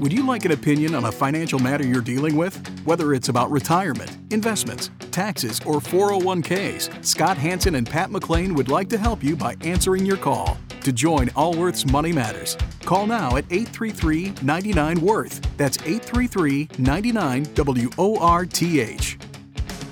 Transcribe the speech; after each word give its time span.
Would 0.00 0.12
you 0.12 0.26
like 0.26 0.44
an 0.44 0.50
opinion 0.52 0.94
on 0.94 1.04
a 1.04 1.12
financial 1.12 1.58
matter 1.58 1.86
you're 1.86 2.00
dealing 2.02 2.36
with? 2.36 2.56
Whether 2.84 3.14
it's 3.14 3.28
about 3.28 3.50
retirement, 3.50 4.16
investments, 4.32 4.90
taxes, 5.12 5.60
or 5.64 5.76
401ks, 5.80 7.04
Scott 7.04 7.36
Hanson 7.38 7.76
and 7.76 7.88
Pat 7.88 8.10
McClain 8.10 8.56
would 8.56 8.68
like 8.68 8.88
to 8.88 8.98
help 8.98 9.22
you 9.22 9.36
by 9.36 9.54
answering 9.60 10.04
your 10.04 10.16
call. 10.16 10.56
To 10.82 10.92
join 10.92 11.30
Allworth's 11.36 11.86
Money 11.86 12.12
Matters, 12.12 12.58
call 12.84 13.06
now 13.06 13.36
at 13.36 13.44
833 13.50 14.34
99 14.42 15.00
Worth. 15.00 15.40
That's 15.56 15.78
833 15.78 16.68
99 16.78 17.42
W 17.54 17.90
O 17.96 18.18
R 18.18 18.44
T 18.44 18.80
H. 18.80 19.16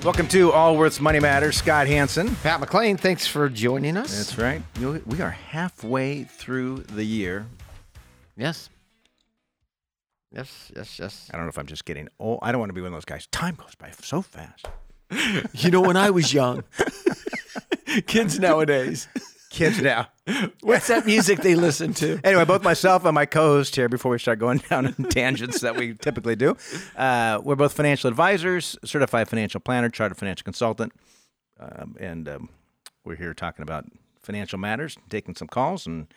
Welcome 0.03 0.27
to 0.27 0.51
Allworth's 0.51 0.99
Money 0.99 1.19
Matters. 1.21 1.55
Scott 1.57 1.87
Hanson. 1.87 2.35
Pat 2.43 2.59
McClain, 2.61 2.99
thanks 2.99 3.25
for 3.25 3.47
joining 3.49 3.95
us. 3.97 4.15
That's 4.15 4.37
right. 4.37 4.61
You- 4.79 5.01
We 5.07 5.21
are 5.21 5.31
halfway 5.31 6.25
through 6.25 6.79
the 6.89 7.05
year. 7.05 7.47
Yes. 8.37 8.69
Yes, 10.33 10.71
yes, 10.75 10.99
yes. 10.99 11.29
I 11.31 11.37
don't 11.37 11.45
know 11.45 11.49
if 11.49 11.57
I'm 11.59 11.67
just 11.67 11.85
getting 11.85 12.09
old. 12.19 12.39
I 12.41 12.51
don't 12.51 12.59
want 12.59 12.69
to 12.69 12.73
be 12.73 12.81
one 12.81 12.87
of 12.87 12.93
those 12.93 13.05
guys. 13.05 13.27
Time 13.27 13.55
goes 13.55 13.75
by 13.75 13.91
so 14.01 14.21
fast. 14.21 14.67
You 15.53 15.69
know, 15.69 15.81
when 15.81 15.95
I 15.95 16.09
was 16.09 16.33
young, 16.33 16.63
kids 18.07 18.39
nowadays, 18.39 19.07
Kids 19.51 19.79
now. 19.79 20.07
what's 20.61 20.87
that 20.87 21.05
music 21.05 21.41
they 21.41 21.53
listen 21.53 21.93
to? 21.95 22.19
Anyway, 22.23 22.43
both 22.45 22.63
myself 22.63 23.05
and 23.05 23.13
my 23.13 23.27
co-host 23.27 23.75
here, 23.75 23.87
before 23.87 24.11
we 24.11 24.17
start 24.17 24.39
going 24.39 24.57
down 24.69 24.87
on 24.87 24.93
tangents 25.09 25.59
that 25.59 25.75
we 25.75 25.93
typically 25.93 26.35
do, 26.35 26.57
uh, 26.95 27.39
we're 27.43 27.55
both 27.55 27.73
financial 27.73 28.07
advisors, 28.07 28.75
certified 28.83 29.27
financial 29.29 29.59
planner, 29.59 29.89
chartered 29.89 30.17
financial 30.17 30.43
consultant, 30.43 30.91
um, 31.59 31.95
and 31.99 32.27
um, 32.27 32.49
we're 33.05 33.15
here 33.15 33.35
talking 33.35 33.61
about 33.61 33.85
financial 34.19 34.57
matters, 34.57 34.97
taking 35.11 35.35
some 35.35 35.47
calls, 35.47 35.85
and 35.85 36.07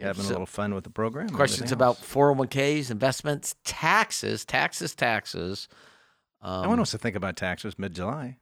having 0.00 0.24
a 0.24 0.28
little 0.28 0.46
fun 0.46 0.74
with 0.74 0.84
the 0.84 0.90
program. 0.90 1.28
Questions 1.30 1.72
about 1.72 1.96
401ks, 1.96 2.90
investments, 2.90 3.56
taxes, 3.64 4.44
taxes, 4.44 4.94
taxes. 4.94 5.68
Um, 6.42 6.62
No 6.62 6.68
one 6.70 6.78
wants 6.78 6.90
to 6.92 6.98
think 6.98 7.16
about 7.16 7.36
taxes 7.36 7.78
mid-July. 7.78 8.36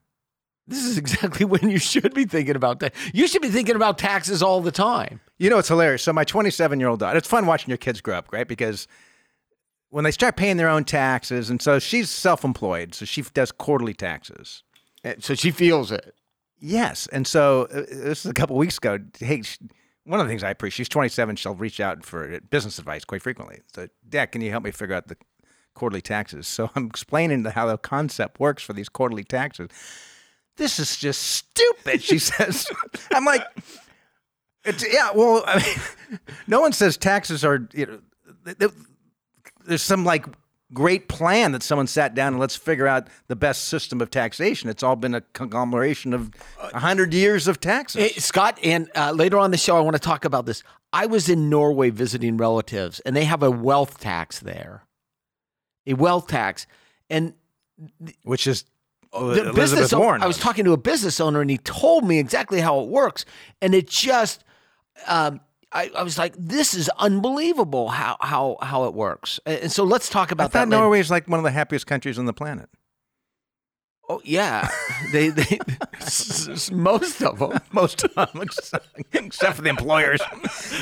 This 0.67 0.85
is 0.85 0.97
exactly 1.05 1.45
when 1.47 1.69
you 1.71 1.79
should 1.79 2.15
be 2.15 2.25
thinking 2.25 2.57
about 2.57 2.81
that. 2.81 2.95
You 3.13 3.29
should 3.29 3.43
be 3.43 3.51
thinking 3.51 3.77
about 3.77 3.99
taxes 3.99 4.43
all 4.43 4.61
the 4.61 4.73
time. 4.73 5.21
You 5.39 5.51
know, 5.51 5.59
it's 5.59 5.69
hilarious. 5.69 6.03
So 6.03 6.13
my 6.13 6.25
27 6.25 6.81
year 6.81 6.89
old 6.89 7.01
daughter, 7.01 7.19
it's 7.19 7.29
fun 7.29 7.47
watching 7.47 7.69
your 7.71 7.79
kids 7.79 8.01
grow 8.01 8.17
up, 8.17 8.33
right? 8.33 8.49
Because 8.49 8.89
when 9.91 10.05
they 10.05 10.11
start 10.11 10.37
paying 10.37 10.57
their 10.57 10.69
own 10.69 10.85
taxes, 10.85 11.51
and 11.51 11.61
so 11.63 11.79
she's 11.79 12.11
self 12.11 12.45
employed, 12.45 12.95
so 12.95 13.05
she 13.05 13.23
does 13.23 13.53
quarterly 13.53 13.95
taxes. 13.95 14.63
Uh, 15.05 15.13
So 15.21 15.35
she 15.35 15.51
feels 15.51 15.93
it. 15.93 16.15
Yes. 16.59 17.07
And 17.09 17.27
so 17.27 17.69
uh, 17.73 17.83
this 17.83 18.25
is 18.25 18.31
a 18.31 18.35
couple 18.35 18.57
weeks 18.57 18.79
ago. 18.79 18.99
Hey, 19.19 19.43
sh 19.43 19.59
one 20.05 20.21
of 20.21 20.27
the 20.27 20.31
things 20.31 20.45
I 20.45 20.51
appreciate, 20.51 20.77
she's 20.85 20.89
27, 20.89 21.37
she'll 21.37 21.55
reach 21.55 21.81
out 21.81 22.05
for 22.05 22.35
uh, 22.35 22.39
business 22.51 22.79
advice 22.79 23.05
quite 23.05 23.23
frequently. 23.23 23.61
So, 23.75 23.89
Dad, 24.09 24.27
can 24.33 24.41
you 24.41 24.51
help 24.51 24.65
me 24.65 24.71
figure 24.71 24.95
out 24.95 25.09
the 25.09 25.17
quarterly 25.75 26.03
taxes? 26.03 26.47
So 26.47 26.71
I'm 26.75 26.87
explaining 26.87 27.45
how 27.45 27.67
the 27.67 27.79
concept 27.79 28.39
works 28.41 28.63
for 28.63 28.73
these 28.73 28.89
quarterly 28.89 29.25
taxes. 29.25 29.71
This 30.57 30.79
is 30.79 30.97
just 30.97 31.23
stupid, 31.23 32.03
she 32.03 32.19
says. 32.21 32.69
I'm 33.13 33.25
like, 33.25 33.43
yeah, 34.91 35.11
well, 35.15 35.43
I 35.47 35.59
mean, 35.59 36.19
no 36.47 36.61
one 36.61 36.73
says 36.73 36.97
taxes 36.97 37.45
are, 37.45 37.69
you 37.73 37.87
know, 37.87 37.99
th- 38.45 38.59
th- 38.59 38.73
there's 39.67 39.83
some 39.83 40.05
like 40.05 40.27
great 40.73 41.09
plan 41.09 41.53
that 41.53 41.63
someone 41.63 41.87
sat 41.87 42.15
down 42.15 42.33
and 42.33 42.41
let's 42.41 42.57
figure 42.57 42.87
out 42.87 43.09
the 43.29 43.37
best 43.37 43.67
system 43.67 44.01
of 44.01 44.11
taxation. 44.11 44.69
It's 44.69 44.83
all 44.83 44.97
been 44.97 45.15
a 45.15 45.21
conglomeration 45.21 46.13
of 46.13 46.31
a 46.73 46.81
hundred 46.81 47.13
years 47.13 47.47
of 47.47 47.61
taxes. 47.61 48.01
Hey, 48.01 48.21
Scott, 48.21 48.59
and 48.63 48.91
uh, 48.97 49.13
later 49.13 49.39
on 49.39 49.51
the 49.51 49.57
show, 49.57 49.77
I 49.77 49.81
want 49.81 49.95
to 49.95 50.01
talk 50.01 50.25
about 50.25 50.47
this. 50.47 50.63
I 50.93 51.07
was 51.07 51.29
in 51.29 51.51
Norway 51.51 51.91
visiting 51.91 52.37
relatives, 52.37 53.01
and 53.01 53.15
they 53.17 53.25
have 53.25 53.43
a 53.43 53.51
wealth 53.51 54.01
tax 54.01 54.41
there. 54.41 54.85
A 55.87 55.95
wealth 55.95 56.29
tax. 56.29 56.67
And 57.11 57.35
which 58.23 58.47
is 58.47 58.65
the 59.13 59.19
Elizabeth 59.19 59.55
business 59.55 59.93
owner, 59.93 60.05
Warren. 60.05 60.23
I 60.23 60.27
was 60.27 60.39
talking 60.39 60.65
to 60.65 60.73
a 60.73 60.77
business 60.77 61.21
owner, 61.21 61.41
and 61.41 61.51
he 61.51 61.59
told 61.59 62.05
me 62.05 62.19
exactly 62.19 62.61
how 62.61 62.81
it 62.81 62.89
works. 62.89 63.25
And 63.61 63.75
it 63.75 63.89
just, 63.89 64.45
um, 65.07 65.41
I, 65.75 65.91
I 65.97 66.03
was 66.05 66.17
like, 66.17 66.35
this 66.39 66.73
is 66.73 66.89
unbelievable 66.99 67.89
how, 67.89 68.17
how, 68.21 68.57
how 68.63 68.85
it 68.85 68.95
works. 68.95 69.41
And 69.45 69.71
so 69.73 69.83
let's 69.85 70.09
talk 70.09 70.31
about 70.31 70.45
I 70.45 70.47
thought 70.47 70.71
that. 70.71 70.77
Norway 70.77 71.01
is 71.01 71.11
like 71.11 71.29
one 71.29 71.41
of 71.41 71.45
the 71.45 71.51
happiest 71.51 71.87
countries 71.87 72.19
on 72.19 72.27
the 72.27 72.33
planet. 72.33 72.69
Oh, 74.09 74.21
yeah. 74.23 74.69
they, 75.13 75.31
they, 75.31 75.59
most 76.73 77.23
of 77.23 77.39
them. 77.39 77.59
Most 77.73 78.05
of 78.05 78.15
them, 78.15 78.29
except 79.13 79.57
for 79.57 79.63
the 79.63 79.69
employers. 79.69 80.21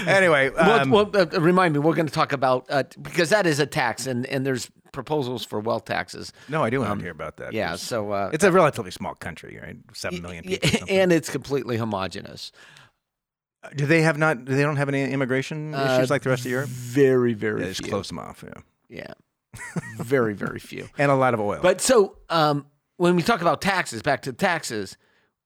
anyway, 0.07 0.49
um, 0.55 0.91
well, 0.91 1.07
well 1.07 1.23
uh, 1.23 1.41
remind 1.41 1.73
me, 1.73 1.81
we're 1.81 1.95
going 1.95 2.07
to 2.07 2.13
talk 2.13 2.33
about 2.33 2.67
uh, 2.69 2.83
because 3.01 3.31
that 3.31 3.47
is 3.47 3.61
a 3.61 3.67
tax, 3.67 4.07
and 4.07 4.27
and 4.27 4.45
there's 4.45 4.71
proposals 4.93 5.43
for 5.43 5.59
wealth 5.59 5.87
taxes. 5.87 6.33
no, 6.51 6.63
I 6.63 6.69
do 6.69 6.81
want 6.81 6.99
to 6.99 7.03
hear 7.03 7.13
about 7.13 7.39
that. 7.39 7.49
um, 7.49 7.55
Yeah, 7.55 7.77
so 7.77 8.13
uh, 8.13 8.31
it's 8.33 8.45
a 8.45 8.53
relatively 8.53 8.91
small 8.91 9.15
country, 9.15 9.59
right? 9.63 9.77
Seven 9.95 10.21
million 10.21 10.45
people. 10.45 10.69
or 10.69 10.73
something. 10.73 10.99
and 10.99 11.13
it's 11.13 11.31
completely 11.31 11.79
homogenous. 11.79 12.53
Do 13.77 13.87
they 13.87 14.03
have 14.03 14.19
not? 14.19 14.45
They 14.45 14.63
don't 14.63 14.77
have 14.77 14.89
any 14.89 15.05
immigration 15.13 15.75
issues 15.75 16.11
like 16.11 16.23
the 16.23 16.31
rest 16.31 16.45
of 16.45 16.51
Europe. 16.51 16.69
Very, 16.69 17.35
very 17.35 17.63
Yeah, 17.63 17.69
just 17.69 17.83
few. 17.83 17.91
close 17.91 18.09
them 18.09 18.19
off. 18.19 18.45
Yeah, 18.47 18.61
Yeah, 18.89 19.15
very, 19.99 20.35
very 20.35 20.59
few. 20.59 20.89
and 20.99 21.11
a 21.11 21.15
lot 21.15 21.35
of 21.35 21.41
oil. 21.41 21.61
But 21.63 21.81
so 21.81 22.17
um, 22.29 22.67
when 22.97 23.17
we 23.17 23.23
talk 23.23 23.41
about 23.41 23.61
taxes, 23.61 24.03
back 24.03 24.23
to 24.23 24.33
taxes, 24.33 24.97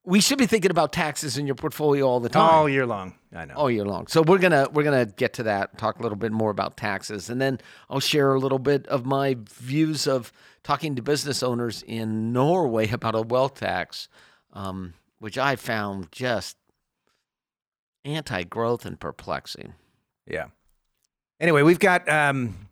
we 0.04 0.20
should 0.20 0.38
be 0.38 0.46
thinking 0.46 0.70
about 0.70 0.92
taxes 0.92 1.36
in 1.36 1.46
your 1.46 1.56
portfolio 1.56 2.06
all 2.06 2.20
the 2.20 2.28
time. 2.28 2.48
all 2.48 2.68
year 2.68 2.86
long, 2.86 3.14
I 3.34 3.44
know. 3.44 3.54
all 3.54 3.70
year 3.70 3.84
long. 3.84 4.06
So 4.06 4.22
we're 4.22 4.38
gonna 4.38 4.68
we're 4.72 4.84
gonna 4.84 5.06
get 5.06 5.34
to 5.34 5.42
that, 5.44 5.76
talk 5.78 5.98
a 5.98 6.02
little 6.02 6.16
bit 6.16 6.32
more 6.32 6.50
about 6.50 6.76
taxes, 6.76 7.28
and 7.28 7.40
then 7.40 7.58
I'll 7.90 8.00
share 8.00 8.32
a 8.32 8.38
little 8.38 8.60
bit 8.60 8.86
of 8.86 9.04
my 9.04 9.36
views 9.50 10.06
of 10.06 10.32
talking 10.62 10.94
to 10.96 11.02
business 11.02 11.42
owners 11.42 11.82
in 11.86 12.32
Norway 12.32 12.88
about 12.92 13.14
a 13.14 13.22
wealth 13.22 13.56
tax, 13.60 14.08
um, 14.52 14.94
which 15.18 15.36
I 15.36 15.56
found 15.56 16.10
just 16.12 16.56
anti-growth 18.06 18.86
and 18.86 18.98
perplexing. 18.98 19.74
Yeah. 20.26 20.46
Anyway, 21.40 21.62
we've 21.62 21.78
got 21.78 22.08
um, 22.08 22.68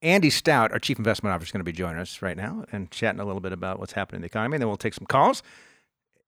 Andy 0.00 0.30
Stout, 0.30 0.72
our 0.72 0.78
chief 0.78 0.98
investment 0.98 1.34
officer, 1.34 1.48
is 1.48 1.52
going 1.52 1.60
to 1.60 1.64
be 1.64 1.72
joining 1.72 2.00
us 2.00 2.22
right 2.22 2.36
now 2.36 2.64
and 2.72 2.90
chatting 2.90 3.20
a 3.20 3.24
little 3.24 3.40
bit 3.40 3.52
about 3.52 3.78
what's 3.78 3.92
happening 3.92 4.18
in 4.18 4.22
the 4.22 4.26
economy. 4.26 4.56
And 4.56 4.62
then 4.62 4.68
we'll 4.68 4.76
take 4.76 4.94
some 4.94 5.06
calls 5.06 5.42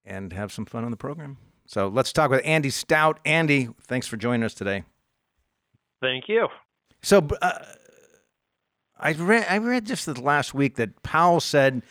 and 0.04 0.32
have 0.32 0.52
some 0.52 0.66
fun 0.66 0.84
on 0.84 0.90
the 0.90 0.96
program. 0.96 1.38
So 1.66 1.88
let's 1.88 2.12
talk 2.12 2.30
with 2.30 2.42
Andy 2.44 2.70
Stout. 2.70 3.20
Andy, 3.24 3.70
thanks 3.82 4.06
for 4.06 4.16
joining 4.16 4.44
us 4.44 4.52
today. 4.52 4.84
Thank 6.02 6.28
you. 6.28 6.48
So 7.02 7.26
uh, 7.40 7.58
I 8.98 9.12
read 9.12 9.46
I 9.48 9.58
read 9.58 9.86
just 9.86 10.04
the 10.04 10.20
last 10.20 10.52
week 10.52 10.76
that 10.76 11.02
Powell 11.02 11.40
said 11.40 11.82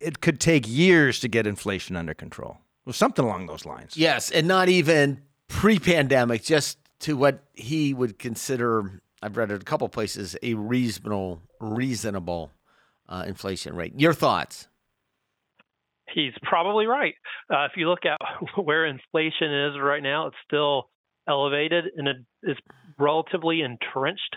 it 0.00 0.20
could 0.20 0.38
take 0.38 0.68
years 0.68 1.20
to 1.20 1.28
get 1.28 1.46
inflation 1.46 1.96
under 1.96 2.12
control. 2.12 2.58
Well, 2.84 2.92
something 2.92 3.24
along 3.24 3.46
those 3.46 3.64
lines. 3.64 3.96
Yes, 3.96 4.30
and 4.30 4.46
not 4.46 4.68
even 4.68 5.22
pre-pandemic, 5.48 6.42
just 6.42 6.78
to 7.00 7.16
what 7.16 7.44
he 7.54 7.94
would 7.94 8.18
consider. 8.18 9.02
I've 9.22 9.36
read 9.36 9.50
it 9.50 9.60
a 9.60 9.64
couple 9.64 9.88
places 9.88 10.36
a 10.42 10.54
reasonable, 10.54 11.42
reasonable 11.60 12.52
uh, 13.08 13.24
inflation 13.26 13.74
rate. 13.74 13.92
Your 13.96 14.12
thoughts? 14.12 14.68
He's 16.12 16.32
probably 16.42 16.86
right. 16.86 17.14
Uh, 17.50 17.64
if 17.64 17.72
you 17.76 17.88
look 17.88 18.04
at 18.04 18.18
where 18.64 18.86
inflation 18.86 19.52
is 19.52 19.74
right 19.80 20.02
now, 20.02 20.28
it's 20.28 20.36
still 20.46 20.90
elevated 21.28 21.86
and 21.96 22.08
it 22.08 22.16
is 22.42 22.56
relatively 22.98 23.62
entrenched 23.62 24.36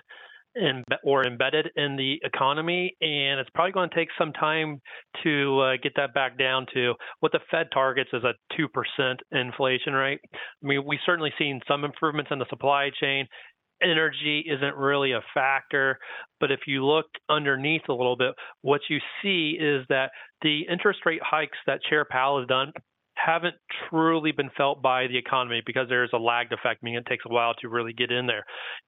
or 1.04 1.26
embedded 1.26 1.70
in 1.76 1.96
the 1.96 2.20
economy. 2.24 2.96
And 3.02 3.40
it's 3.40 3.50
probably 3.54 3.72
going 3.72 3.90
to 3.90 3.96
take 3.96 4.10
some 4.18 4.34
time 4.34 4.82
to 5.24 5.60
uh, 5.60 5.72
get 5.82 5.94
that 5.96 6.14
back 6.14 6.38
down 6.38 6.66
to 6.74 6.94
what 7.20 7.32
the 7.32 7.40
Fed 7.52 7.68
targets 7.74 8.10
is 8.14 8.24
a 8.24 8.34
2% 8.60 9.16
inflation 9.32 9.94
rate. 9.94 10.20
I 10.34 10.38
mean, 10.62 10.84
we've 10.86 11.00
certainly 11.06 11.32
seen 11.38 11.62
some 11.68 11.84
improvements 11.84 12.32
in 12.32 12.40
the 12.40 12.46
supply 12.50 12.90
chain. 13.00 13.26
Energy 13.81 14.44
isn't 14.46 14.75
really 14.75 15.13
a 15.13 15.22
factor, 15.34 15.98
but 16.42 16.51
if 16.51 16.62
you 16.68 16.86
look 16.86 17.06
underneath 17.30 17.84
a 17.88 17.94
little 17.94 18.18
bit, 18.18 18.34
what 18.62 18.81
you 18.90 18.98
see 19.22 19.57
is 19.57 19.86
that 19.88 20.12
the 20.42 20.63
interest 20.69 21.00
rate 21.06 21.22
hikes 21.24 21.57
that 21.66 21.81
Chair 21.90 22.06
Powell 22.10 22.40
has 22.40 22.48
done 22.48 22.74
haven't 23.25 23.56
truly 23.89 24.31
been 24.31 24.50
felt 24.56 24.81
by 24.81 25.07
the 25.07 25.18
economy 25.18 25.62
because 25.66 25.88
there's 25.89 26.12
a 26.13 26.18
lagged 26.18 26.54
effect, 26.54 26.83
meaning 26.83 27.00
it 27.00 27.10
takes 27.10 27.25
a 27.25 27.33
while 27.33 27.54
to 27.56 27.69
really 27.69 27.94
get 27.94 28.12
in 28.12 28.27
there. 28.27 28.44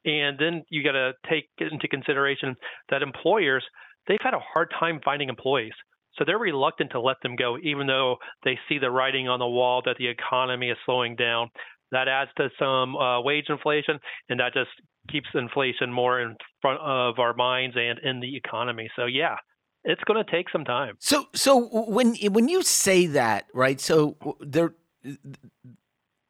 And 0.05 0.37
then 0.39 0.63
you 0.69 0.83
got 0.83 0.93
to 0.93 1.13
take 1.29 1.49
into 1.59 1.87
consideration 1.87 2.55
that 2.89 3.01
employers, 3.01 3.63
they've 4.07 4.17
had 4.21 4.33
a 4.33 4.39
hard 4.39 4.71
time 4.79 4.99
finding 5.03 5.29
employees. 5.29 5.73
So 6.17 6.25
they're 6.25 6.37
reluctant 6.37 6.91
to 6.91 6.99
let 6.99 7.17
them 7.23 7.35
go, 7.35 7.57
even 7.63 7.87
though 7.87 8.17
they 8.43 8.59
see 8.67 8.79
the 8.79 8.91
writing 8.91 9.29
on 9.29 9.39
the 9.39 9.47
wall 9.47 9.81
that 9.85 9.95
the 9.97 10.07
economy 10.07 10.69
is 10.69 10.77
slowing 10.85 11.15
down. 11.15 11.49
That 11.91 12.07
adds 12.07 12.31
to 12.37 12.49
some 12.57 12.95
uh, 12.95 13.21
wage 13.21 13.45
inflation, 13.49 13.99
and 14.29 14.39
that 14.39 14.53
just 14.53 14.69
keeps 15.09 15.27
inflation 15.33 15.91
more 15.91 16.21
in 16.21 16.35
front 16.61 16.79
of 16.79 17.19
our 17.19 17.33
minds 17.33 17.75
and 17.77 17.99
in 17.99 18.19
the 18.19 18.35
economy. 18.35 18.89
So, 18.95 19.05
yeah, 19.05 19.35
it's 19.83 20.03
going 20.03 20.23
to 20.23 20.31
take 20.31 20.49
some 20.49 20.65
time. 20.65 20.95
So, 20.99 21.27
so 21.33 21.67
when 21.85 22.15
when 22.15 22.47
you 22.47 22.63
say 22.63 23.07
that, 23.07 23.47
right? 23.53 23.79
So 23.79 24.15
there, 24.39 24.73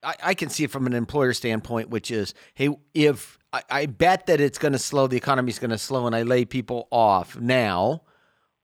I, 0.03 0.15
I 0.23 0.33
can 0.33 0.49
see 0.49 0.63
it 0.63 0.71
from 0.71 0.87
an 0.87 0.93
employer 0.93 1.33
standpoint, 1.33 1.89
which 1.89 2.11
is, 2.11 2.33
hey, 2.53 2.69
if 2.93 3.37
I, 3.53 3.63
I 3.69 3.85
bet 3.85 4.27
that 4.27 4.39
it's 4.39 4.57
going 4.57 4.73
to 4.73 4.79
slow. 4.79 5.07
The 5.07 5.17
economy's 5.17 5.59
going 5.59 5.71
to 5.71 5.77
slow, 5.77 6.07
and 6.07 6.15
I 6.15 6.23
lay 6.23 6.45
people 6.45 6.87
off 6.91 7.37
now, 7.37 8.03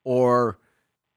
or 0.04 0.60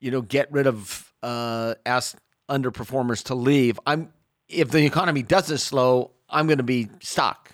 you 0.01 0.11
know, 0.11 0.23
get 0.23 0.51
rid 0.51 0.67
of 0.67 1.13
uh, 1.23 1.75
ask 1.87 2.17
underperformers 2.49 3.25
to 3.25 3.35
leave. 3.35 3.79
I'm 3.87 4.13
if 4.49 4.71
the 4.71 4.85
economy 4.85 5.23
doesn't 5.23 5.59
slow, 5.59 6.13
I'm 6.29 6.47
going 6.47 6.59
to 6.59 6.65
be 6.65 6.89
stuck, 7.01 7.53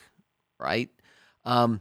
right? 0.59 0.89
Um, 1.45 1.81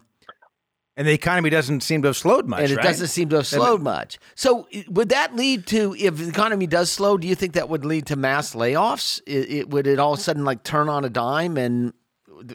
and 0.97 1.07
the 1.07 1.11
economy 1.11 1.49
doesn't 1.49 1.81
seem 1.81 2.01
to 2.03 2.07
have 2.07 2.17
slowed 2.17 2.47
much. 2.47 2.61
And 2.61 2.71
it 2.71 2.77
right? 2.77 2.83
doesn't 2.83 3.07
seem 3.07 3.29
to 3.29 3.37
have 3.37 3.47
slowed 3.47 3.81
much. 3.81 4.17
So, 4.35 4.67
would 4.87 5.09
that 5.09 5.35
lead 5.35 5.67
to, 5.67 5.95
if 5.97 6.17
the 6.17 6.29
economy 6.29 6.67
does 6.67 6.89
slow, 6.89 7.17
do 7.17 7.27
you 7.27 7.35
think 7.35 7.53
that 7.53 7.67
would 7.67 7.83
lead 7.83 8.05
to 8.07 8.15
mass 8.15 8.55
layoffs? 8.55 9.21
It, 9.27 9.51
it, 9.51 9.69
would 9.69 9.87
it 9.87 9.99
all 9.99 10.13
of 10.13 10.19
a 10.19 10.21
sudden 10.21 10.45
like 10.45 10.63
turn 10.63 10.87
on 10.87 11.03
a 11.03 11.09
dime 11.09 11.57
and 11.57 11.93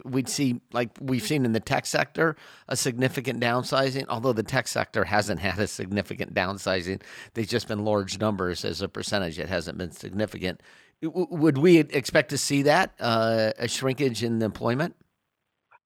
we'd 0.05 0.29
see, 0.29 0.59
like 0.73 0.89
we've 0.99 1.23
seen 1.23 1.45
in 1.45 1.53
the 1.53 1.59
tech 1.59 1.85
sector, 1.85 2.35
a 2.67 2.75
significant 2.75 3.39
downsizing? 3.39 4.05
Although 4.09 4.33
the 4.33 4.43
tech 4.43 4.67
sector 4.67 5.03
hasn't 5.03 5.39
had 5.39 5.59
a 5.59 5.67
significant 5.67 6.33
downsizing, 6.33 7.01
they've 7.35 7.47
just 7.47 7.67
been 7.67 7.85
large 7.85 8.19
numbers 8.19 8.65
as 8.65 8.81
a 8.81 8.89
percentage. 8.89 9.37
It 9.37 9.49
hasn't 9.49 9.77
been 9.77 9.91
significant. 9.91 10.61
Would 11.03 11.57
we 11.59 11.77
expect 11.77 12.29
to 12.29 12.37
see 12.37 12.63
that, 12.63 12.93
uh, 12.99 13.51
a 13.57 13.67
shrinkage 13.67 14.23
in 14.23 14.41
employment? 14.41 14.95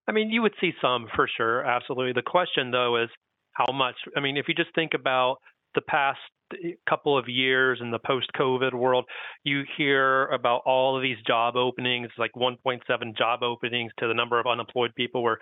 I 0.08 0.12
mean, 0.12 0.30
you 0.30 0.42
would 0.42 0.54
see 0.62 0.72
some 0.82 1.08
for 1.16 1.28
sure, 1.36 1.64
absolutely. 1.64 2.14
The 2.14 2.22
question 2.22 2.72
though 2.72 3.02
is 3.02 3.10
how 3.54 3.72
much. 3.74 3.96
I 4.16 4.20
mean, 4.20 4.38
if 4.38 4.48
you 4.48 4.54
just 4.54 4.74
think 4.76 4.92
about 4.94 5.38
the 5.74 5.82
past 5.82 6.20
eh, 6.54 6.72
couple 6.88 7.18
of 7.18 7.26
years 7.28 7.80
in 7.82 7.92
the 7.92 8.00
post-COVID 8.00 8.74
world, 8.74 9.06
you 9.44 9.64
hear 9.78 10.28
about 10.28 10.62
all 10.66 10.96
of 10.96 11.02
these 11.02 11.18
job 11.26 11.56
openings, 11.56 12.10
like 12.18 12.32
1.7 12.36 12.82
job 13.18 13.44
openings 13.44 13.92
to 14.00 14.08
the 14.08 14.14
number 14.14 14.40
of 14.40 14.46
unemployed 14.46 14.92
people, 14.96 15.24
where 15.24 15.40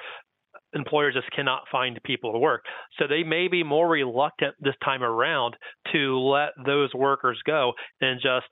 employers 0.73 1.13
just 1.13 1.31
cannot 1.31 1.63
find 1.71 1.99
people 2.03 2.31
to 2.31 2.39
work. 2.39 2.63
So 2.99 3.05
they 3.07 3.23
may 3.23 3.47
be 3.47 3.63
more 3.63 3.89
reluctant 3.89 4.55
this 4.59 4.75
time 4.83 5.03
around 5.03 5.55
to 5.91 6.19
let 6.19 6.49
those 6.65 6.93
workers 6.93 7.39
go 7.45 7.73
and 8.01 8.19
just 8.21 8.47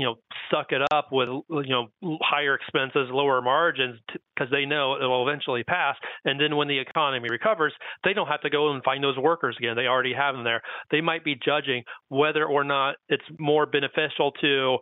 you 0.00 0.06
know 0.06 0.14
suck 0.50 0.68
it 0.70 0.80
up 0.92 1.08
with 1.12 1.28
you 1.28 1.68
know 1.68 1.88
higher 2.22 2.54
expenses 2.54 3.08
lower 3.10 3.42
margins 3.42 4.00
because 4.08 4.50
they 4.50 4.64
know 4.64 4.94
it 4.94 5.04
will 5.04 5.28
eventually 5.28 5.62
pass. 5.62 5.96
And 6.24 6.40
then 6.40 6.56
when 6.56 6.68
the 6.68 6.78
economy 6.78 7.28
recovers 7.30 7.74
they 8.04 8.14
don't 8.14 8.26
have 8.26 8.40
to 8.40 8.50
go 8.50 8.72
and 8.72 8.82
find 8.82 9.04
those 9.04 9.18
workers 9.18 9.56
again. 9.58 9.76
They 9.76 9.86
already 9.86 10.14
have 10.14 10.34
them 10.34 10.44
there. 10.44 10.62
They 10.90 11.00
might 11.00 11.24
be 11.24 11.34
judging 11.44 11.84
whether 12.08 12.44
or 12.44 12.64
not 12.64 12.96
it's 13.08 13.24
more 13.38 13.66
beneficial 13.66 14.32
to 14.40 14.78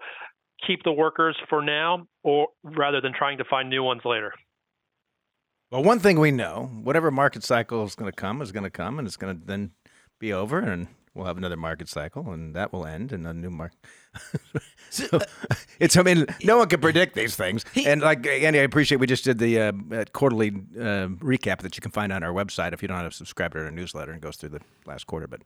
keep 0.67 0.83
the 0.85 0.93
workers 0.93 1.37
for 1.49 1.63
now 1.63 2.07
or 2.23 2.49
rather 2.63 3.01
than 3.01 3.13
trying 3.13 3.39
to 3.39 3.45
find 3.45 3.69
new 3.69 3.83
ones 3.83 4.03
later. 4.05 4.33
Well 5.71 5.83
one 5.83 5.99
thing 5.99 6.21
we 6.21 6.31
know 6.31 6.71
whatever 6.83 7.11
market 7.11 7.43
cycle 7.43 7.85
is 7.85 7.97
going 7.97 8.11
to 8.11 8.17
come 8.17 8.41
is 8.41 8.53
going 8.53 8.65
to 8.65 8.71
come 8.71 8.99
and 8.99 9.07
it's 9.07 9.17
going 9.17 9.39
to 9.39 9.45
then 9.45 9.73
be 10.21 10.33
over 10.33 10.61
and 10.61 10.87
we'll 11.15 11.27
have 11.27 11.37
another 11.37 11.57
market 11.57 11.89
cycle, 11.89 12.31
and 12.33 12.55
that 12.55 12.73
will 12.73 12.87
end 12.87 13.13
in 13.13 13.27
a 13.27 13.35
new 13.35 13.51
market. 13.51 13.79
so, 14.91 15.05
uh, 15.13 15.21
it's 15.79 15.97
I 15.97 16.03
mean, 16.03 16.27
no 16.43 16.59
one 16.59 16.69
can 16.69 16.81
predict 16.81 17.15
these 17.15 17.37
things. 17.37 17.65
And 17.87 18.01
like 18.01 18.27
Andy, 18.27 18.59
I 18.59 18.63
appreciate 18.63 18.99
we 18.99 19.07
just 19.07 19.25
did 19.25 19.39
the 19.39 19.61
uh, 19.61 19.73
quarterly 20.13 20.49
uh, 20.49 21.09
recap 21.19 21.61
that 21.61 21.77
you 21.77 21.81
can 21.81 21.91
find 21.91 22.13
on 22.13 22.23
our 22.23 22.33
website 22.33 22.73
if 22.73 22.83
you 22.83 22.89
don't 22.89 22.99
have 22.99 23.15
subscribed 23.15 23.55
to 23.55 23.61
our 23.65 23.71
newsletter 23.71 24.13
and 24.13 24.21
goes 24.21 24.37
through 24.37 24.51
the 24.51 24.61
last 24.87 25.07
quarter, 25.07 25.27
but. 25.27 25.43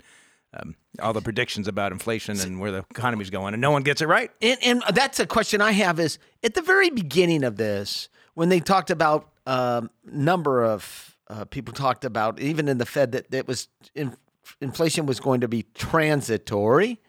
Um, 0.55 0.77
all 1.01 1.15
the 1.15 1.23
predictions 1.23 1.67
about 1.67 1.93
inflation 1.93 2.39
and 2.39 2.61
where 2.61 2.71
the 2.71 2.85
economy's 2.91 3.31
going, 3.31 3.55
and 3.55 3.61
no 3.63 3.71
one 3.71 3.83
gets 3.83 4.03
it 4.03 4.07
right. 4.07 4.31
And, 4.43 4.59
and 4.63 4.83
that's 4.93 5.19
a 5.19 5.25
question 5.25 5.63
I 5.63 5.73
have: 5.73 5.99
is 5.99 6.19
at 6.45 6.53
the 6.53 6.61
very 6.61 6.91
beginning 6.91 7.43
of 7.43 7.57
this, 7.57 8.11
when 8.35 8.51
they 8.51 8.61
talked 8.61 8.91
about 8.91 9.31
um, 9.47 9.89
number 10.05 10.63
of 10.63 11.17
uh, 11.29 11.45
people 11.47 11.73
talked 11.73 12.05
about, 12.05 12.39
even 12.39 12.69
in 12.69 12.79
the 12.79 12.87
Fed, 12.87 13.13
that 13.13 13.33
it 13.33 13.49
was 13.49 13.69
in, 13.95 14.15
inflation 14.61 15.07
was 15.07 15.21
going 15.21 15.41
to 15.41 15.49
be 15.49 15.65
transitory. 15.75 17.01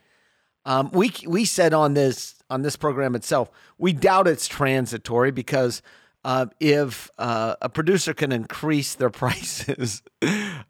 Um, 0.66 0.90
we 0.94 1.12
we 1.28 1.46
said 1.46 1.74
on 1.74 1.94
this 1.94 2.36
on 2.50 2.62
this 2.62 2.76
program 2.76 3.16
itself, 3.16 3.50
we 3.78 3.94
doubt 3.94 4.28
it's 4.28 4.48
transitory 4.48 5.32
because 5.32 5.82
uh, 6.24 6.46
if 6.60 7.12
uh, 7.18 7.56
a 7.62 7.68
producer 7.68 8.14
can 8.14 8.32
increase 8.32 8.96
their 8.96 9.10
prices, 9.22 10.02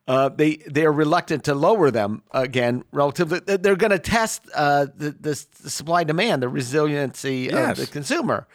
uh, 0.07 0.29
they 0.29 0.57
they 0.69 0.85
are 0.85 0.91
reluctant 0.91 1.43
to 1.43 1.53
lower 1.53 1.91
them 1.91 2.23
again. 2.31 2.83
Relatively, 2.91 3.39
they're 3.39 3.75
going 3.75 3.91
to 3.91 3.99
test 3.99 4.41
uh, 4.55 4.87
the, 4.95 5.11
the, 5.11 5.45
the 5.61 5.69
supply 5.69 6.03
demand, 6.03 6.41
the 6.41 6.49
resiliency 6.49 7.49
yes. 7.51 7.79
of 7.79 7.85
the 7.85 7.91
consumer 7.91 8.47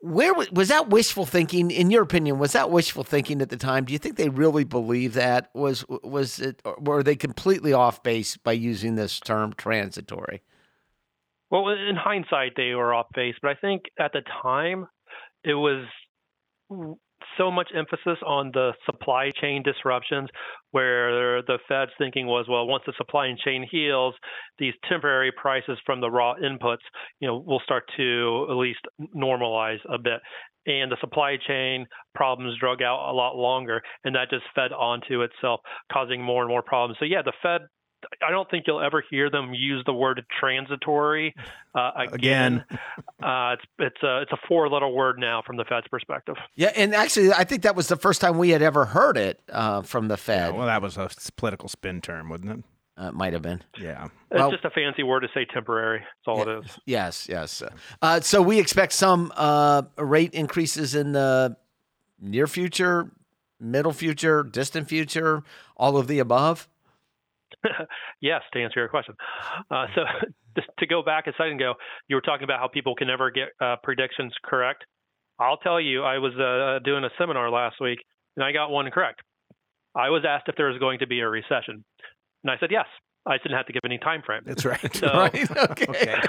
where 0.00 0.32
was 0.34 0.68
that 0.68 0.88
wishful 0.88 1.26
thinking 1.26 1.70
in 1.70 1.90
your 1.90 2.02
opinion 2.02 2.38
was 2.38 2.52
that 2.52 2.70
wishful 2.70 3.04
thinking 3.04 3.42
at 3.42 3.50
the 3.50 3.56
time? 3.56 3.84
Do 3.84 3.92
you 3.92 3.98
think 3.98 4.16
they 4.16 4.28
really 4.28 4.64
believe 4.64 5.14
that? 5.14 5.50
Was 5.54 5.84
was 5.88 6.38
it 6.38 6.62
were 6.78 7.02
they 7.02 7.16
completely 7.16 7.72
off 7.72 8.02
base 8.02 8.36
by 8.36 8.52
using 8.52 8.94
this 8.94 9.20
term 9.20 9.52
transitory? 9.54 10.42
Well 11.50 11.68
in 11.68 11.96
hindsight 11.96 12.52
they 12.56 12.74
were 12.74 12.94
off 12.94 13.06
base 13.14 13.36
but 13.40 13.50
i 13.50 13.54
think 13.54 13.84
at 13.98 14.12
the 14.12 14.22
time 14.42 14.88
it 15.44 15.54
was 15.54 15.86
so 17.38 17.50
much 17.50 17.70
emphasis 17.74 18.18
on 18.26 18.50
the 18.52 18.72
supply 18.84 19.30
chain 19.40 19.62
disruptions 19.62 20.28
where 20.70 21.42
the 21.42 21.58
Fed's 21.68 21.92
thinking 21.98 22.26
was, 22.26 22.46
well, 22.48 22.66
once 22.66 22.84
the 22.86 22.92
supply 22.96 23.32
chain 23.44 23.66
heals, 23.70 24.14
these 24.58 24.74
temporary 24.88 25.32
prices 25.32 25.78
from 25.84 26.00
the 26.00 26.10
raw 26.10 26.34
inputs, 26.34 26.84
you 27.20 27.28
know, 27.28 27.42
will 27.46 27.60
start 27.60 27.84
to 27.96 28.46
at 28.50 28.54
least 28.54 28.80
normalize 29.14 29.78
a 29.88 29.98
bit. 29.98 30.20
And 30.66 30.90
the 30.90 30.96
supply 31.00 31.36
chain 31.46 31.86
problems 32.14 32.58
drug 32.58 32.82
out 32.82 33.08
a 33.08 33.14
lot 33.14 33.36
longer, 33.36 33.80
and 34.04 34.14
that 34.16 34.30
just 34.30 34.44
fed 34.54 34.72
onto 34.72 35.22
itself, 35.22 35.60
causing 35.92 36.20
more 36.22 36.42
and 36.42 36.50
more 36.50 36.62
problems. 36.62 36.96
So 36.98 37.04
yeah, 37.04 37.22
the 37.22 37.32
Fed 37.40 37.62
I 38.22 38.30
don't 38.30 38.48
think 38.50 38.64
you'll 38.66 38.80
ever 38.80 39.02
hear 39.10 39.30
them 39.30 39.52
use 39.54 39.82
the 39.86 39.92
word 39.92 40.24
transitory 40.40 41.34
uh, 41.74 41.90
again. 41.96 42.14
again. 42.14 42.64
uh, 43.22 43.54
it's 43.54 43.64
it's 43.78 44.02
a 44.02 44.22
it's 44.22 44.32
a 44.32 44.38
four 44.48 44.68
letter 44.68 44.88
word 44.88 45.18
now 45.18 45.42
from 45.46 45.56
the 45.56 45.64
Fed's 45.64 45.88
perspective. 45.88 46.36
Yeah, 46.54 46.72
and 46.76 46.94
actually, 46.94 47.32
I 47.32 47.44
think 47.44 47.62
that 47.62 47.76
was 47.76 47.88
the 47.88 47.96
first 47.96 48.20
time 48.20 48.38
we 48.38 48.50
had 48.50 48.62
ever 48.62 48.84
heard 48.84 49.16
it 49.16 49.40
uh, 49.50 49.82
from 49.82 50.08
the 50.08 50.16
Fed. 50.16 50.52
Yeah, 50.52 50.58
well, 50.58 50.66
that 50.66 50.82
was 50.82 50.96
a 50.96 51.08
political 51.36 51.68
spin 51.68 52.00
term, 52.00 52.28
wasn't 52.28 52.50
it? 52.50 52.64
Uh, 52.98 53.12
might 53.12 53.34
have 53.34 53.42
been. 53.42 53.62
Yeah. 53.78 54.04
It's 54.04 54.38
well, 54.38 54.50
just 54.50 54.64
a 54.64 54.70
fancy 54.70 55.02
word 55.02 55.20
to 55.20 55.28
say 55.34 55.44
temporary. 55.44 55.98
That's 55.98 56.26
all 56.26 56.38
yeah, 56.38 56.58
it 56.58 56.64
is. 56.64 56.78
Yes, 56.86 57.28
yes. 57.28 57.62
Uh, 58.00 58.20
so 58.20 58.40
we 58.40 58.58
expect 58.58 58.94
some 58.94 59.32
uh, 59.36 59.82
rate 59.98 60.32
increases 60.32 60.94
in 60.94 61.12
the 61.12 61.58
near 62.18 62.46
future, 62.46 63.10
middle 63.60 63.92
future, 63.92 64.42
distant 64.42 64.88
future, 64.88 65.42
all 65.76 65.98
of 65.98 66.06
the 66.06 66.20
above. 66.20 66.68
yes, 68.20 68.42
to 68.52 68.62
answer 68.62 68.80
your 68.80 68.88
question. 68.88 69.14
Uh, 69.70 69.86
so 69.94 70.02
just 70.56 70.68
to 70.78 70.86
go 70.86 71.02
back 71.02 71.26
a 71.26 71.32
second 71.32 71.60
ago, 71.60 71.74
you 72.08 72.16
were 72.16 72.22
talking 72.22 72.44
about 72.44 72.60
how 72.60 72.68
people 72.68 72.94
can 72.94 73.08
never 73.08 73.30
get 73.30 73.48
uh, 73.60 73.76
predictions 73.82 74.32
correct. 74.44 74.84
I'll 75.38 75.58
tell 75.58 75.80
you, 75.80 76.02
I 76.02 76.18
was 76.18 76.32
uh, 76.34 76.82
doing 76.84 77.04
a 77.04 77.10
seminar 77.18 77.50
last 77.50 77.76
week 77.80 77.98
and 78.36 78.44
I 78.44 78.52
got 78.52 78.70
one 78.70 78.90
correct. 78.90 79.20
I 79.94 80.10
was 80.10 80.24
asked 80.28 80.44
if 80.48 80.56
there 80.56 80.68
was 80.68 80.78
going 80.78 80.98
to 81.00 81.06
be 81.06 81.20
a 81.20 81.28
recession, 81.28 81.84
and 82.44 82.50
I 82.50 82.56
said 82.60 82.70
yes. 82.70 82.86
I 83.26 83.38
didn't 83.38 83.56
have 83.56 83.66
to 83.66 83.72
give 83.72 83.80
any 83.84 83.98
time 83.98 84.22
frame. 84.24 84.42
That's 84.44 84.64
right. 84.64 84.78
So, 84.94 85.08
right. 85.08 85.50
Okay. 85.70 85.86
okay. 85.88 86.22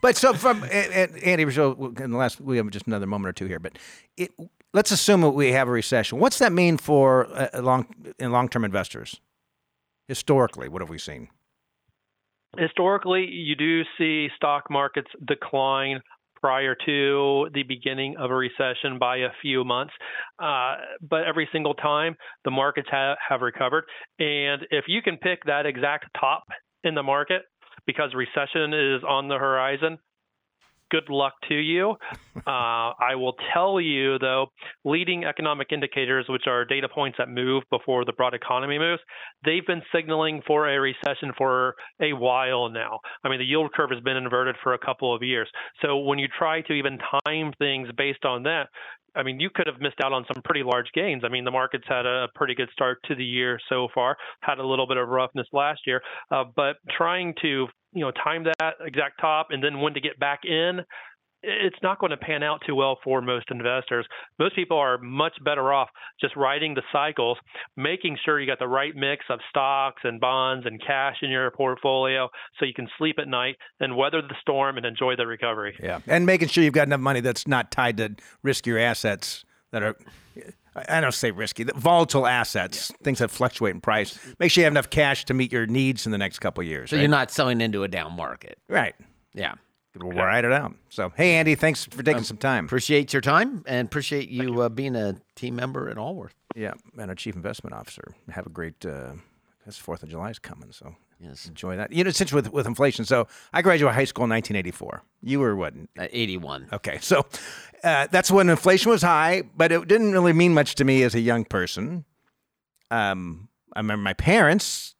but 0.00 0.16
so 0.16 0.34
from 0.34 0.64
Andy 0.64 1.44
Rizzo, 1.44 1.94
in 2.00 2.10
the 2.10 2.16
last, 2.16 2.40
we 2.40 2.56
have 2.56 2.68
just 2.70 2.88
another 2.88 3.06
moment 3.06 3.28
or 3.28 3.32
two 3.32 3.46
here. 3.46 3.60
But 3.60 3.78
it, 4.16 4.32
let's 4.74 4.90
assume 4.90 5.20
that 5.20 5.30
we 5.30 5.52
have 5.52 5.68
a 5.68 5.70
recession. 5.70 6.18
What's 6.18 6.38
that 6.38 6.52
mean 6.52 6.76
for 6.76 7.28
uh, 7.32 7.60
long 7.62 7.86
in 8.18 8.32
long 8.32 8.48
term 8.48 8.64
investors? 8.64 9.20
Historically, 10.08 10.68
what 10.68 10.82
have 10.82 10.90
we 10.90 10.98
seen? 10.98 11.28
Historically, 12.56 13.26
you 13.26 13.54
do 13.54 13.82
see 13.98 14.28
stock 14.36 14.64
markets 14.70 15.10
decline 15.26 16.00
prior 16.40 16.74
to 16.86 17.48
the 17.52 17.62
beginning 17.64 18.16
of 18.18 18.30
a 18.30 18.34
recession 18.34 18.98
by 18.98 19.16
a 19.18 19.28
few 19.42 19.64
months. 19.64 19.92
Uh, 20.38 20.76
but 21.08 21.24
every 21.24 21.48
single 21.52 21.74
time, 21.74 22.14
the 22.44 22.50
markets 22.50 22.88
ha- 22.90 23.16
have 23.28 23.40
recovered. 23.40 23.84
And 24.18 24.62
if 24.70 24.84
you 24.88 25.02
can 25.02 25.16
pick 25.16 25.40
that 25.46 25.66
exact 25.66 26.06
top 26.18 26.44
in 26.84 26.94
the 26.94 27.02
market 27.02 27.42
because 27.86 28.14
recession 28.14 28.72
is 28.72 29.02
on 29.06 29.28
the 29.28 29.36
horizon, 29.36 29.98
good 30.90 31.08
luck 31.08 31.34
to 31.48 31.54
you. 31.54 31.96
Uh, 32.36 32.92
I 33.00 33.14
will 33.14 33.34
tell 33.52 33.80
you, 33.80 34.18
though, 34.18 34.46
leading 34.84 35.24
economic 35.24 35.68
indicators, 35.72 36.26
which 36.28 36.46
are 36.46 36.64
data 36.64 36.88
points 36.88 37.18
that 37.18 37.28
move 37.28 37.64
before 37.70 38.04
the 38.04 38.12
broad 38.12 38.34
economy 38.34 38.78
moves, 38.78 39.02
they've 39.44 39.66
been 39.66 39.82
signaling 39.94 40.42
for 40.46 40.68
a 40.68 40.78
recession 40.78 41.32
for 41.36 41.74
a 42.00 42.12
while 42.12 42.68
now. 42.68 43.00
I 43.24 43.28
mean, 43.28 43.38
the 43.38 43.44
yield 43.44 43.72
curve 43.72 43.90
has 43.90 44.00
been 44.02 44.16
inverted 44.16 44.56
for 44.62 44.74
a 44.74 44.78
couple 44.78 45.14
of 45.14 45.22
years. 45.22 45.48
So 45.82 45.98
when 45.98 46.18
you 46.18 46.28
try 46.38 46.62
to 46.62 46.72
even 46.72 46.98
time 47.26 47.52
things 47.58 47.88
based 47.96 48.24
on 48.24 48.44
that, 48.44 48.68
I 49.16 49.22
mean, 49.22 49.40
you 49.40 49.50
could 49.52 49.66
have 49.66 49.80
missed 49.80 50.00
out 50.02 50.12
on 50.12 50.24
some 50.32 50.42
pretty 50.42 50.62
large 50.62 50.92
gains. 50.94 51.22
I 51.24 51.28
mean, 51.28 51.44
the 51.44 51.50
markets 51.50 51.84
had 51.88 52.06
a 52.06 52.28
pretty 52.34 52.54
good 52.54 52.68
start 52.72 52.98
to 53.06 53.14
the 53.14 53.24
year 53.24 53.58
so 53.68 53.88
far, 53.92 54.16
had 54.42 54.58
a 54.58 54.66
little 54.66 54.86
bit 54.86 54.96
of 54.96 55.08
roughness 55.08 55.46
last 55.52 55.80
year, 55.86 56.00
uh, 56.30 56.44
but 56.54 56.76
trying 56.96 57.34
to 57.42 57.66
you 57.92 58.04
know 58.04 58.10
time 58.10 58.44
that 58.44 58.74
exact 58.84 59.20
top 59.20 59.48
and 59.50 59.62
then 59.62 59.80
when 59.80 59.94
to 59.94 60.00
get 60.00 60.18
back 60.18 60.40
in 60.44 60.80
it's 61.42 61.76
not 61.82 62.00
going 62.00 62.10
to 62.10 62.16
pan 62.16 62.42
out 62.42 62.60
too 62.66 62.74
well 62.74 62.98
for 63.04 63.20
most 63.22 63.46
investors. 63.50 64.06
Most 64.38 64.56
people 64.56 64.76
are 64.76 64.98
much 64.98 65.34
better 65.44 65.72
off 65.72 65.88
just 66.20 66.34
riding 66.34 66.74
the 66.74 66.82
cycles, 66.92 67.38
making 67.76 68.18
sure 68.24 68.40
you 68.40 68.46
got 68.46 68.58
the 68.58 68.66
right 68.66 68.94
mix 68.94 69.24
of 69.30 69.38
stocks 69.48 70.02
and 70.04 70.20
bonds 70.20 70.66
and 70.66 70.80
cash 70.84 71.16
in 71.22 71.30
your 71.30 71.50
portfolio 71.52 72.28
so 72.58 72.66
you 72.66 72.74
can 72.74 72.88
sleep 72.98 73.16
at 73.20 73.28
night 73.28 73.56
and 73.78 73.96
weather 73.96 74.20
the 74.20 74.34
storm 74.40 74.76
and 74.76 74.86
enjoy 74.86 75.14
the 75.14 75.26
recovery. 75.26 75.76
Yeah. 75.80 76.00
And 76.06 76.26
making 76.26 76.48
sure 76.48 76.64
you've 76.64 76.74
got 76.74 76.88
enough 76.88 77.00
money 77.00 77.20
that's 77.20 77.46
not 77.46 77.70
tied 77.70 77.98
to 77.98 78.16
riskier 78.44 78.80
assets 78.80 79.44
that 79.70 79.82
are 79.82 79.96
I 80.88 81.00
don't 81.00 81.12
say 81.12 81.30
risky, 81.30 81.64
volatile 81.64 82.26
assets, 82.26 82.90
yeah. 82.90 83.04
things 83.04 83.18
that 83.18 83.30
fluctuate 83.30 83.74
in 83.74 83.80
price. 83.80 84.18
Make 84.38 84.50
sure 84.50 84.62
you 84.62 84.64
have 84.66 84.72
enough 84.72 84.90
cash 84.90 85.24
to 85.26 85.34
meet 85.34 85.52
your 85.52 85.66
needs 85.66 86.06
in 86.06 86.12
the 86.12 86.18
next 86.18 86.38
couple 86.38 86.62
of 86.62 86.68
years. 86.68 86.90
So 86.90 86.96
right? 86.96 87.02
you're 87.02 87.10
not 87.10 87.30
selling 87.30 87.60
into 87.60 87.82
a 87.82 87.88
down 87.88 88.14
market. 88.14 88.58
Right. 88.68 88.94
Yeah. 89.34 89.54
We'll 89.96 90.12
ride 90.12 90.44
it 90.44 90.52
out. 90.52 90.74
So, 90.90 91.12
hey, 91.16 91.36
Andy, 91.36 91.54
thanks 91.54 91.84
for 91.84 92.02
taking 92.02 92.18
um, 92.18 92.24
some 92.24 92.36
time. 92.36 92.66
Appreciate 92.66 93.12
your 93.12 93.22
time 93.22 93.64
and 93.66 93.86
appreciate 93.86 94.28
you, 94.28 94.52
you. 94.54 94.62
Uh, 94.62 94.68
being 94.68 94.94
a 94.94 95.16
team 95.34 95.56
member 95.56 95.88
at 95.88 95.96
Allworth. 95.96 96.34
Yeah, 96.54 96.74
and 96.98 97.10
a 97.10 97.14
chief 97.14 97.34
investment 97.34 97.74
officer. 97.74 98.14
Have 98.30 98.46
a 98.46 98.50
great. 98.50 98.84
Uh, 98.84 99.12
this 99.66 99.76
Fourth 99.76 100.02
of 100.02 100.08
July 100.08 100.30
is 100.30 100.38
coming, 100.38 100.72
so 100.72 100.94
yes, 101.20 101.46
enjoy 101.46 101.76
that. 101.76 101.92
You 101.92 102.04
know, 102.04 102.10
since 102.10 102.32
with 102.32 102.52
with 102.52 102.66
inflation, 102.66 103.04
so 103.04 103.26
I 103.52 103.62
graduated 103.62 103.94
high 103.94 104.04
school 104.04 104.24
in 104.24 104.30
1984. 104.30 105.02
You 105.22 105.40
were 105.40 105.56
what? 105.56 105.74
Uh, 105.98 106.06
81. 106.10 106.68
Okay, 106.72 106.98
so 107.00 107.26
uh, 107.84 108.06
that's 108.10 108.30
when 108.30 108.48
inflation 108.48 108.90
was 108.90 109.02
high, 109.02 109.42
but 109.56 109.72
it 109.72 109.86
didn't 109.88 110.12
really 110.12 110.32
mean 110.32 110.54
much 110.54 110.74
to 110.76 110.84
me 110.84 111.02
as 111.02 111.14
a 111.14 111.20
young 111.20 111.44
person. 111.44 112.04
Um, 112.90 113.48
I 113.74 113.80
remember 113.80 114.02
my 114.02 114.14
parents 114.14 114.94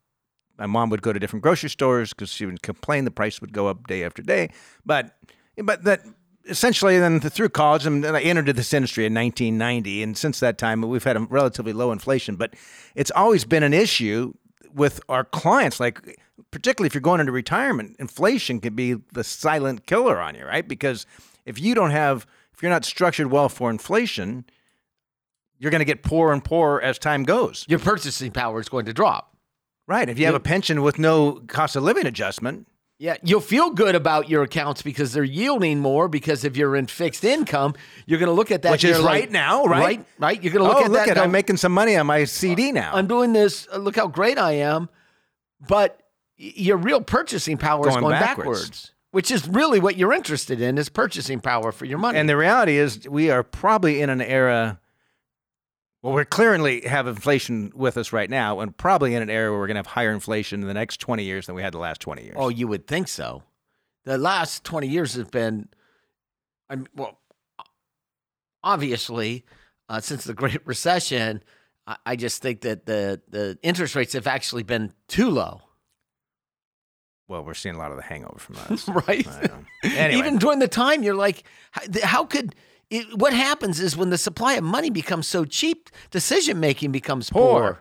my 0.59 0.67
mom 0.67 0.91
would 0.91 1.03
go 1.03 1.13
to 1.13 1.21
different 1.21 1.43
grocery 1.43 1.71
stores 1.71 2.13
because 2.13 2.31
she 2.31 2.45
would 2.45 2.63
complain 2.63 3.05
the 3.05 3.11
price 3.11 3.41
would 3.41 3.53
go 3.53 3.69
up 3.69 3.87
day 3.87 4.05
after 4.05 4.23
day. 4.23 4.51
But 4.85 5.17
but 5.57 5.85
that 5.85 6.03
essentially 6.49 6.99
then 6.99 7.21
through 7.21 7.51
college 7.51 7.87
and 7.87 8.05
I 8.05 8.21
entered 8.21 8.47
this 8.57 8.75
industry 8.75 9.07
in 9.07 9.15
1990, 9.15 10.03
and 10.03 10.19
since 10.19 10.41
that 10.41 10.59
time 10.59 10.83
we've 10.83 11.05
had 11.05 11.17
a 11.17 11.21
relatively 11.21 11.73
low 11.73 11.93
inflation. 11.93 12.37
But 12.37 12.55
it's 12.95 13.13
always 13.13 13.45
been 13.45 13.63
an 13.63 13.73
issue 13.73 14.35
with 14.79 15.01
our 15.09 15.25
clients, 15.25 15.81
like 15.81 16.19
particularly 16.51 16.87
if 16.87 16.95
you're 16.95 17.01
going 17.01 17.21
into 17.21 17.33
retirement, 17.33 17.97
inflation 17.99 18.61
can 18.61 18.75
be 18.75 18.95
the 19.13 19.25
silent 19.25 19.87
killer 19.87 20.19
on 20.21 20.35
you, 20.35 20.45
right? 20.45 20.67
Because 20.67 21.05
if 21.45 21.61
you 21.61 21.75
don't 21.75 21.91
have 21.91 22.27
if 22.55 22.63
you're 22.63 22.73
not 22.73 22.85
structured 22.85 23.29
well 23.29 23.49
for 23.49 23.71
inflation, 23.71 24.45
you're 25.59 25.71
going 25.71 25.81
to 25.81 25.85
get 25.85 26.03
poorer 26.03 26.33
and 26.33 26.45
poorer 26.45 26.81
as 26.83 26.99
time 26.99 27.25
goes. 27.25 27.65
Your 27.69 27.79
purchasing 27.79 28.33
power 28.33 28.61
is 28.61 28.69
going 28.69 28.87
to 28.87 28.93
drop. 28.93 29.37
Right. 29.87 30.09
If 30.09 30.19
you 30.19 30.27
have 30.27 30.35
a 30.35 30.41
pension 30.41 30.83
with 30.83 30.99
no 30.99 31.41
cost 31.47 31.75
of 31.75 31.83
living 31.83 32.07
adjustment. 32.07 32.67
Yeah, 33.01 33.17
you'll 33.23 33.41
feel 33.41 33.71
good 33.71 33.95
about 33.95 34.29
your 34.29 34.43
accounts 34.43 34.83
because 34.83 35.13
they're 35.13 35.23
yielding 35.23 35.79
more. 35.79 36.09
Because 36.09 36.45
if 36.45 36.57
you're 36.57 36.75
in 36.75 36.89
fixed 36.89 37.25
income, 37.25 37.75
you're 38.07 38.19
going 38.19 38.29
to 38.29 38.35
look 38.35 38.51
at 38.51 38.63
that. 38.63 38.73
Which 38.73 38.83
is 38.83 38.99
like, 38.99 39.23
right 39.23 39.31
now, 39.31 39.65
right? 39.67 39.81
Right, 39.81 40.07
right. 40.19 40.43
You're 40.43 40.53
going 40.53 40.65
to 40.65 40.69
look 40.69 40.83
oh, 40.83 40.85
at 40.87 40.91
look 40.91 41.07
that. 41.07 41.17
At, 41.17 41.23
I'm 41.23 41.31
making 41.31 41.59
some 41.59 41.73
money 41.73 41.97
on 41.97 42.07
my 42.07 42.25
CD 42.25 42.73
now. 42.73 42.93
I'm 42.95 43.07
doing 43.07 43.33
this. 43.33 43.69
Uh, 43.73 43.77
look 43.77 43.95
how 43.95 44.09
great 44.09 44.37
I 44.37 44.53
am. 44.53 44.89
But 45.67 46.01
your 46.37 46.77
real 46.77 47.01
purchasing 47.01 47.57
power 47.57 47.85
going 47.85 47.97
is 47.97 48.01
going 48.01 48.13
backwards. 48.13 48.63
backwards. 48.63 48.93
Which 49.13 49.31
is 49.31 49.47
really 49.49 49.81
what 49.81 49.97
you're 49.97 50.13
interested 50.13 50.61
in 50.61 50.77
is 50.77 50.89
purchasing 50.89 51.41
power 51.41 51.73
for 51.73 51.85
your 51.85 51.99
money. 51.99 52.19
And 52.19 52.29
the 52.29 52.37
reality 52.37 52.77
is, 52.77 53.09
we 53.09 53.31
are 53.31 53.43
probably 53.43 54.03
in 54.03 54.11
an 54.11 54.21
era 54.21 54.81
well, 56.03 56.13
we're 56.13 56.25
clearly 56.25 56.83
have 56.83 57.09
inflation 57.09 57.73
with 57.75 57.97
us 57.97 58.13
right 58.13 58.31
now, 58.31 58.61
and 58.61 58.77
probably 58.77 59.15
in 59.15 59.23
an 59.23 59.31
area 59.31 59.51
where 59.51 59.59
we're 59.59 59.67
going 59.67 59.75
to 59.75 59.81
have 59.81 59.87
higher 59.87 60.13
inflation 60.13 60.61
in 60.61 60.69
the 60.69 60.75
next 60.75 61.01
20 61.01 61.25
years 61.25 61.47
than 61.47 61.57
we 61.57 61.63
had 61.63 61.75
the 61.75 61.79
last 61.79 62.01
20 62.01 62.23
years. 62.23 62.37
Oh, 62.39 62.49
you 62.49 62.69
would 62.69 62.87
think 62.87 63.09
so. 63.09 63.43
The 64.05 64.17
last 64.17 64.65
20 64.65 64.87
years 64.87 65.15
have 65.15 65.31
been, 65.31 65.69
I'm, 66.71 66.87
well, 66.95 67.19
obviously, 68.63 69.45
uh, 69.89 70.01
since 70.01 70.23
the 70.23 70.35
Great 70.35 70.65
Recession, 70.67 71.43
I, 71.87 71.97
I 72.07 72.17
just 72.17 72.43
think 72.43 72.61
that 72.61 72.87
the, 72.87 73.21
the 73.29 73.59
interest 73.63 73.97
rates 73.97 74.13
have 74.13 74.29
actually 74.29 74.63
been 74.63 74.93
too 75.09 75.31
low. 75.31 75.63
Well, 77.27 77.43
we're 77.43 77.55
seeing 77.55 77.75
a 77.75 77.79
lot 77.79 77.91
of 77.91 77.97
the 77.97 78.05
hangover 78.05 78.39
from 78.39 78.55
that. 78.69 79.05
right. 79.09 79.27
Anyway. 79.83 80.19
Even 80.19 80.39
during 80.39 80.61
the 80.61 80.69
time, 80.69 81.03
you're 81.03 81.15
like, 81.15 81.43
how, 81.73 81.83
how 82.05 82.25
could– 82.25 82.55
it, 82.91 83.19
what 83.19 83.33
happens 83.33 83.81
is 83.81 83.97
when 83.97 84.11
the 84.11 84.19
supply 84.19 84.55
of 84.55 84.65
money 84.65 84.91
becomes 84.91 85.27
so 85.27 85.45
cheap, 85.45 85.91
decision 86.11 86.59
making 86.61 86.93
becomes 86.93 87.31
poor. 87.31 87.61
poor. 87.61 87.81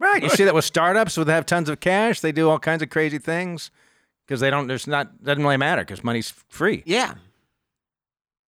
Right. 0.00 0.22
You 0.22 0.28
see 0.28 0.44
that 0.44 0.54
with 0.54 0.64
startups 0.64 1.16
who 1.16 1.24
have 1.24 1.44
tons 1.44 1.68
of 1.68 1.80
cash, 1.80 2.20
they 2.20 2.30
do 2.30 2.48
all 2.48 2.60
kinds 2.60 2.82
of 2.82 2.90
crazy 2.90 3.18
things 3.18 3.72
because 4.26 4.38
they 4.38 4.48
don't. 4.48 4.68
There's 4.68 4.86
not 4.86 5.24
doesn't 5.24 5.42
really 5.42 5.56
matter 5.56 5.82
because 5.82 6.04
money's 6.04 6.30
free. 6.30 6.84
Yeah. 6.86 7.14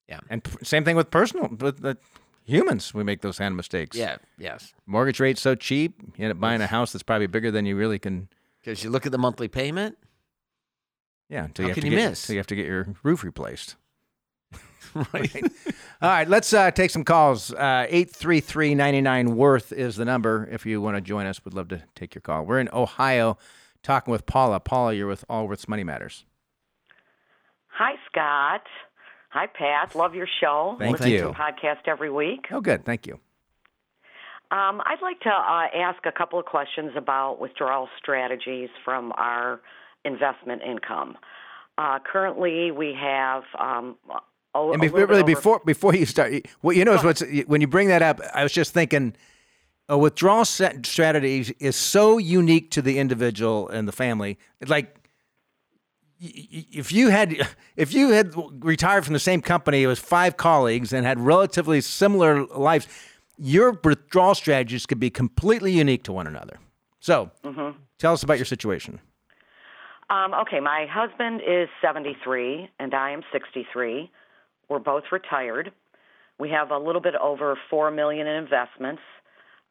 Yeah. 0.07 0.21
And 0.29 0.41
p- 0.43 0.63
same 0.63 0.85
thing 0.85 0.95
with 0.95 1.11
personal 1.11 1.49
with 1.49 1.81
the 1.81 1.97
humans. 2.45 2.93
We 2.93 3.03
make 3.03 3.21
those 3.21 3.39
kind 3.39 3.51
of 3.51 3.57
mistakes. 3.57 3.97
Yeah. 3.97 4.17
Yes. 4.37 4.73
Mortgage 4.85 5.19
rate's 5.19 5.41
so 5.41 5.53
cheap, 5.53 5.95
you 6.15 6.23
end 6.23 6.31
up 6.31 6.39
buying 6.39 6.61
a 6.61 6.67
house 6.67 6.93
that's 6.93 7.03
probably 7.03 7.27
bigger 7.27 7.51
than 7.51 7.65
you 7.65 7.75
really 7.75 7.99
can. 7.99 8.29
Because 8.61 8.81
you 8.81 8.89
look 8.89 9.05
at 9.05 9.11
the 9.11 9.17
monthly 9.17 9.49
payment. 9.49 9.97
Yeah. 11.27 11.43
Until 11.45 11.63
How 11.63 11.67
you 11.67 11.69
have 11.71 11.75
can 11.75 11.83
to 11.83 11.89
you 11.89 11.97
get, 11.97 12.09
miss? 12.09 12.23
Until 12.23 12.33
you 12.35 12.39
have 12.39 12.47
to 12.47 12.55
get 12.55 12.65
your 12.67 12.95
roof 13.03 13.23
replaced. 13.23 13.75
right. 15.13 15.43
All 16.01 16.09
right, 16.09 16.27
let's 16.27 16.53
uh, 16.53 16.71
take 16.71 16.91
some 16.91 17.03
calls. 17.03 17.53
Uh, 17.53 17.85
833 17.89 18.75
99 18.75 19.35
Worth 19.35 19.71
is 19.71 19.95
the 19.95 20.05
number. 20.05 20.47
If 20.51 20.65
you 20.65 20.81
want 20.81 20.97
to 20.97 21.01
join 21.01 21.25
us, 21.25 21.43
we'd 21.43 21.53
love 21.53 21.69
to 21.69 21.83
take 21.95 22.15
your 22.15 22.21
call. 22.21 22.45
We're 22.45 22.59
in 22.59 22.69
Ohio 22.73 23.37
talking 23.81 24.11
with 24.11 24.25
Paula. 24.25 24.59
Paula, 24.59 24.93
you're 24.93 25.07
with 25.07 25.25
Allworth's 25.29 25.67
Money 25.67 25.83
Matters. 25.83 26.25
Hi, 27.67 27.93
Scott. 28.07 28.63
Hi, 29.29 29.47
Pat. 29.47 29.95
Love 29.95 30.13
your 30.13 30.27
show. 30.39 30.75
Thank 30.77 30.99
Listen 30.99 31.11
you. 31.11 31.21
To 31.21 31.27
the 31.27 31.33
podcast 31.33 31.87
every 31.87 32.11
week. 32.11 32.45
Oh, 32.51 32.61
good. 32.61 32.85
Thank 32.85 33.07
you. 33.07 33.19
Um, 34.51 34.81
I'd 34.85 35.01
like 35.01 35.19
to 35.21 35.29
uh, 35.29 35.67
ask 35.75 36.05
a 36.05 36.11
couple 36.11 36.37
of 36.37 36.45
questions 36.45 36.91
about 36.95 37.39
withdrawal 37.39 37.89
strategies 37.97 38.69
from 38.85 39.11
our 39.13 39.59
investment 40.05 40.61
income. 40.61 41.17
Uh, 41.79 41.97
currently, 42.05 42.69
we 42.69 42.95
have 42.99 43.43
um, 43.57 43.95
a, 44.55 44.71
and 44.71 44.81
be, 44.81 44.87
really 44.89 45.23
before 45.23 45.61
before 45.65 45.95
you 45.95 46.05
start, 46.05 46.47
what 46.61 46.75
you 46.75 46.85
know 46.85 46.93
is 46.93 47.03
what's 47.03 47.23
when 47.47 47.61
you 47.61 47.67
bring 47.67 47.87
that 47.87 48.01
up. 48.01 48.21
I 48.33 48.43
was 48.43 48.51
just 48.51 48.73
thinking, 48.73 49.15
a 49.89 49.97
withdrawal 49.97 50.45
strategy 50.45 51.55
is 51.59 51.75
so 51.75 52.17
unique 52.17 52.71
to 52.71 52.81
the 52.81 52.99
individual 52.99 53.67
and 53.69 53.87
the 53.87 53.91
family. 53.91 54.37
Like 54.65 55.03
if 56.19 56.91
you 56.91 57.09
had 57.09 57.47
if 57.75 57.93
you 57.93 58.09
had 58.09 58.33
retired 58.63 59.03
from 59.05 59.13
the 59.13 59.19
same 59.19 59.41
company 59.41 59.83
it 59.83 59.87
was 59.87 59.99
five 59.99 60.37
colleagues 60.37 60.93
and 60.93 61.05
had 61.05 61.19
relatively 61.19 61.81
similar 61.81 62.45
lives, 62.45 62.87
your 63.37 63.79
withdrawal 63.83 64.35
strategies 64.35 64.85
could 64.85 64.99
be 64.99 65.09
completely 65.09 65.71
unique 65.71 66.03
to 66.03 66.13
one 66.13 66.27
another. 66.27 66.59
So, 66.99 67.31
mm-hmm. 67.43 67.77
tell 67.97 68.13
us 68.13 68.23
about 68.23 68.37
your 68.37 68.45
situation. 68.45 68.99
Um, 70.09 70.33
okay, 70.33 70.59
my 70.59 70.85
husband 70.89 71.41
is 71.45 71.67
73 71.81 72.69
and 72.79 72.93
I 72.93 73.11
am 73.11 73.23
63. 73.31 74.11
We're 74.69 74.79
both 74.79 75.03
retired. 75.11 75.71
We 76.39 76.49
have 76.49 76.71
a 76.71 76.77
little 76.77 77.01
bit 77.01 77.15
over 77.15 77.57
four 77.69 77.91
million 77.91 78.27
in 78.27 78.35
investments. 78.35 79.01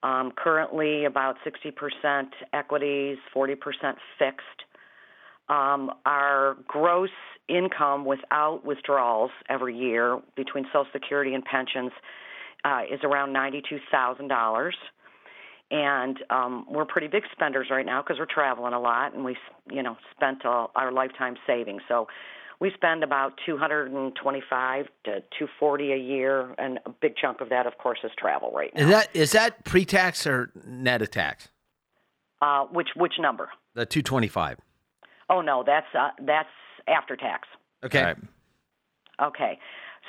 Um, 0.03 0.33
currently, 0.37 1.05
about 1.05 1.37
60% 1.47 2.25
equities, 2.53 3.19
40% 3.35 3.57
fixed. 4.19 4.43
Um, 5.49 5.91
our 6.07 6.57
gross 6.67 7.11
income 7.49 8.05
without 8.05 8.65
withdrawals 8.65 9.31
every 9.49 9.77
year 9.77 10.21
between 10.37 10.65
Social 10.67 10.87
Security 10.93 11.35
and 11.35 11.45
pensions 11.45 11.93
uh, 12.65 12.83
is 12.91 13.01
around 13.05 13.35
$92,000. 13.35 14.71
And 15.71 16.19
um, 16.31 16.67
we're 16.69 16.85
pretty 16.85 17.09
big 17.09 17.23
spenders 17.33 17.69
right 17.71 17.87
now 17.87 18.03
because 18.03 18.19
we're 18.19 18.27
traveling 18.27 18.75
a 18.75 18.81
lot, 18.81 19.15
and 19.15 19.25
we, 19.25 19.37
you 19.71 19.83
know, 19.83 19.97
spent 20.15 20.45
all 20.45 20.71
our 20.77 20.93
lifetime 20.93 21.37
savings. 21.47 21.81
So 21.89 22.09
we 22.63 22.71
spend 22.75 23.03
about 23.03 23.33
225 23.45 24.87
to 25.05 25.11
240 25.11 25.93
a 25.93 25.97
year, 25.97 26.55
and 26.59 26.79
a 26.87 26.91
big 26.91 27.17
chunk 27.17 27.41
of 27.41 27.49
that, 27.49 27.67
of 27.67 27.77
course, 27.79 27.99
is 28.05 28.13
travel 28.17 28.53
right 28.55 28.73
now. 28.73 28.83
Is 28.85 28.89
that 28.89 29.09
is 29.15 29.33
that 29.33 29.65
pre-tax 29.65 30.29
or 30.29 30.53
net 30.65 31.03
of 31.03 31.11
tax? 31.11 31.49
Uh, 32.41 32.67
which 32.67 32.91
which 32.95 33.15
number? 33.19 33.49
The 33.75 33.85
225. 33.85 34.59
Oh 35.29 35.41
no, 35.41 35.65
that's 35.67 35.89
uh, 35.93 36.11
that's 36.25 36.49
after 36.87 37.17
tax. 37.17 37.49
Okay. 37.85 38.05
Right. 38.05 38.17
Okay. 39.21 39.59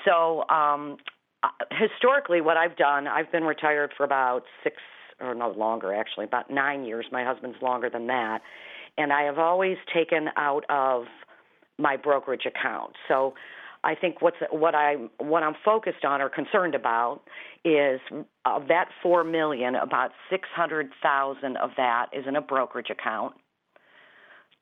So 0.05 0.47
um, 0.47 0.97
uh, 1.41 1.47
historically, 1.71 2.41
what 2.41 2.57
I've 2.57 2.77
done, 2.77 3.07
I've 3.07 3.31
been 3.31 3.45
retired 3.45 3.93
for 3.97 4.03
about 4.03 4.43
six 4.63 4.75
or 5.19 5.33
no 5.33 5.49
longer, 5.49 5.91
actually, 5.91 6.25
about 6.25 6.51
nine 6.51 6.85
years. 6.85 7.07
My 7.11 7.23
husband's 7.23 7.57
longer 7.63 7.89
than 7.89 8.05
that, 8.07 8.41
and 8.95 9.11
I 9.11 9.23
have 9.23 9.39
always 9.39 9.77
taken 9.91 10.29
out 10.37 10.65
of 10.69 11.05
my 11.77 11.97
brokerage 11.97 12.45
account. 12.45 12.93
So 13.07 13.33
I 13.83 13.95
think 13.95 14.21
what's 14.21 14.37
what 14.51 14.75
I 14.75 14.95
what 15.17 15.43
I'm 15.43 15.55
focused 15.65 16.05
on 16.05 16.21
or 16.21 16.29
concerned 16.29 16.75
about 16.75 17.21
is 17.65 17.99
of 18.45 18.67
that 18.69 18.89
four 19.01 19.23
million, 19.23 19.75
about 19.75 20.11
six 20.29 20.47
hundred 20.55 20.89
thousand 21.01 21.57
of 21.57 21.71
that 21.77 22.07
is 22.13 22.25
in 22.27 22.35
a 22.35 22.41
brokerage 22.41 22.89
account. 22.89 23.33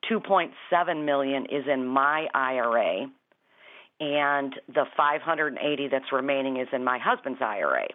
Two 0.10 0.20
point 0.20 0.51
seven 0.70 1.06
million 1.06 1.46
is 1.46 1.65
in 1.72 1.86
my 1.86 2.27
IRA, 2.34 3.06
and 4.00 4.56
the 4.68 4.86
580 4.98 5.88
that's 5.89 6.12
remaining 6.12 6.58
is 6.58 6.68
in 6.74 6.84
my 6.84 6.98
husband's 6.98 7.41
IRA. 7.41 7.88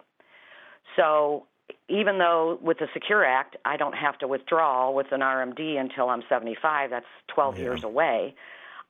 So 0.95 1.45
even 1.89 2.17
though 2.17 2.57
with 2.61 2.79
the 2.79 2.87
Secure 2.93 3.25
Act, 3.25 3.57
I 3.65 3.75
don't 3.75 3.95
have 3.95 4.17
to 4.19 4.27
withdraw 4.27 4.89
with 4.91 5.07
an 5.11 5.19
RMD 5.19 5.77
until 5.77 6.07
I'm 6.07 6.23
75, 6.29 6.89
that's 6.89 7.05
12 7.27 7.59
years 7.59 7.83
away. 7.83 8.35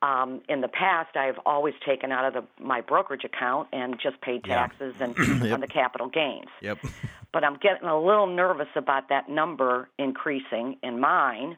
Um, 0.01 0.41
in 0.47 0.61
the 0.61 0.67
past, 0.67 1.15
I've 1.15 1.39
always 1.45 1.73
taken 1.85 2.11
out 2.11 2.25
of 2.25 2.33
the, 2.33 2.63
my 2.63 2.81
brokerage 2.81 3.23
account 3.23 3.69
and 3.73 3.99
just 3.99 4.21
paid 4.21 4.43
taxes 4.43 4.93
and 4.99 5.17
on 5.51 5.59
the 5.59 5.67
capital 5.67 6.07
gains. 6.07 6.49
Yep. 6.61 6.79
But 7.33 7.43
I'm 7.43 7.57
getting 7.57 7.87
a 7.87 7.99
little 7.99 8.25
nervous 8.25 8.69
about 8.75 9.09
that 9.09 9.29
number 9.29 9.89
increasing 9.99 10.77
in 10.81 10.99
mine. 10.99 11.57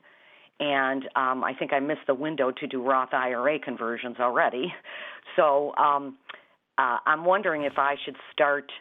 And 0.60 1.04
um, 1.16 1.44
I 1.44 1.54
think 1.58 1.72
I 1.74 1.80
missed 1.80 2.08
the 2.08 2.16
window 2.16 2.52
to 2.52 2.68
do 2.68 2.82
Roth 2.82 3.14
IRA 3.14 3.60
conversions 3.60 4.18
already. 4.20 4.74
So 5.36 5.74
um, 5.76 6.18
uh, 6.78 6.98
I'm 7.06 7.24
wondering 7.24 7.64
if 7.64 7.78
I 7.78 7.96
should 8.04 8.16
start 8.34 8.72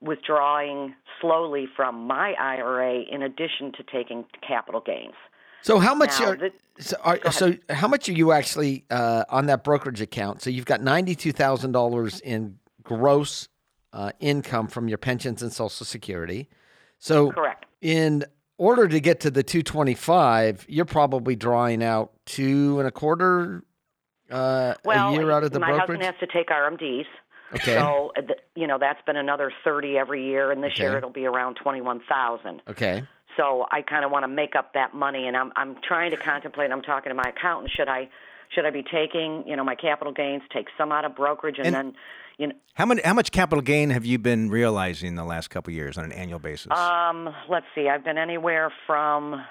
withdrawing 0.00 0.94
slowly 1.20 1.66
from 1.74 2.06
my 2.06 2.32
IRA 2.38 3.02
in 3.02 3.22
addition 3.22 3.72
to 3.76 3.82
taking 3.92 4.24
capital 4.46 4.80
gains. 4.80 5.14
So 5.62 5.78
how 5.78 5.94
much 5.94 6.18
Now, 6.20 6.26
are, 6.30 6.36
the- 6.36 6.52
so, 6.78 6.96
are, 7.02 7.32
so 7.32 7.54
how 7.70 7.88
much 7.88 8.08
are 8.08 8.12
you 8.12 8.32
actually 8.32 8.84
uh, 8.90 9.24
on 9.28 9.46
that 9.46 9.64
brokerage 9.64 10.00
account? 10.00 10.42
So 10.42 10.50
you've 10.50 10.66
got 10.66 10.80
ninety 10.82 11.14
two 11.14 11.32
thousand 11.32 11.72
dollars 11.72 12.20
in 12.20 12.58
gross 12.82 13.48
uh, 13.92 14.12
income 14.20 14.68
from 14.68 14.88
your 14.88 14.98
pensions 14.98 15.42
and 15.42 15.52
Social 15.52 15.86
Security. 15.86 16.48
So 16.98 17.30
Correct. 17.32 17.66
in 17.80 18.24
order 18.58 18.86
to 18.88 19.00
get 19.00 19.20
to 19.20 19.30
the 19.30 19.42
two 19.42 19.62
twenty 19.62 19.94
five, 19.94 20.64
you're 20.68 20.84
probably 20.84 21.34
drawing 21.34 21.82
out 21.82 22.12
two 22.26 22.78
and 22.78 22.86
a 22.86 22.92
quarter 22.92 23.64
uh, 24.30 24.74
Well, 24.84 25.10
a 25.10 25.12
year 25.12 25.30
out 25.30 25.44
of 25.44 25.52
the 25.52 25.58
my 25.60 25.68
brokerage. 25.68 26.00
husband 26.00 26.04
has 26.04 26.14
to 26.20 26.26
take 26.26 26.48
RMDs. 26.48 27.06
Okay. 27.54 27.74
So 27.74 28.12
uh, 28.18 28.22
you 28.54 28.66
know 28.66 28.76
that's 28.78 29.00
been 29.06 29.16
another 29.16 29.52
thirty 29.64 29.96
every 29.96 30.26
year, 30.26 30.50
and 30.52 30.62
this 30.62 30.72
Okay. 30.72 30.82
year 30.82 30.98
it'll 30.98 31.10
be 31.10 31.26
around 31.26 31.54
twenty 31.54 31.80
one 31.80 32.00
thousand. 32.08 32.60
okay. 32.68 33.02
So 33.36 33.66
I 33.70 33.82
kind 33.82 34.04
of 34.04 34.10
want 34.10 34.22
to 34.24 34.28
make 34.28 34.54
up 34.56 34.72
that 34.74 34.94
money, 34.94 35.26
and 35.26 35.36
I'm 35.36 35.52
I'm 35.56 35.76
trying 35.86 36.10
to 36.12 36.16
contemplate. 36.16 36.70
I'm 36.70 36.82
talking 36.82 37.10
to 37.10 37.14
my 37.14 37.30
accountant. 37.36 37.70
Should 37.76 37.88
I 37.88 38.08
should 38.54 38.64
I 38.64 38.70
be 38.70 38.82
taking 38.82 39.44
you 39.46 39.56
know 39.56 39.64
my 39.64 39.74
capital 39.74 40.12
gains, 40.12 40.42
take 40.52 40.68
some 40.78 40.92
out 40.92 41.04
of 41.04 41.14
brokerage, 41.16 41.56
and, 41.58 41.66
And- 41.66 41.74
then 41.74 41.94
you 42.38 42.46
know 42.48 42.54
How 42.74 42.86
much 42.86 43.00
how 43.04 43.14
much 43.14 43.30
capital 43.32 43.62
gain 43.62 43.90
have 43.90 44.04
you 44.04 44.18
been 44.18 44.48
realizing 44.50 45.14
the 45.16 45.24
last 45.24 45.48
couple 45.48 45.70
of 45.70 45.74
years 45.74 45.98
on 45.98 46.04
an 46.04 46.12
annual 46.12 46.38
basis? 46.38 46.70
um 46.72 47.28
let's 47.48 47.66
see, 47.74 47.88
I've 47.88 48.04
been 48.04 48.18
anywhere 48.18 48.72
from 48.86 49.42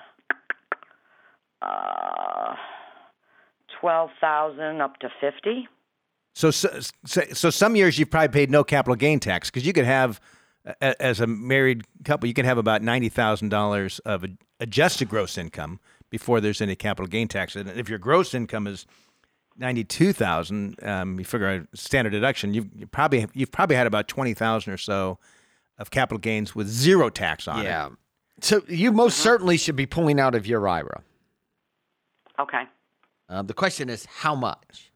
uh 1.61 2.55
twelve 3.79 4.09
thousand 4.21 4.81
up 4.81 4.97
to 4.99 5.09
fifty. 5.21 5.67
So, 6.33 6.51
so, 6.51 6.67
so, 7.05 7.21
so 7.31 7.49
some 7.49 7.77
years 7.77 7.97
you've 7.97 8.11
probably 8.11 8.27
paid 8.27 8.51
no 8.51 8.65
capital 8.65 8.95
gain 8.95 9.21
tax 9.21 9.49
because 9.49 9.65
you 9.65 9.71
could 9.71 9.85
have, 9.85 10.19
a- 10.65 11.01
as 11.01 11.19
a 11.19 11.27
married 11.27 11.83
couple, 12.03 12.27
you 12.27 12.33
can 12.33 12.45
have 12.45 12.57
about 12.57 12.81
ninety 12.81 13.09
thousand 13.09 13.49
dollars 13.49 13.99
of 13.99 14.25
adjusted 14.59 15.09
gross 15.09 15.37
income 15.37 15.79
before 16.09 16.41
there's 16.41 16.61
any 16.61 16.75
capital 16.75 17.07
gain 17.07 17.27
tax. 17.27 17.55
And 17.55 17.69
if 17.69 17.89
your 17.89 17.99
gross 17.99 18.33
income 18.33 18.67
is 18.67 18.85
ninety-two 19.57 20.13
thousand, 20.13 20.83
um, 20.83 21.19
you 21.19 21.25
figure 21.25 21.47
a 21.47 21.77
standard 21.77 22.11
deduction, 22.11 22.53
you've 22.53 22.69
you 22.75 22.87
probably 22.87 23.27
you've 23.33 23.51
probably 23.51 23.75
had 23.75 23.87
about 23.87 24.07
twenty 24.07 24.33
thousand 24.33 24.73
or 24.73 24.77
so 24.77 25.17
of 25.77 25.91
capital 25.91 26.19
gains 26.19 26.55
with 26.55 26.67
zero 26.67 27.09
tax 27.09 27.47
on 27.47 27.59
it. 27.59 27.63
Yeah. 27.65 27.89
So 28.41 28.61
you 28.67 28.91
most 28.91 29.17
certainly 29.17 29.57
should 29.57 29.75
be 29.75 29.85
pulling 29.85 30.19
out 30.19 30.35
of 30.35 30.45
your 30.45 30.67
IRA. 30.67 31.01
Okay. 32.39 32.63
Uh, 33.29 33.41
the 33.41 33.53
question 33.53 33.89
is 33.89 34.05
how 34.05 34.35
much? 34.35 34.91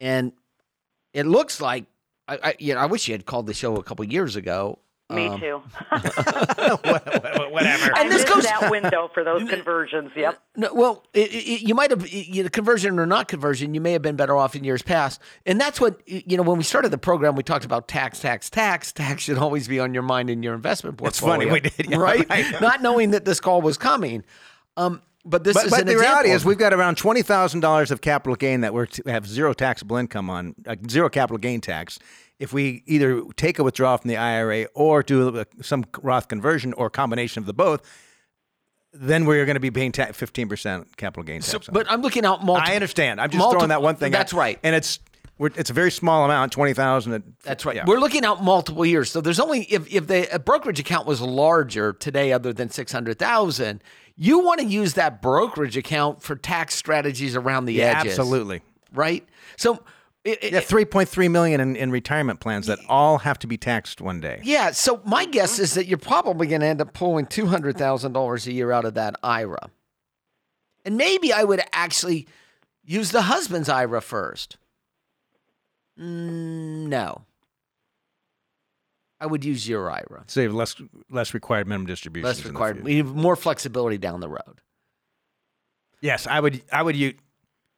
And 0.00 0.32
it 1.12 1.26
looks 1.26 1.60
like 1.60 1.86
I, 2.28 2.38
I 2.44 2.54
you 2.58 2.74
know 2.74 2.80
I 2.80 2.86
wish 2.86 3.08
you 3.08 3.14
had 3.14 3.26
called 3.26 3.46
the 3.46 3.54
show 3.54 3.76
a 3.76 3.82
couple 3.82 4.04
years 4.04 4.36
ago. 4.36 4.78
Me 5.10 5.26
Um, 5.26 5.40
too. 5.40 5.62
Whatever. 5.90 7.96
I 7.96 8.02
And 8.02 8.12
this 8.12 8.24
goes- 8.24 8.44
that 8.44 8.70
window 8.70 9.10
for 9.14 9.24
those 9.24 9.48
conversions. 9.50 10.10
Yep. 10.14 10.38
No, 10.56 10.74
well, 10.74 11.04
it, 11.14 11.32
it, 11.32 11.62
you 11.62 11.74
might 11.74 11.90
have 11.90 12.06
you 12.08 12.42
know, 12.42 12.48
conversion 12.48 12.98
or 12.98 13.06
not 13.06 13.28
conversion. 13.28 13.74
You 13.74 13.80
may 13.80 13.92
have 13.92 14.02
been 14.02 14.16
better 14.16 14.36
off 14.36 14.54
in 14.54 14.64
years 14.64 14.82
past, 14.82 15.20
and 15.46 15.60
that's 15.60 15.80
what 15.80 16.00
you 16.06 16.36
know. 16.36 16.42
When 16.42 16.58
we 16.58 16.64
started 16.64 16.90
the 16.90 16.98
program, 16.98 17.36
we 17.36 17.42
talked 17.42 17.64
about 17.64 17.88
tax, 17.88 18.20
tax, 18.20 18.50
tax. 18.50 18.92
Tax 18.98 19.22
should 19.22 19.38
always 19.38 19.68
be 19.68 19.80
on 19.80 19.94
your 19.94 20.02
mind 20.02 20.28
in 20.28 20.42
your 20.42 20.54
investment 20.54 20.98
That's 20.98 21.20
portfolio. 21.20 21.48
funny, 21.48 21.60
we 21.62 21.70
did, 21.70 21.90
yeah, 21.90 21.96
right? 21.96 22.28
right. 22.28 22.60
Not 22.60 22.82
knowing 22.82 23.12
that 23.12 23.24
this 23.24 23.40
call 23.40 23.62
was 23.62 23.78
coming. 23.78 24.24
Um, 24.76 25.00
but 25.24 25.44
this 25.44 25.54
But, 25.54 25.66
is 25.66 25.70
but 25.70 25.80
an 25.80 25.86
the 25.86 25.96
reality 25.96 26.30
is, 26.30 26.44
we've 26.44 26.58
got 26.58 26.72
around 26.72 26.96
twenty 26.96 27.22
thousand 27.22 27.60
dollars 27.60 27.90
of 27.90 28.00
capital 28.00 28.34
gain 28.36 28.60
that 28.62 28.72
we're 28.72 28.86
to 28.86 29.02
have 29.06 29.26
zero 29.26 29.52
taxable 29.52 29.96
income 29.96 30.30
on, 30.30 30.54
uh, 30.66 30.76
zero 30.88 31.08
capital 31.08 31.38
gain 31.38 31.60
tax. 31.60 31.98
If 32.38 32.52
we 32.52 32.82
either 32.86 33.22
take 33.36 33.58
a 33.58 33.64
withdrawal 33.64 33.98
from 33.98 34.08
the 34.08 34.16
IRA 34.16 34.66
or 34.74 35.02
do 35.02 35.44
some 35.60 35.84
Roth 36.02 36.28
conversion 36.28 36.72
or 36.74 36.88
combination 36.88 37.40
of 37.40 37.46
the 37.46 37.52
both, 37.52 37.82
then 38.92 39.24
we're 39.26 39.44
going 39.44 39.56
to 39.56 39.60
be 39.60 39.72
paying 39.72 39.92
fifteen 39.92 40.48
percent 40.48 40.96
capital 40.96 41.24
gain 41.24 41.40
tax. 41.40 41.66
So, 41.66 41.72
but. 41.72 41.90
I'm 41.90 42.00
looking 42.00 42.24
out 42.24 42.44
multiple. 42.44 42.70
I 42.70 42.76
understand. 42.76 43.20
I'm 43.20 43.30
just 43.30 43.38
multiple- 43.38 43.60
throwing 43.60 43.68
that 43.70 43.82
one 43.82 43.96
thing. 43.96 44.12
That's 44.12 44.32
out. 44.32 44.38
right. 44.38 44.58
and 44.62 44.74
it's 44.74 45.00
we're, 45.38 45.50
it's 45.56 45.70
a 45.70 45.72
very 45.72 45.90
small 45.90 46.24
amount, 46.24 46.52
twenty 46.52 46.74
thousand. 46.74 47.34
That's 47.44 47.64
right. 47.64 47.76
Yeah. 47.76 47.84
We're 47.86 48.00
looking 48.00 48.24
out 48.24 48.42
multiple 48.42 48.84
years. 48.84 49.10
So 49.10 49.20
there's 49.20 49.40
only 49.40 49.62
if 49.64 49.92
if 49.92 50.06
the 50.06 50.32
a 50.34 50.38
brokerage 50.38 50.80
account 50.80 51.06
was 51.06 51.20
larger 51.20 51.92
today, 51.92 52.32
other 52.32 52.52
than 52.52 52.70
six 52.70 52.90
hundred 52.92 53.18
thousand, 53.18 53.82
you 54.16 54.40
want 54.40 54.60
to 54.60 54.66
use 54.66 54.94
that 54.94 55.22
brokerage 55.22 55.76
account 55.76 56.22
for 56.22 56.34
tax 56.36 56.74
strategies 56.74 57.36
around 57.36 57.66
the 57.66 57.74
yeah, 57.74 58.00
edges. 58.00 58.18
absolutely. 58.18 58.62
Right. 58.92 59.26
So. 59.56 59.82
It, 60.24 60.42
it- 60.42 60.52
Yeah, 60.52 60.60
three 60.60 60.84
point 60.84 61.08
three 61.08 61.28
million 61.28 61.60
in, 61.60 61.76
in 61.76 61.90
retirement 61.92 62.40
plans 62.40 62.66
that 62.66 62.80
all 62.88 63.18
have 63.18 63.38
to 63.38 63.46
be 63.46 63.56
taxed 63.56 64.00
one 64.00 64.20
day. 64.20 64.40
yeah. 64.42 64.72
So 64.72 65.00
my 65.04 65.24
guess 65.24 65.60
is 65.60 65.74
that 65.74 65.86
you're 65.86 65.96
probably 65.96 66.48
going 66.48 66.60
to 66.60 66.66
end 66.66 66.80
up 66.80 66.92
pulling 66.92 67.24
two 67.26 67.46
hundred 67.46 67.78
thousand 67.78 68.12
dollars 68.12 68.46
a 68.48 68.52
year 68.52 68.72
out 68.72 68.84
of 68.84 68.94
that 68.94 69.14
IRA, 69.22 69.70
and 70.84 70.96
maybe 70.96 71.32
I 71.32 71.44
would 71.44 71.62
actually 71.72 72.26
use 72.84 73.12
the 73.12 73.22
husband's 73.22 73.68
IRA 73.68 74.02
first. 74.02 74.56
Mm, 75.98 76.86
no, 76.88 77.22
I 79.20 79.26
would 79.26 79.44
use 79.44 79.68
your 79.68 79.90
IRA. 79.90 80.24
Save 80.28 80.54
less 80.54 80.76
less 81.10 81.34
required 81.34 81.66
minimum 81.66 81.86
distributions. 81.86 82.38
less 82.38 82.46
required. 82.46 82.84
We 82.84 82.98
have 82.98 83.14
more 83.14 83.34
flexibility 83.36 83.98
down 83.98 84.20
the 84.20 84.28
road. 84.28 84.60
Yes, 86.00 86.26
I 86.26 86.38
would. 86.40 86.62
I 86.72 86.82
would. 86.82 86.94
You, 86.96 87.14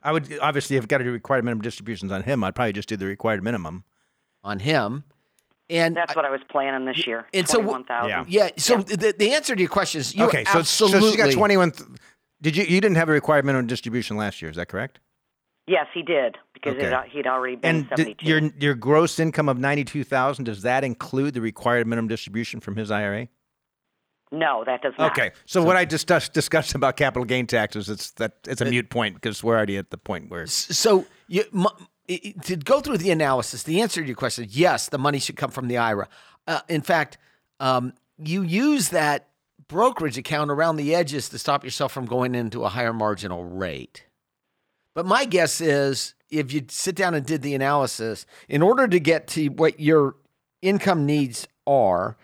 I 0.03 0.13
would 0.13 0.39
obviously 0.41 0.77
have 0.77 0.89
got 0.89 0.99
to 0.99 1.05
do 1.05 1.13
required 1.13 1.45
minimum 1.45 1.63
distributions 1.63 2.13
on 2.13 2.23
him. 2.23 2.45
I'd 2.45 2.55
probably 2.55 2.73
just 2.75 2.89
do 2.89 2.97
the 2.97 3.07
required 3.07 3.43
minimum. 3.43 3.85
on 4.45 4.59
him. 4.59 5.05
And 5.71 5.97
That's 5.97 6.17
what 6.17 6.25
I 6.25 6.31
was 6.31 6.41
planning 6.51 6.85
this 6.85 7.07
year. 7.07 7.27
and 7.33 7.47
so- 7.49 7.61
Yeah. 7.89 8.25
yeah, 8.27 8.49
so 8.57 8.79
The, 8.79 9.15
the 9.17 9.33
answer 9.35 9.55
to 9.55 9.61
your 9.61 9.69
question 9.71 10.01
is 10.01 10.13
you 10.17 10.25
okay, 10.25 10.43
so, 10.45 10.59
absolutely. 10.59 11.01
so 11.01 11.11
she 11.13 11.17
got 11.17 11.31
twenty 11.33 11.57
one. 11.57 11.73
Did 12.43 12.57
you? 12.57 12.65
You 12.65 12.81
didn't 12.81 12.97
have 12.97 13.09
a 13.09 13.13
required 13.13 13.45
minimum 13.45 13.67
distribution 13.69 14.17
last 14.17 14.43
year. 14.43 14.51
Is 14.51 14.57
that 14.57 14.67
correct? 14.69 14.99
Yes, 15.71 15.87
he 15.95 16.03
did 16.03 16.37
because 16.53 16.75
Okay. 16.77 16.87
it, 16.93 17.11
he'd 17.13 17.27
already 17.29 17.55
been 17.55 17.87
And 17.89 17.91
did 17.97 18.17
your 18.23 18.41
your 18.59 18.75
gross 18.75 19.21
income 19.21 19.49
of 19.49 19.57
ninety 19.59 19.85
two 19.85 20.03
thousand 20.03 20.47
does 20.47 20.63
that 20.63 20.83
include 20.83 21.35
the 21.35 21.41
required 21.41 21.87
minimum 21.87 22.09
distribution 22.09 22.59
from 22.61 22.75
his 22.77 22.91
IRA? 22.91 23.29
no, 24.33 24.63
that 24.65 24.81
does 24.83 24.95
not. 24.99 25.13
Okay, 25.13 25.31
so, 25.47 25.63
what 25.63 25.77
I 25.77 25.85
discussed 25.85 26.33
discussed 26.33 26.75
about 26.75 26.97
capital 26.97 27.25
gain 27.25 27.47
taxes, 27.47 27.89
it's 27.89 28.11
that 28.13 28.33
it's 28.49 28.61
a 28.61 28.65
mute 28.65 28.91
point 28.91 29.15
because 29.15 29.43
we're 29.45 29.57
already 29.57 29.77
at 29.77 29.91
the 29.91 29.97
point 29.99 30.29
where 30.31 30.47
So 30.47 31.05
you, 31.29 31.45
mu- 31.53 31.67
i- 32.09 32.21
i- 32.27 32.35
to 32.45 32.57
go 32.57 32.81
through 32.81 32.99
the 32.99 33.11
analysis, 33.13 33.63
the 33.65 33.81
answer 33.81 34.01
to 34.01 34.07
your 34.07 34.17
question 34.17 34.45
is 34.47 34.57
yes, 34.57 34.89
the 34.89 34.99
money 34.99 35.19
should 35.21 35.37
come 35.37 35.51
from 35.53 35.69
the 35.69 35.79
IRA. 35.79 36.09
Uh, 36.49 36.61
in 36.69 36.81
fact, 36.81 37.17
um, 37.61 37.93
you 38.19 38.43
use 38.43 38.89
that 38.91 39.29
brokerage 39.69 40.19
account 40.19 40.51
around 40.51 40.77
the 40.77 40.95
edges 40.95 41.29
to 41.29 41.39
stop 41.39 41.65
yourself 41.65 41.93
from 41.93 42.07
going 42.07 42.35
into 42.35 42.65
a 42.65 42.69
higher 42.69 42.93
marginal 42.93 43.45
rate. 43.45 44.05
But 44.95 45.07
my 45.07 45.25
guess 45.25 45.61
is 45.61 46.15
if 46.31 46.53
you 46.53 46.65
sit 46.69 46.95
down 46.95 47.15
and 47.15 47.25
did 47.25 47.43
the 47.43 47.55
analysis, 47.55 48.27
in 48.49 48.63
order 48.63 48.87
to 48.89 49.01
get 49.01 49.27
to 49.29 49.49
what 49.49 49.81
your 49.81 50.17
income 50.63 51.07
needs 51.07 51.47
are, 51.67 52.17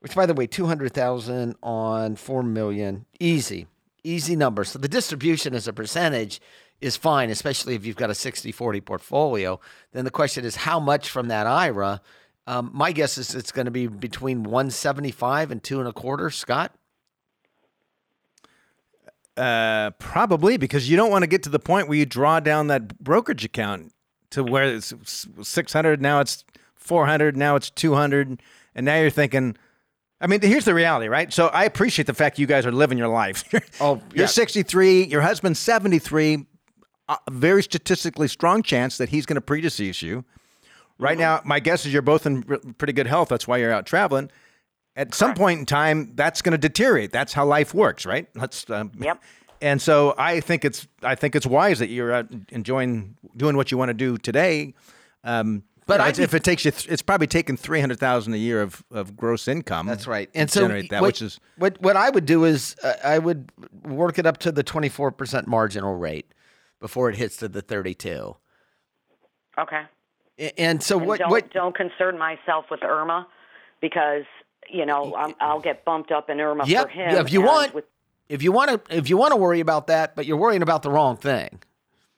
which 0.00 0.14
by 0.14 0.26
the 0.26 0.34
way, 0.34 0.46
200,000 0.46 1.56
on 1.62 2.16
4 2.16 2.42
million, 2.42 3.06
easy, 3.18 3.66
easy 4.04 4.36
number. 4.36 4.64
So 4.64 4.78
the 4.78 4.88
distribution 4.88 5.54
as 5.54 5.66
a 5.66 5.72
percentage 5.72 6.40
is 6.80 6.96
fine, 6.96 7.30
especially 7.30 7.74
if 7.74 7.84
you've 7.84 7.96
got 7.96 8.10
a 8.10 8.14
60 8.14 8.52
40 8.52 8.80
portfolio. 8.80 9.60
Then 9.92 10.04
the 10.04 10.10
question 10.10 10.44
is 10.44 10.56
how 10.56 10.78
much 10.78 11.10
from 11.10 11.28
that 11.28 11.46
IRA? 11.46 12.00
Um, 12.46 12.70
my 12.72 12.92
guess 12.92 13.18
is 13.18 13.34
it's 13.34 13.52
going 13.52 13.66
to 13.66 13.70
be 13.70 13.88
between 13.88 14.42
175 14.42 15.50
and 15.50 15.62
two 15.62 15.80
and 15.80 15.88
a 15.88 15.92
quarter, 15.92 16.30
Scott. 16.30 16.72
Uh, 19.38 19.90
probably 19.98 20.56
because 20.56 20.90
you 20.90 20.96
don't 20.96 21.10
want 21.10 21.22
to 21.22 21.26
get 21.28 21.42
to 21.44 21.48
the 21.50 21.58
point 21.60 21.88
where 21.88 21.96
you 21.96 22.04
draw 22.06 22.40
down 22.40 22.66
that 22.66 22.98
brokerage 22.98 23.44
account 23.44 23.92
to 24.30 24.42
where 24.42 24.64
it's 24.64 24.92
six 25.42 25.72
hundred 25.72 26.02
now 26.02 26.20
it's 26.20 26.44
four 26.74 27.06
hundred 27.06 27.36
now 27.36 27.54
it's 27.54 27.70
two 27.70 27.94
hundred 27.94 28.42
and 28.74 28.84
now 28.84 28.98
you're 29.00 29.10
thinking. 29.10 29.56
I 30.20 30.26
mean, 30.26 30.40
here's 30.42 30.64
the 30.64 30.74
reality, 30.74 31.06
right? 31.06 31.32
So 31.32 31.46
I 31.46 31.62
appreciate 31.64 32.06
the 32.06 32.14
fact 32.14 32.40
you 32.40 32.46
guys 32.46 32.66
are 32.66 32.72
living 32.72 32.98
your 32.98 33.06
life. 33.08 33.44
Oh, 33.80 34.02
you're 34.12 34.26
63, 34.26 35.04
your 35.04 35.20
husband's 35.20 35.60
73. 35.60 36.44
a 37.08 37.16
very 37.30 37.62
statistically 37.62 38.26
strong 38.26 38.64
chance 38.64 38.98
that 38.98 39.10
he's 39.10 39.24
going 39.26 39.36
to 39.36 39.40
predecease 39.40 40.02
you. 40.02 40.24
Right 40.98 41.12
Mm-hmm. 41.12 41.20
now, 41.20 41.40
my 41.44 41.60
guess 41.60 41.86
is 41.86 41.92
you're 41.92 42.02
both 42.02 42.26
in 42.26 42.42
pretty 42.78 42.92
good 42.92 43.06
health. 43.06 43.28
That's 43.28 43.46
why 43.46 43.58
you're 43.58 43.70
out 43.72 43.86
traveling. 43.86 44.28
At 44.98 45.14
some 45.14 45.34
point 45.34 45.60
in 45.60 45.64
time, 45.66 46.12
that's 46.16 46.42
going 46.42 46.52
to 46.52 46.58
deteriorate. 46.58 47.12
That's 47.12 47.32
how 47.32 47.46
life 47.46 47.72
works, 47.72 48.04
right? 48.04 48.26
Let's. 48.34 48.68
Um, 48.68 48.90
Yep. 48.98 49.22
And 49.60 49.80
so 49.82 50.14
I 50.18 50.38
think 50.40 50.64
it's 50.64 50.86
I 51.02 51.14
think 51.16 51.34
it's 51.34 51.46
wise 51.46 51.78
that 51.80 51.88
you're 51.88 52.12
out 52.12 52.26
enjoying 52.50 53.16
doing 53.36 53.56
what 53.56 53.70
you 53.72 53.78
want 53.78 53.88
to 53.88 53.94
do 53.94 54.16
today. 54.18 54.74
Um, 55.24 55.62
But 55.86 55.98
you 56.00 56.04
I'd 56.04 56.08
it's- 56.10 56.18
be- 56.18 56.22
if 56.24 56.34
it 56.34 56.44
takes 56.44 56.64
you, 56.64 56.70
th- 56.70 56.88
it's 56.88 57.02
probably 57.02 57.26
taken 57.26 57.56
three 57.56 57.80
hundred 57.80 57.98
thousand 57.98 58.34
a 58.34 58.38
year 58.38 58.60
of, 58.62 58.84
of 58.92 59.16
gross 59.16 59.48
income. 59.48 59.86
That's 59.86 60.06
right. 60.06 60.32
to 60.32 60.38
And 60.40 60.50
so 60.50 60.60
generate 60.62 60.90
that, 60.90 61.00
what, 61.00 61.08
which 61.08 61.22
is 61.22 61.40
what 61.56 61.80
what 61.80 61.96
I 61.96 62.10
would 62.10 62.24
do 62.26 62.44
is 62.44 62.76
uh, 62.84 62.94
I 63.04 63.18
would 63.18 63.50
work 63.84 64.18
it 64.18 64.26
up 64.26 64.38
to 64.38 64.52
the 64.52 64.62
24% 64.62 65.46
marginal 65.48 65.94
rate 65.96 66.26
before 66.80 67.08
it 67.10 67.16
hits 67.16 67.36
to 67.38 67.48
the 67.48 67.60
32. 67.62 68.36
Okay. 69.58 69.82
A- 70.38 70.60
And 70.60 70.82
so 70.82 70.98
And 70.98 71.06
what 71.08 71.18
don't 71.20 71.30
what 71.30 71.50
don't 71.52 71.74
concern 71.76 72.16
myself 72.18 72.66
with 72.70 72.80
IRMAA 72.80 73.26
because 73.80 74.24
you 74.70 74.86
know 74.86 75.14
I'm, 75.16 75.34
I'll 75.40 75.60
get 75.60 75.84
bumped 75.84 76.10
up 76.12 76.28
in 76.30 76.38
IRMAA 76.38 76.66
Yep. 76.66 76.82
for 76.86 76.88
him. 76.90 77.10
Yeah, 77.14 77.20
if 77.20 77.32
you 77.32 77.42
want- 77.42 77.74
with, 77.74 77.84
if 78.28 78.42
you 78.42 78.52
want 78.52 78.70
to 78.86 78.96
if 78.96 79.08
you 79.08 79.16
want 79.16 79.32
to 79.32 79.36
worry 79.36 79.60
about 79.60 79.86
that, 79.88 80.14
but 80.16 80.26
you're 80.26 80.36
worrying 80.36 80.62
about 80.62 80.82
the 80.82 80.90
wrong 80.90 81.16
thing. 81.16 81.60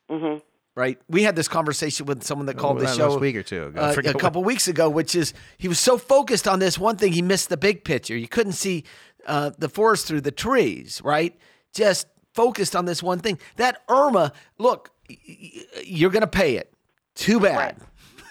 hmm 0.09 0.35
Right? 0.73 0.97
We 1.09 1.23
had 1.23 1.35
this 1.35 1.49
conversation 1.49 2.05
with 2.05 2.23
someone 2.23 2.45
that 2.45 2.57
called 2.57 2.79
the 2.79 2.85
show 2.87 3.03
last 3.07 3.13
show 3.15 3.17
week 3.19 3.35
or 3.35 3.43
two 3.43 3.65
ago. 3.65 3.81
Uh, 3.81 3.91
forget 3.93 4.13
a 4.13 4.15
what- 4.17 4.21
couple 4.21 4.43
weeks 4.43 4.67
ago, 4.69 4.89
which 4.89 5.15
is 5.15 5.33
he 5.57 5.67
was 5.67 5.79
so 5.79 5.97
focused 5.97 6.47
on 6.47 6.59
this 6.59 6.79
one 6.79 6.95
thing, 6.95 7.11
he 7.11 7.21
missed 7.21 7.49
the 7.49 7.57
big 7.57 7.83
picture. 7.83 8.15
You 8.15 8.27
couldn't 8.29 8.53
see 8.53 8.85
uh, 9.27 9.51
the 9.57 9.67
forest 9.69 10.07
through 10.07 10.21
the 10.21 10.31
trees, 10.31 11.01
right? 11.03 11.37
Just 11.73 12.07
focused 12.33 12.75
on 12.75 12.85
this 12.85 13.03
one 13.03 13.19
thing. 13.19 13.37
That 13.57 13.85
IRMAA, 13.87 14.31
look, 14.57 14.91
y- 15.09 15.17
y- 15.27 15.63
you're 15.83 16.09
going 16.09 16.21
to 16.21 16.27
pay 16.27 16.55
it. 16.55 16.73
Too 17.15 17.39
bad. 17.41 17.75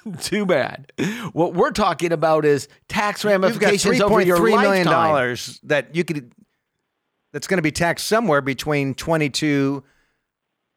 Too 0.20 0.46
bad. 0.46 0.92
What 1.32 1.54
we're 1.54 1.72
talking 1.72 2.12
about 2.12 2.44
is 2.44 2.68
tax 2.88 3.22
you've 3.24 3.32
got 3.32 3.42
ramifications 3.42 4.00
over 4.00 4.20
your 4.20 4.36
three 4.38 4.56
million 4.56 4.86
dollars 4.86 5.60
that 5.64 5.94
you 5.94 6.04
could 6.04 6.32
that's 7.32 7.46
going 7.46 7.58
to 7.58 7.62
be 7.62 7.70
taxed 7.72 8.06
somewhere 8.08 8.40
between 8.40 8.94
twenty 8.94 9.30
two 9.30 9.84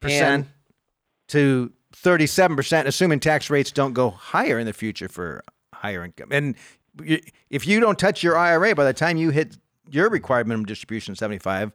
percent 0.00 0.44
And- 0.46 0.52
to 1.28 1.72
thirty 1.92 2.26
seven 2.26 2.56
percent, 2.56 2.86
assuming 2.86 3.20
tax 3.20 3.48
rates 3.50 3.72
don't 3.72 3.92
go 3.94 4.10
higher 4.10 4.58
in 4.58 4.66
the 4.66 4.72
future 4.72 5.08
for 5.08 5.42
higher 5.72 6.04
income. 6.04 6.28
And 6.30 6.54
if 7.50 7.66
you 7.66 7.80
don't 7.80 7.98
touch 7.98 8.22
your 8.22 8.36
IRA 8.36 8.74
by 8.74 8.84
the 8.84 8.92
time 8.92 9.16
you 9.16 9.30
hit 9.30 9.56
your 9.90 10.08
required 10.10 10.46
minimum 10.46 10.66
distribution 10.66 11.14
seventy 11.14 11.38
five. 11.38 11.72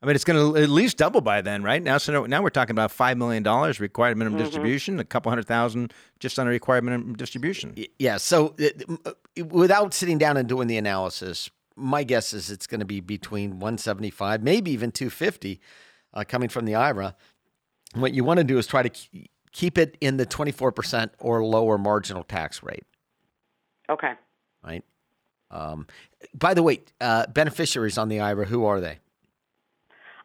I 0.00 0.06
mean, 0.06 0.14
it's 0.14 0.24
going 0.24 0.54
to 0.54 0.60
at 0.60 0.68
least 0.68 0.96
double 0.96 1.20
by 1.20 1.40
then, 1.40 1.64
right? 1.64 1.82
Now, 1.82 1.98
so 1.98 2.24
now 2.26 2.40
we're 2.40 2.50
talking 2.50 2.70
about 2.70 2.92
five 2.92 3.18
million 3.18 3.42
dollars 3.42 3.80
required 3.80 4.16
minimum 4.16 4.38
distribution, 4.38 5.00
a 5.00 5.04
couple 5.04 5.30
hundred 5.30 5.46
thousand 5.46 5.92
just 6.20 6.38
on 6.38 6.46
a 6.46 6.50
required 6.50 6.84
minimum 6.84 7.14
distribution. 7.14 7.74
Yeah. 7.98 8.18
So 8.18 8.54
uh, 8.60 8.94
uh, 9.06 9.44
without 9.44 9.92
sitting 9.94 10.18
down 10.18 10.36
and 10.36 10.48
doing 10.48 10.68
the 10.68 10.76
analysis, 10.76 11.50
my 11.74 12.04
guess 12.04 12.32
is 12.32 12.50
it's 12.50 12.66
going 12.66 12.80
to 12.80 12.86
be 12.86 13.00
between 13.00 13.58
175, 13.58 14.42
maybe 14.42 14.70
even 14.70 14.92
250, 14.92 15.60
uh, 16.14 16.24
coming 16.28 16.48
from 16.48 16.64
the 16.64 16.76
IRA. 16.76 17.16
What 17.94 18.14
you 18.14 18.22
want 18.22 18.38
to 18.38 18.44
do 18.44 18.58
is 18.58 18.66
try 18.66 18.82
to 18.82 18.90
keep 19.52 19.78
it 19.78 19.96
in 20.00 20.16
the 20.16 20.26
24% 20.26 21.10
or 21.18 21.44
lower 21.44 21.78
marginal 21.78 22.22
tax 22.22 22.62
rate, 22.62 22.84
Okay. 23.88 24.12
right? 24.62 24.84
Um, 25.50 25.86
by 26.34 26.54
the 26.54 26.62
way, 26.62 26.80
uh, 27.00 27.26
beneficiaries 27.28 27.96
on 27.96 28.08
the 28.08 28.20
IRA, 28.20 28.44
who 28.44 28.64
are 28.64 28.80
they? 28.80 28.98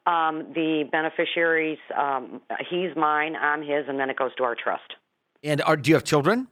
Um, 0.05 0.53
the 0.53 0.83
beneficiaries, 0.91 1.79
um, 1.97 2.41
he's 2.69 2.95
mine, 2.95 3.35
I'm 3.35 3.61
his, 3.61 3.85
and 3.87 3.99
then 3.99 4.09
it 4.09 4.17
goes 4.17 4.35
to 4.35 4.43
our 4.43 4.55
trust. 4.55 4.95
And 5.43 5.61
are, 5.61 5.77
do 5.77 5.89
you 5.89 5.95
have 5.95 6.03
children? 6.03 6.47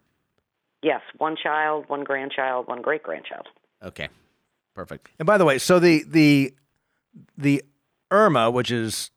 Yes, 0.81 1.01
one 1.17 1.35
child, 1.35 1.85
one 1.87 2.03
grandchild, 2.03 2.67
one 2.67 2.81
great 2.81 3.03
grandchild. 3.03 3.47
Okay. 3.83 4.09
Perfect. 4.73 5.09
And 5.19 5.25
by 5.25 5.37
the 5.37 5.43
way, 5.43 5.57
so 5.57 5.79
the 5.79 6.03
the 6.07 6.53
the 7.37 7.61
IRMAA, 8.09 8.53
which 8.53 8.71
is 8.71 9.11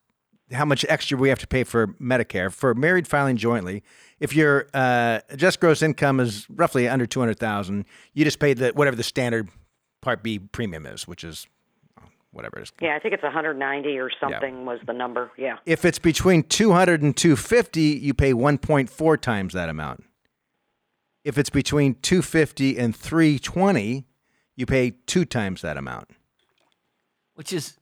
how 0.53 0.65
much 0.65 0.85
extra 0.89 1.17
we 1.17 1.29
have 1.29 1.39
to 1.39 1.47
pay 1.47 1.63
for 1.63 1.89
Medicare 2.01 2.53
for 2.53 2.75
married 2.75 3.07
filing 3.07 3.37
jointly. 3.37 3.85
If 4.19 4.35
your 4.35 4.67
uh, 4.75 5.21
just 5.37 5.61
gross 5.61 5.81
income 5.81 6.19
is 6.19 6.47
roughly 6.51 6.89
under 6.89 7.07
two 7.07 7.21
hundred 7.21 7.39
thousand, 7.39 7.85
you 8.15 8.25
just 8.25 8.41
pay 8.41 8.53
the 8.53 8.71
whatever 8.71 8.97
the 8.97 9.05
standard 9.05 9.49
Part 10.03 10.25
B 10.25 10.41
premium 10.41 10.87
is, 10.87 11.07
which 11.07 11.23
is 11.23 11.47
whatever 12.35 12.59
it 12.59 12.63
is. 12.65 12.73
Yeah, 12.83 12.95
I 12.97 12.99
think 12.99 13.15
it's 13.15 13.23
190 13.23 13.99
or 13.99 14.11
something 14.21 14.67
was 14.67 14.81
the 14.87 14.93
number. 14.93 15.31
Yeah. 15.39 15.57
If 15.65 15.85
it's 15.85 15.99
between 15.99 16.43
200 16.43 17.03
and 17.03 17.17
250, 17.17 17.81
you 17.81 18.13
pay 18.15 18.33
1.4 18.33 19.21
times 19.21 19.55
that 19.55 19.69
amount. 19.69 20.05
If 21.25 21.39
it's 21.39 21.49
between 21.51 21.95
250 22.03 22.79
and 22.79 22.95
320, 22.95 24.05
you 24.57 24.67
pay 24.67 24.91
two 25.07 25.25
times 25.25 25.63
that 25.63 25.77
amount. 25.77 26.11
which 27.37 27.53
is 27.53 27.77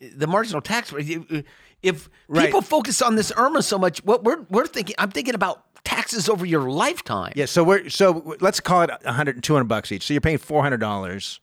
the 0.00 0.26
marginal 0.26 0.60
tax 0.60 0.92
rate. 0.92 1.08
If- 1.08 1.44
If 1.82 2.08
Right. 2.28 2.46
people 2.46 2.62
focus 2.62 3.02
on 3.02 3.14
this 3.16 3.30
IRMAA 3.32 3.62
so 3.62 3.76
much, 3.78 4.02
what 4.04 4.24
we're 4.24 4.40
we're 4.48 4.66
thinking, 4.66 4.94
I'm 4.98 5.10
thinking 5.10 5.34
about 5.34 5.64
taxes 5.84 6.30
over 6.30 6.46
your 6.46 6.70
lifetime. 6.70 7.32
Yeah, 7.36 7.44
so 7.44 7.62
we're 7.62 7.90
so 7.90 8.34
let's 8.40 8.58
call 8.58 8.82
it 8.82 8.90
100 9.04 9.42
200 9.42 9.64
bucks 9.68 9.92
each. 9.92 10.06
So 10.06 10.14
you're 10.14 10.22
paying 10.22 10.38
$400. 10.38 11.40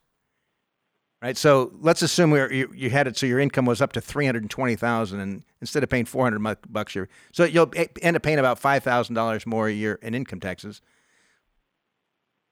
Right? 1.21 1.37
So 1.37 1.71
let's 1.79 2.01
assume 2.01 2.31
we're, 2.31 2.51
you, 2.51 2.71
you 2.75 2.89
had 2.89 3.07
it 3.07 3.15
so 3.15 3.27
your 3.27 3.39
income 3.39 3.65
was 3.65 3.79
up 3.79 3.93
to 3.93 4.01
320,000 4.01 5.19
and 5.19 5.43
instead 5.61 5.83
of 5.83 5.89
paying 5.89 6.05
400 6.05 6.39
mu- 6.39 6.55
bucks 6.67 6.95
you're 6.95 7.09
so 7.31 7.43
you'll 7.43 7.71
end 8.01 8.15
up 8.15 8.23
paying 8.23 8.39
about 8.39 8.59
$5,000 8.59 9.45
more 9.45 9.67
a 9.67 9.71
year 9.71 9.99
in 10.01 10.15
income 10.15 10.39
taxes. 10.39 10.81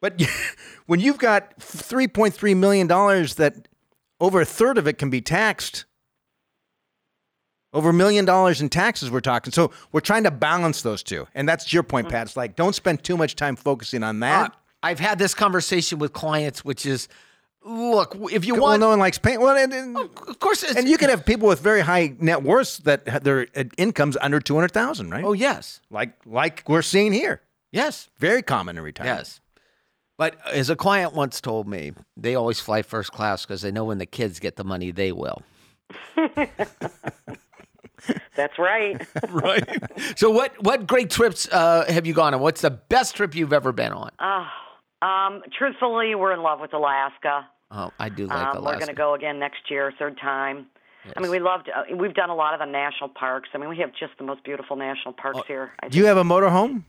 But 0.01 0.21
when 0.86 0.99
you've 0.99 1.17
got 1.17 1.60
3.3 1.60 2.55
million 2.58 2.86
dollars 2.86 3.36
that 3.36 3.67
over 4.19 4.41
a 4.41 4.45
third 4.45 4.77
of 4.77 4.88
it 4.88 4.99
can 4.99 5.10
be 5.10 5.21
taxed 5.21 5.86
over 7.73 7.89
a 7.89 7.93
million 7.93 8.25
dollars 8.25 8.62
in 8.62 8.69
taxes 8.69 9.12
we're 9.12 9.19
talking. 9.19 9.51
So 9.51 9.71
we're 9.91 9.99
trying 9.99 10.23
to 10.23 10.32
balance 10.32 10.82
those 10.82 11.03
two. 11.03 11.27
And 11.36 11.47
that's 11.47 11.71
your 11.71 11.84
point, 11.84 12.10
Pat. 12.10 12.27
It's 12.27 12.38
like 12.38 12.55
don't 12.55 12.75
spend 12.75 13.03
too 13.03 13.17
much 13.17 13.36
time 13.36 13.55
focusing 13.55 14.03
on 14.03 14.19
that. 14.21 14.51
Uh, 14.51 14.55
I've 14.82 14.99
had 14.99 15.19
this 15.19 15.34
conversation 15.34 15.99
with 15.99 16.13
clients, 16.13 16.63
which 16.63 16.86
is, 16.86 17.10
look, 17.69 18.17
if 18.32 18.45
you 18.45 18.53
want, 18.53 18.62
well, 18.62 18.69
want, 18.71 18.79
no 18.82 18.89
one 18.89 18.99
likes 18.99 19.17
paying. 19.17 19.39
Well, 19.39 19.55
and, 19.58 19.71
and, 19.73 19.97
of 19.97 20.39
course, 20.39 20.63
it's, 20.63 20.75
and 20.75 20.88
you 20.88 20.97
can 20.97 21.10
have 21.10 21.25
people 21.25 21.47
with 21.47 21.60
very 21.62 21.82
high 21.82 22.15
net 22.19 22.43
worths 22.43 22.79
that 22.79 23.08
have 23.08 23.23
their 23.23 23.47
uh, 23.55 23.63
incomes 23.77 24.17
under 24.21 24.39
two 24.39 24.55
hundred 24.55 24.71
thousand, 24.71 25.12
right? 25.12 25.23
oh 25.23 25.34
yes, 25.34 25.82
like 25.89 26.13
like 26.25 26.63
we're 26.67 26.82
seeing 26.82 27.13
here. 27.13 27.41
yes, 27.71 28.10
Very 28.17 28.41
common 28.41 28.77
in 28.77 28.84
retirement. 28.84 29.19
yes. 29.19 29.41
But 30.17 30.36
as 30.51 30.69
a 30.69 30.75
client 30.75 31.13
once 31.13 31.39
told 31.39 31.65
me, 31.67 31.93
they 32.17 32.36
always 32.36 32.60
fly 32.60 32.82
first 32.82 33.13
class 33.13 33.45
because 33.45 33.62
they 33.62 33.71
know 33.71 33.86
when 33.86 33.99
the 33.99 34.05
kids 34.05 34.39
get 34.39 34.58
the 34.58 34.65
money, 34.65 34.91
they 34.91 35.13
will. 35.13 35.41
That's 38.36 38.58
right. 38.58 39.05
Right. 39.29 39.67
so, 40.17 40.29
what 40.29 40.62
what 40.63 40.88
great 40.88 41.10
trips 41.10 41.47
uh, 41.51 41.86
have 41.88 42.08
you 42.08 42.13
gone 42.13 42.34
on? 42.34 42.39
What's 42.41 42.62
the 42.62 42.69
best 42.71 43.15
trip 43.15 43.36
you've 43.36 43.53
ever 43.53 43.71
been 43.71 43.91
on? 43.91 44.12
um, 45.01 45.41
truthfully, 45.58 46.15
we're 46.15 46.34
in 46.34 46.41
love 46.41 46.60
with 46.60 46.73
Alaska. 46.73 47.47
Oh, 47.71 47.91
I 47.99 48.10
do 48.10 48.25
like 48.27 48.36
Um, 48.38 48.58
Alaska. 48.58 48.62
we're 48.65 48.73
going 48.79 48.88
to 48.88 48.93
go 48.93 49.13
again 49.13 49.39
next 49.39 49.69
year, 49.69 49.93
third 49.99 50.17
time. 50.19 50.67
I 51.15 51.21
mean, 51.21 51.32
we 51.32 51.39
loved. 51.39 51.69
Uh, 51.69 51.95
we've 51.95 52.13
done 52.13 52.29
a 52.29 52.36
lot 52.36 52.53
of 52.53 52.60
the 52.60 52.65
national 52.65 53.10
parks. 53.10 53.49
I 53.53 53.58
mean, 53.58 53.69
we 53.69 53.77
have 53.77 53.91
just 53.93 54.13
the 54.17 54.23
most 54.25 54.43
beautiful 54.43 54.75
national 54.75 55.13
parks 55.13 55.41
here. 55.47 55.71
I 55.82 55.88
Do 55.88 55.97
you 55.97 56.05
have 56.05 56.17
a 56.17 56.23
motorhome? 56.23 56.84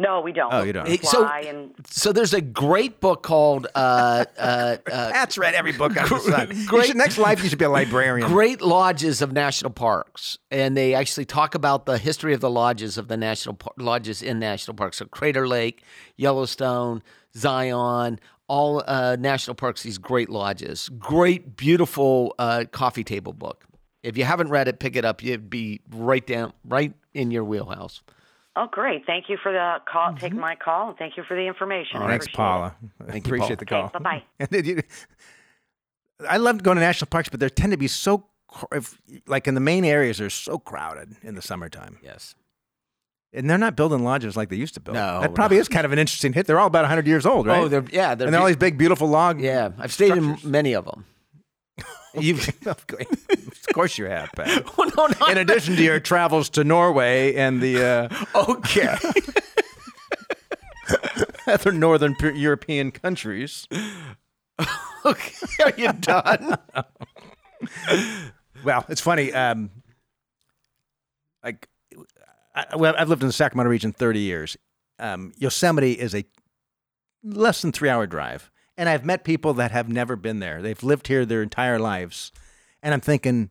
no, 0.00 0.20
we 0.20 0.32
don't. 0.32 0.52
Oh, 0.52 0.62
you 0.62 0.72
don't. 0.72 0.86
Hey, 0.88 0.96
so- 0.98 1.24
Fly 1.24 1.40
and 1.48 1.72
So 1.86 2.12
there's 2.12 2.32
a 2.34 2.40
great 2.40 3.00
book 3.00 3.22
called 3.22 3.66
uh, 3.74 4.24
uh, 4.38 4.40
uh, 4.40 4.76
That's 4.86 5.36
read 5.38 5.54
every 5.54 5.72
book 5.72 5.96
under 5.96 6.08
the 6.08 6.20
sun. 6.20 6.48
You 6.56 6.66
Great- 6.66 6.86
should- 6.88 6.96
next 6.96 7.18
life, 7.18 7.42
you 7.42 7.48
should 7.48 7.58
be 7.58 7.64
a 7.64 7.70
librarian. 7.70 8.28
Great 8.28 8.60
Lodges 8.60 9.22
of 9.22 9.32
National 9.32 9.70
Parks, 9.70 10.38
and 10.50 10.76
they 10.76 10.94
actually 10.94 11.24
talk 11.24 11.54
about 11.54 11.86
the 11.86 11.96
history 11.98 12.32
of 12.34 12.40
the 12.40 12.50
lodges 12.50 12.96
of 12.98 13.08
the 13.08 13.16
national 13.16 13.54
par- 13.56 13.72
lodges 13.76 14.20
in 14.22 14.38
national 14.38 14.74
parks. 14.76 14.98
So 14.98 15.04
Crater 15.06 15.46
Lake, 15.48 15.82
Yellowstone, 16.16 17.02
Zion, 17.36 18.18
all 18.48 18.82
uh, 18.86 19.16
national 19.18 19.54
parks. 19.54 19.82
These 19.82 19.98
great 19.98 20.28
lodges. 20.30 20.88
Great, 20.98 21.56
beautiful 21.56 22.34
uh, 22.38 22.64
coffee 22.72 23.04
table 23.04 23.32
book. 23.32 23.64
If 24.02 24.16
you 24.16 24.24
haven't 24.24 24.48
read 24.48 24.68
it, 24.68 24.78
pick 24.78 24.96
it 24.96 25.04
up. 25.04 25.22
You'd 25.22 25.50
be 25.50 25.80
right 25.90 26.26
down, 26.26 26.52
right 26.64 26.92
in 27.14 27.30
your 27.30 27.44
wheelhouse. 27.44 28.02
oh, 28.56 28.66
great! 28.70 29.04
Thank 29.06 29.28
you 29.28 29.36
for 29.42 29.52
the 29.52 29.76
call, 29.90 30.14
Take 30.14 30.32
my 30.32 30.54
call, 30.56 30.88
and 30.90 30.98
thank 30.98 31.16
you 31.16 31.22
for 31.24 31.34
the 31.34 31.46
information. 31.46 32.00
I 32.02 32.08
Thanks, 32.08 32.26
appreciate 32.26 32.36
Paula. 32.36 32.76
Thank 33.06 33.26
you, 33.26 33.34
Appreciate 33.34 33.58
the 33.58 33.66
call. 33.66 33.84
Okay, 33.84 33.92
bye-bye. 33.98 34.22
And 34.40 34.48
then 34.50 34.64
you- 34.64 34.82
I 36.28 36.36
love 36.38 36.62
going 36.64 36.76
to 36.76 36.80
national 36.80 37.06
parks, 37.06 37.28
but 37.28 37.38
they 37.38 37.48
tend 37.48 37.70
to 37.72 37.76
be 37.76 37.86
so, 37.86 38.26
if, 38.72 39.00
like 39.28 39.46
in 39.46 39.54
the 39.54 39.60
main 39.60 39.84
areas, 39.84 40.18
they're 40.18 40.30
so 40.30 40.58
crowded 40.58 41.14
in 41.22 41.34
the 41.36 41.42
summertime. 41.42 41.98
Yes. 42.02 42.34
And 43.38 43.48
they're 43.48 43.56
not 43.56 43.76
building 43.76 44.02
lodges 44.02 44.36
like 44.36 44.48
they 44.48 44.56
used 44.56 44.74
to 44.74 44.80
build. 44.80 44.96
No, 44.96 45.20
that 45.20 45.32
probably 45.32 45.58
no. 45.58 45.60
is 45.60 45.68
kind 45.68 45.84
of 45.84 45.92
an 45.92 45.98
interesting 46.00 46.32
hit. 46.32 46.48
They're 46.48 46.58
all 46.58 46.66
about 46.66 46.82
100 46.82 47.06
years 47.06 47.24
old, 47.24 47.46
right? 47.46 47.62
Oh, 47.62 47.68
they're 47.68 47.84
yeah, 47.92 48.16
they're 48.16 48.26
and 48.26 48.34
they're 48.34 48.40
all 48.40 48.48
these 48.48 48.56
big, 48.56 48.76
beautiful 48.76 49.06
log. 49.06 49.40
yeah. 49.40 49.70
I've 49.78 49.92
stayed 49.92 50.16
in 50.16 50.38
many 50.42 50.72
of 50.74 50.84
them. 50.86 51.04
You've, 52.18 52.48
of 52.66 52.84
course 53.72 53.96
you 53.96 54.06
have, 54.06 54.32
Pat. 54.32 54.64
Oh, 54.78 54.90
no, 54.96 55.06
not 55.06 55.30
In 55.30 55.38
addition 55.38 55.76
to 55.76 55.82
your 55.84 56.00
travels 56.00 56.48
to 56.50 56.64
Norway 56.64 57.36
and 57.36 57.60
the 57.60 57.84
uh, 57.84 58.24
okay. 58.50 58.96
other 61.46 61.70
northern 61.70 62.16
European 62.34 62.90
countries. 62.90 63.68
okay. 65.04 65.62
Are 65.64 65.72
you 65.76 65.92
done? 65.92 66.58
Well, 68.64 68.84
it's 68.88 69.00
funny. 69.00 69.32
Um, 69.32 69.70
like, 71.44 71.68
I, 72.58 72.76
well, 72.76 72.94
I've 72.98 73.08
lived 73.08 73.22
in 73.22 73.28
the 73.28 73.32
Sacramento 73.32 73.70
region 73.70 73.92
30 73.92 74.20
years. 74.20 74.56
Um, 74.98 75.32
Yosemite 75.38 75.92
is 75.92 76.14
a 76.14 76.24
less 77.22 77.62
than 77.62 77.72
three 77.72 77.88
hour 77.88 78.06
drive. 78.06 78.50
And 78.76 78.88
I've 78.88 79.04
met 79.04 79.24
people 79.24 79.54
that 79.54 79.70
have 79.72 79.88
never 79.88 80.14
been 80.16 80.38
there. 80.38 80.62
They've 80.62 80.82
lived 80.82 81.08
here 81.08 81.26
their 81.26 81.42
entire 81.42 81.78
lives. 81.78 82.32
And 82.82 82.94
I'm 82.94 83.00
thinking, 83.00 83.50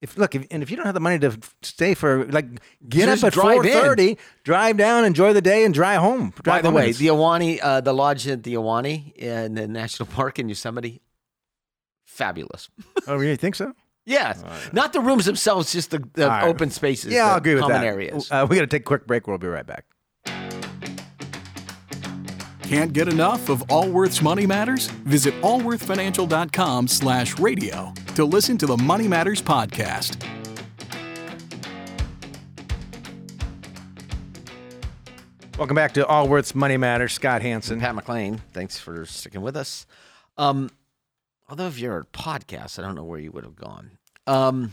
if 0.00 0.16
look, 0.16 0.34
if, 0.34 0.46
and 0.50 0.62
if 0.62 0.70
you 0.70 0.76
don't 0.76 0.86
have 0.86 0.94
the 0.94 1.00
money 1.00 1.18
to 1.18 1.38
stay 1.62 1.94
for 1.94 2.24
like 2.26 2.46
get 2.88 3.06
Just 3.06 3.24
up 3.24 3.36
at 3.36 3.64
in. 3.64 3.72
4:30, 3.72 4.18
drive 4.44 4.76
down, 4.76 5.04
enjoy 5.04 5.32
the 5.32 5.42
day, 5.42 5.64
and 5.64 5.74
drive 5.74 6.00
home. 6.00 6.30
By 6.30 6.42
Drive 6.42 6.62
the 6.64 6.70
way, 6.70 6.92
the 6.92 7.08
Ahwahnee, 7.08 7.58
uh, 7.62 7.80
the 7.80 7.92
lodge 7.92 8.26
at 8.28 8.42
the 8.42 8.54
Ahwahnee 8.54 9.14
in 9.14 9.54
the 9.54 9.66
national 9.66 10.06
park 10.14 10.38
in 10.38 10.48
Yosemite, 10.48 11.02
fabulous. 12.04 12.68
oh, 13.06 13.20
you 13.20 13.36
think 13.36 13.54
so? 13.54 13.74
Yes, 14.06 14.42
not 14.72 14.92
the 14.92 15.00
rooms 15.00 15.24
themselves, 15.24 15.72
just 15.72 15.90
the, 15.90 15.98
the 16.14 16.24
All 16.24 16.28
right. 16.30 16.44
open 16.46 16.70
spaces. 16.70 17.12
Yeah, 17.12 17.26
I'll 17.32 17.38
agree 17.38 17.54
with 17.54 17.62
common 17.62 17.80
that. 17.80 17.86
areas. 17.86 18.30
Uh, 18.30 18.46
we 18.48 18.54
got 18.54 18.62
to 18.62 18.68
take 18.68 18.82
a 18.82 18.84
quick 18.84 19.04
break. 19.06 19.26
We'll 19.26 19.36
be 19.38 19.48
right 19.48 19.66
back. 19.66 19.84
Can't 22.62 22.92
get 22.92 23.08
enough 23.08 23.48
of 23.48 23.62
Allworth's 23.70 24.22
Money 24.22 24.46
Matters? 24.46 24.86
Visit 25.04 25.34
allworthfinancial.com 25.42 26.88
slash 26.88 27.38
radio 27.38 27.92
to 28.14 28.24
listen 28.24 28.56
to 28.58 28.66
the 28.66 28.76
Money 28.76 29.08
Matters 29.08 29.42
podcast. 29.42 30.22
Welcome 35.58 35.74
back 35.74 35.94
to 35.94 36.06
Allworth's 36.06 36.54
Money 36.54 36.76
Matters. 36.76 37.12
Scott 37.14 37.40
Hanson. 37.42 37.80
Pat 37.80 37.94
McClain, 37.94 38.40
thanks 38.52 38.78
for 38.78 39.06
sticking 39.06 39.40
with 39.40 39.56
us. 39.56 39.86
Um, 40.36 40.68
although 41.48 41.66
if 41.66 41.78
you're 41.78 41.98
a 42.00 42.04
podcast, 42.04 42.78
I 42.78 42.82
don't 42.82 42.94
know 42.94 43.04
where 43.04 43.18
you 43.18 43.30
would 43.32 43.44
have 43.44 43.56
gone. 43.56 43.95
Um, 44.26 44.72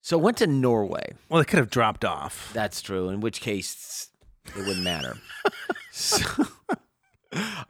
so 0.00 0.16
went 0.18 0.38
to 0.38 0.46
Norway. 0.46 1.12
Well, 1.28 1.40
it 1.40 1.46
could 1.46 1.58
have 1.58 1.70
dropped 1.70 2.04
off. 2.04 2.50
That's 2.54 2.80
true. 2.80 3.08
In 3.10 3.20
which 3.20 3.40
case, 3.40 4.08
it 4.46 4.56
wouldn't 4.56 4.82
matter. 4.82 5.16
so, 5.92 6.46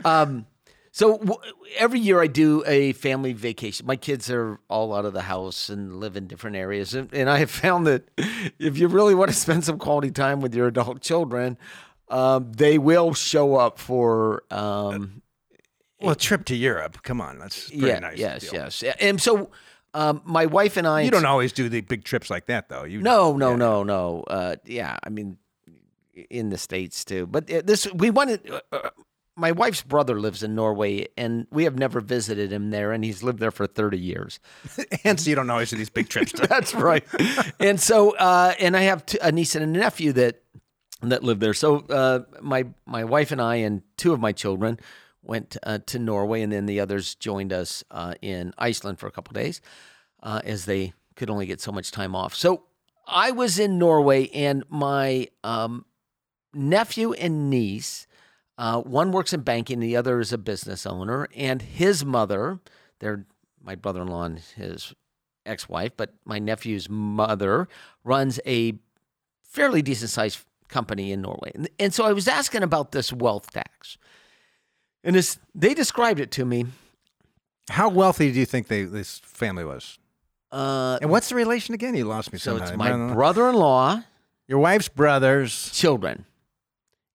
um, 0.04 0.46
so 0.92 1.18
w- 1.18 1.40
every 1.76 2.00
year 2.00 2.20
I 2.20 2.26
do 2.28 2.62
a 2.66 2.92
family 2.92 3.32
vacation. 3.32 3.86
My 3.86 3.96
kids 3.96 4.30
are 4.30 4.58
all 4.68 4.94
out 4.94 5.04
of 5.04 5.12
the 5.12 5.22
house 5.22 5.68
and 5.68 5.98
live 6.00 6.16
in 6.16 6.26
different 6.26 6.56
areas, 6.56 6.94
and, 6.94 7.12
and 7.12 7.28
I 7.28 7.38
have 7.38 7.50
found 7.50 7.86
that 7.86 8.08
if 8.58 8.78
you 8.78 8.88
really 8.88 9.14
want 9.14 9.30
to 9.30 9.36
spend 9.36 9.64
some 9.64 9.78
quality 9.78 10.10
time 10.10 10.40
with 10.40 10.54
your 10.54 10.68
adult 10.68 11.00
children, 11.00 11.58
um, 12.08 12.52
they 12.52 12.78
will 12.78 13.14
show 13.14 13.56
up 13.56 13.78
for. 13.78 14.44
Um, 14.50 15.22
Well, 16.00 16.12
a 16.12 16.16
trip 16.16 16.44
to 16.46 16.54
Europe. 16.56 17.02
Come 17.02 17.20
on, 17.20 17.38
that's 17.38 17.68
pretty 17.68 17.86
yeah, 17.86 17.98
nice. 17.98 18.18
yes, 18.18 18.42
deal. 18.42 18.54
yes, 18.54 18.82
and 19.00 19.20
so 19.20 19.50
um, 19.94 20.22
my 20.24 20.46
wife 20.46 20.76
and 20.76 20.86
I. 20.86 21.02
You 21.02 21.10
don't 21.10 21.24
always 21.26 21.52
do 21.52 21.68
the 21.68 21.80
big 21.80 22.04
trips 22.04 22.30
like 22.30 22.46
that, 22.46 22.68
though. 22.68 22.84
You 22.84 23.00
No, 23.00 23.36
no, 23.36 23.50
yeah. 23.50 23.56
no, 23.56 23.82
no. 23.82 24.24
Uh, 24.26 24.56
yeah, 24.64 24.98
I 25.02 25.08
mean, 25.08 25.38
in 26.30 26.50
the 26.50 26.58
states 26.58 27.04
too. 27.04 27.26
But 27.26 27.50
uh, 27.50 27.62
this, 27.64 27.90
we 27.92 28.10
wanted. 28.10 28.50
Uh, 28.50 28.60
uh, 28.72 28.90
my 29.36 29.52
wife's 29.52 29.82
brother 29.82 30.18
lives 30.20 30.42
in 30.42 30.56
Norway, 30.56 31.06
and 31.16 31.46
we 31.52 31.62
have 31.62 31.78
never 31.78 32.00
visited 32.00 32.52
him 32.52 32.70
there, 32.70 32.90
and 32.90 33.04
he's 33.04 33.22
lived 33.22 33.38
there 33.38 33.52
for 33.52 33.66
thirty 33.66 33.98
years. 33.98 34.40
and 35.04 35.20
so 35.20 35.30
you 35.30 35.36
don't 35.36 35.48
always 35.48 35.70
do 35.70 35.76
these 35.76 35.90
big 35.90 36.08
trips. 36.08 36.32
That's 36.48 36.74
right. 36.74 37.04
and 37.60 37.80
so, 37.80 38.16
uh, 38.16 38.54
and 38.58 38.76
I 38.76 38.82
have 38.82 39.06
t- 39.06 39.18
a 39.22 39.30
niece 39.30 39.54
and 39.54 39.62
a 39.64 39.78
nephew 39.78 40.12
that 40.14 40.42
that 41.02 41.22
live 41.22 41.38
there. 41.38 41.54
So, 41.54 41.78
uh, 41.88 42.20
my 42.40 42.66
my 42.84 43.04
wife 43.04 43.30
and 43.30 43.40
I 43.40 43.56
and 43.56 43.82
two 43.96 44.12
of 44.12 44.18
my 44.20 44.32
children 44.32 44.80
went 45.28 45.56
uh, 45.62 45.78
to 45.86 45.98
Norway, 45.98 46.42
and 46.42 46.52
then 46.52 46.66
the 46.66 46.80
others 46.80 47.14
joined 47.14 47.52
us 47.52 47.84
uh, 47.90 48.14
in 48.22 48.54
Iceland 48.58 48.98
for 48.98 49.06
a 49.06 49.12
couple 49.12 49.34
days, 49.34 49.60
uh, 50.22 50.40
as 50.44 50.64
they 50.64 50.94
could 51.14 51.30
only 51.30 51.46
get 51.46 51.60
so 51.60 51.70
much 51.70 51.92
time 51.92 52.16
off. 52.16 52.34
So, 52.34 52.64
I 53.06 53.30
was 53.30 53.58
in 53.58 53.78
Norway, 53.78 54.28
and 54.28 54.64
my 54.68 55.28
um, 55.42 55.86
nephew 56.52 57.12
and 57.14 57.48
niece. 57.48 58.06
Uh, 58.58 58.80
one 58.82 59.12
works 59.12 59.32
in 59.32 59.40
banking, 59.40 59.80
the 59.80 59.96
other 59.96 60.20
is 60.20 60.32
a 60.32 60.38
business 60.38 60.84
owner, 60.84 61.28
and 61.34 61.62
his 61.62 62.04
mother, 62.04 62.58
they're 62.98 63.24
my 63.62 63.74
brother-in-law 63.74 64.24
and 64.24 64.38
his 64.56 64.94
ex-wife, 65.46 65.92
but 65.96 66.14
my 66.24 66.38
nephew's 66.38 66.88
mother 66.90 67.68
runs 68.04 68.40
a 68.44 68.74
fairly 69.42 69.80
decent-sized 69.80 70.44
company 70.68 71.12
in 71.12 71.22
Norway, 71.22 71.52
and, 71.54 71.68
and 71.78 71.94
so 71.94 72.04
I 72.04 72.12
was 72.12 72.28
asking 72.28 72.62
about 72.62 72.92
this 72.92 73.12
wealth 73.12 73.50
tax, 73.52 73.96
and 75.04 75.14
this, 75.16 75.38
they 75.54 75.74
described 75.74 76.20
it 76.20 76.30
to 76.32 76.44
me. 76.44 76.66
How 77.70 77.88
wealthy 77.88 78.32
do 78.32 78.38
you 78.38 78.46
think 78.46 78.68
they, 78.68 78.84
this 78.84 79.18
family 79.24 79.64
was? 79.64 79.98
Uh, 80.50 80.98
And 81.02 81.10
what's 81.10 81.28
the 81.28 81.34
relation 81.34 81.74
again? 81.74 81.94
You 81.94 82.04
lost 82.04 82.32
me 82.32 82.38
so 82.38 82.52
somehow. 82.52 82.68
it's 82.68 82.76
my 82.76 82.88
No, 82.90 82.96
no, 82.96 83.06
no. 83.08 83.14
brother-in-law, 83.14 84.02
Your 84.46 84.58
wife's 84.58 84.88
brothers. 84.88 85.70
children, 85.72 86.24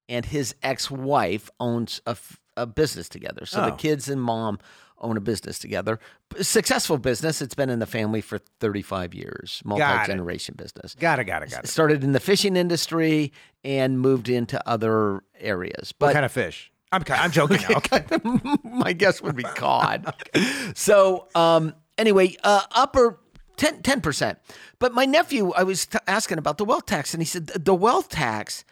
and 0.07 0.25
his 0.25 0.53
ex-wife 0.61 1.49
owns 1.59 2.01
a, 2.05 2.11
f- 2.11 2.39
a 2.55 2.67
business 2.67 3.09
together. 3.09 3.45
So 3.47 3.61
the 3.61 3.73
Oh. 3.73 3.75
kids 3.75 4.07
and 4.09 4.21
mom 4.21 4.59
own 4.99 5.17
a 5.17 5.21
business 5.21 5.57
together. 5.59 5.99
B- 6.29 6.43
Successful 6.43 6.97
business. 6.99 7.41
It's 7.41 7.55
been 7.55 7.69
in 7.71 7.79
the 7.79 7.85
family 7.87 8.21
for 8.21 8.37
35 8.59 9.13
years. 9.15 9.61
Multi-generation 9.65 10.55
business. 10.57 10.95
Got 10.95 11.19
it, 11.19 11.23
got 11.25 11.41
it, 11.43 11.49
got 11.49 11.63
it. 11.65 11.67
Started 11.67 12.03
in 12.03 12.11
the 12.13 12.19
fishing 12.21 12.55
industry 12.55 13.33
and 13.63 13.99
moved 13.99 14.29
into 14.29 14.61
other 14.69 15.23
areas. 15.39 15.93
What 15.97 16.13
kind 16.13 16.23
of 16.25 16.31
fish? 16.31 16.71
I'm, 16.93 17.03
I'm 17.10 17.32
joking. 17.32 17.60
Okay. 17.75 18.06
my 18.63 18.93
guess 18.93 19.21
would 19.21 19.36
be 19.36 19.43
cod. 19.43 20.13
so 20.75 21.27
um, 21.34 21.73
anyway, 21.97 22.36
uh, 22.43 22.62
upper 22.71 23.19
10 23.58 24.01
percent. 24.01 24.39
But 24.79 24.93
my 24.93 25.06
nephew, 25.06 25.51
I 25.53 25.63
was 25.63 25.86
t- 25.88 25.97
asking 26.08 26.38
about 26.38 26.58
the 26.58 26.65
wealth 26.65 26.86
tax, 26.86 27.13
and 27.13 27.21
he 27.21 27.25
said 27.25 27.47
the 27.47 27.75
wealth 27.75 28.10
tax 28.10 28.63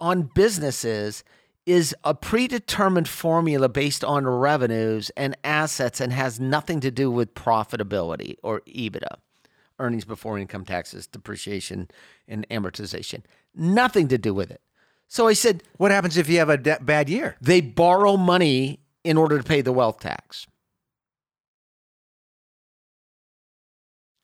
on 0.00 0.30
businesses 0.34 1.22
is 1.66 1.94
a 2.02 2.14
predetermined 2.14 3.08
formula 3.08 3.68
based 3.68 4.02
on 4.02 4.26
revenues 4.26 5.10
and 5.16 5.36
assets, 5.44 6.00
and 6.00 6.12
has 6.12 6.40
nothing 6.40 6.80
to 6.80 6.90
do 6.90 7.10
with 7.10 7.34
profitability 7.34 8.36
or 8.42 8.62
EBITDA, 8.62 9.18
earnings 9.78 10.04
before 10.04 10.38
income 10.38 10.64
taxes, 10.64 11.06
depreciation, 11.06 11.88
and 12.26 12.48
amortization. 12.48 13.22
Nothing 13.54 14.08
to 14.08 14.18
do 14.18 14.32
with 14.32 14.50
it. 14.50 14.62
So 15.08 15.26
I 15.26 15.32
said, 15.32 15.62
What 15.78 15.90
happens 15.90 16.16
if 16.16 16.28
you 16.28 16.38
have 16.38 16.50
a 16.50 16.56
de- 16.58 16.78
bad 16.80 17.08
year? 17.08 17.36
they 17.40 17.60
borrow 17.60 18.16
money 18.16 18.80
in 19.04 19.16
order 19.16 19.38
to 19.38 19.44
pay 19.44 19.62
the 19.62 19.72
wealth 19.72 20.00
tax. 20.00 20.46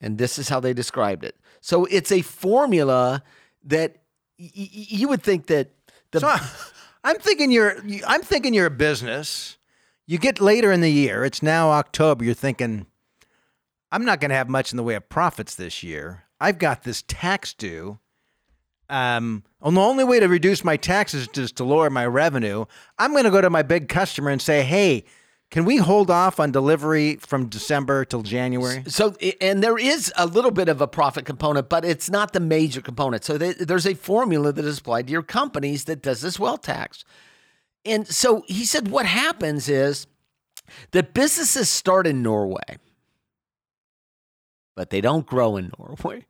And 0.01 0.17
this 0.17 0.37
is 0.37 0.49
how 0.49 0.59
they 0.59 0.73
described 0.73 1.23
it. 1.23 1.35
So 1.61 1.85
it's 1.85 2.11
a 2.11 2.21
formula 2.21 3.23
that 3.63 4.03
y- 4.39 4.51
y- 4.55 4.69
you 4.71 5.07
would 5.07 5.23
think 5.23 5.47
that 5.47 5.71
the 6.11 6.19
So 6.19 6.35
I'm 7.03 7.17
thinking 7.17 7.51
you're. 7.51 7.77
I'm 8.07 8.21
thinking 8.21 8.53
you're 8.53 8.65
a 8.67 8.71
business. 8.71 9.57
You 10.07 10.17
get 10.19 10.39
later 10.39 10.71
in 10.71 10.81
the 10.81 10.91
year. 10.91 11.25
It's 11.25 11.41
now 11.41 11.71
October. 11.71 12.23
You're 12.23 12.35
thinking, 12.35 12.85
I'm 13.91 14.05
not 14.05 14.19
going 14.19 14.29
to 14.29 14.35
have 14.35 14.49
much 14.49 14.71
in 14.71 14.77
the 14.77 14.83
way 14.83 14.93
of 14.95 15.09
profits 15.09 15.55
this 15.55 15.81
year. 15.81 16.23
I've 16.39 16.59
got 16.59 16.83
this 16.83 17.03
tax 17.07 17.53
due. 17.53 17.97
Um, 18.89 19.43
and 19.61 19.75
the 19.75 19.81
only 19.81 20.03
way 20.03 20.19
to 20.19 20.27
reduce 20.27 20.63
my 20.63 20.77
taxes 20.77 21.27
is 21.35 21.51
to 21.53 21.63
lower 21.63 21.89
my 21.89 22.05
revenue. 22.05 22.65
I'm 22.99 23.11
going 23.11 23.23
to 23.23 23.31
go 23.31 23.41
to 23.41 23.49
my 23.49 23.63
big 23.63 23.89
customer 23.89 24.29
and 24.29 24.41
say, 24.41 24.63
Hey, 24.63 25.05
can 25.51 25.65
we 25.65 25.77
hold 25.77 26.11
off 26.11 26.39
on 26.39 26.51
delivery 26.51 27.15
from 27.15 27.47
December 27.47 28.03
till 28.03 28.23
January? 28.23 28.83
so 28.87 29.15
and 29.39 29.63
there 29.63 29.77
is 29.77 30.11
a 30.17 30.25
little 30.25 30.51
bit 30.51 30.69
of 30.69 30.81
a 30.81 30.87
profit 30.87 31.25
component, 31.25 31.69
but 31.69 31.85
it's 31.85 32.09
not 32.09 32.33
the 32.33 32.39
major 32.39 32.81
component. 32.81 33.23
So 33.23 33.37
there's 33.37 33.87
a 33.87 33.93
formula 33.93 34.51
that 34.51 34.65
is 34.65 34.79
applied 34.79 35.07
to 35.07 35.13
your 35.13 35.23
companies 35.23 35.85
that 35.85 36.01
does 36.01 36.21
this 36.21 36.39
well 36.39 36.57
tax. 36.57 37.05
And 37.85 38.07
so 38.07 38.43
he 38.47 38.65
said 38.65 38.89
what 38.89 39.05
happens 39.05 39.69
is 39.69 40.07
that 40.91 41.13
businesses 41.13 41.69
start 41.69 42.07
in 42.07 42.21
Norway, 42.21 42.79
but 44.75 44.89
they 44.89 45.01
don't 45.01 45.25
grow 45.25 45.57
in 45.57 45.71
Norway. 45.77 46.25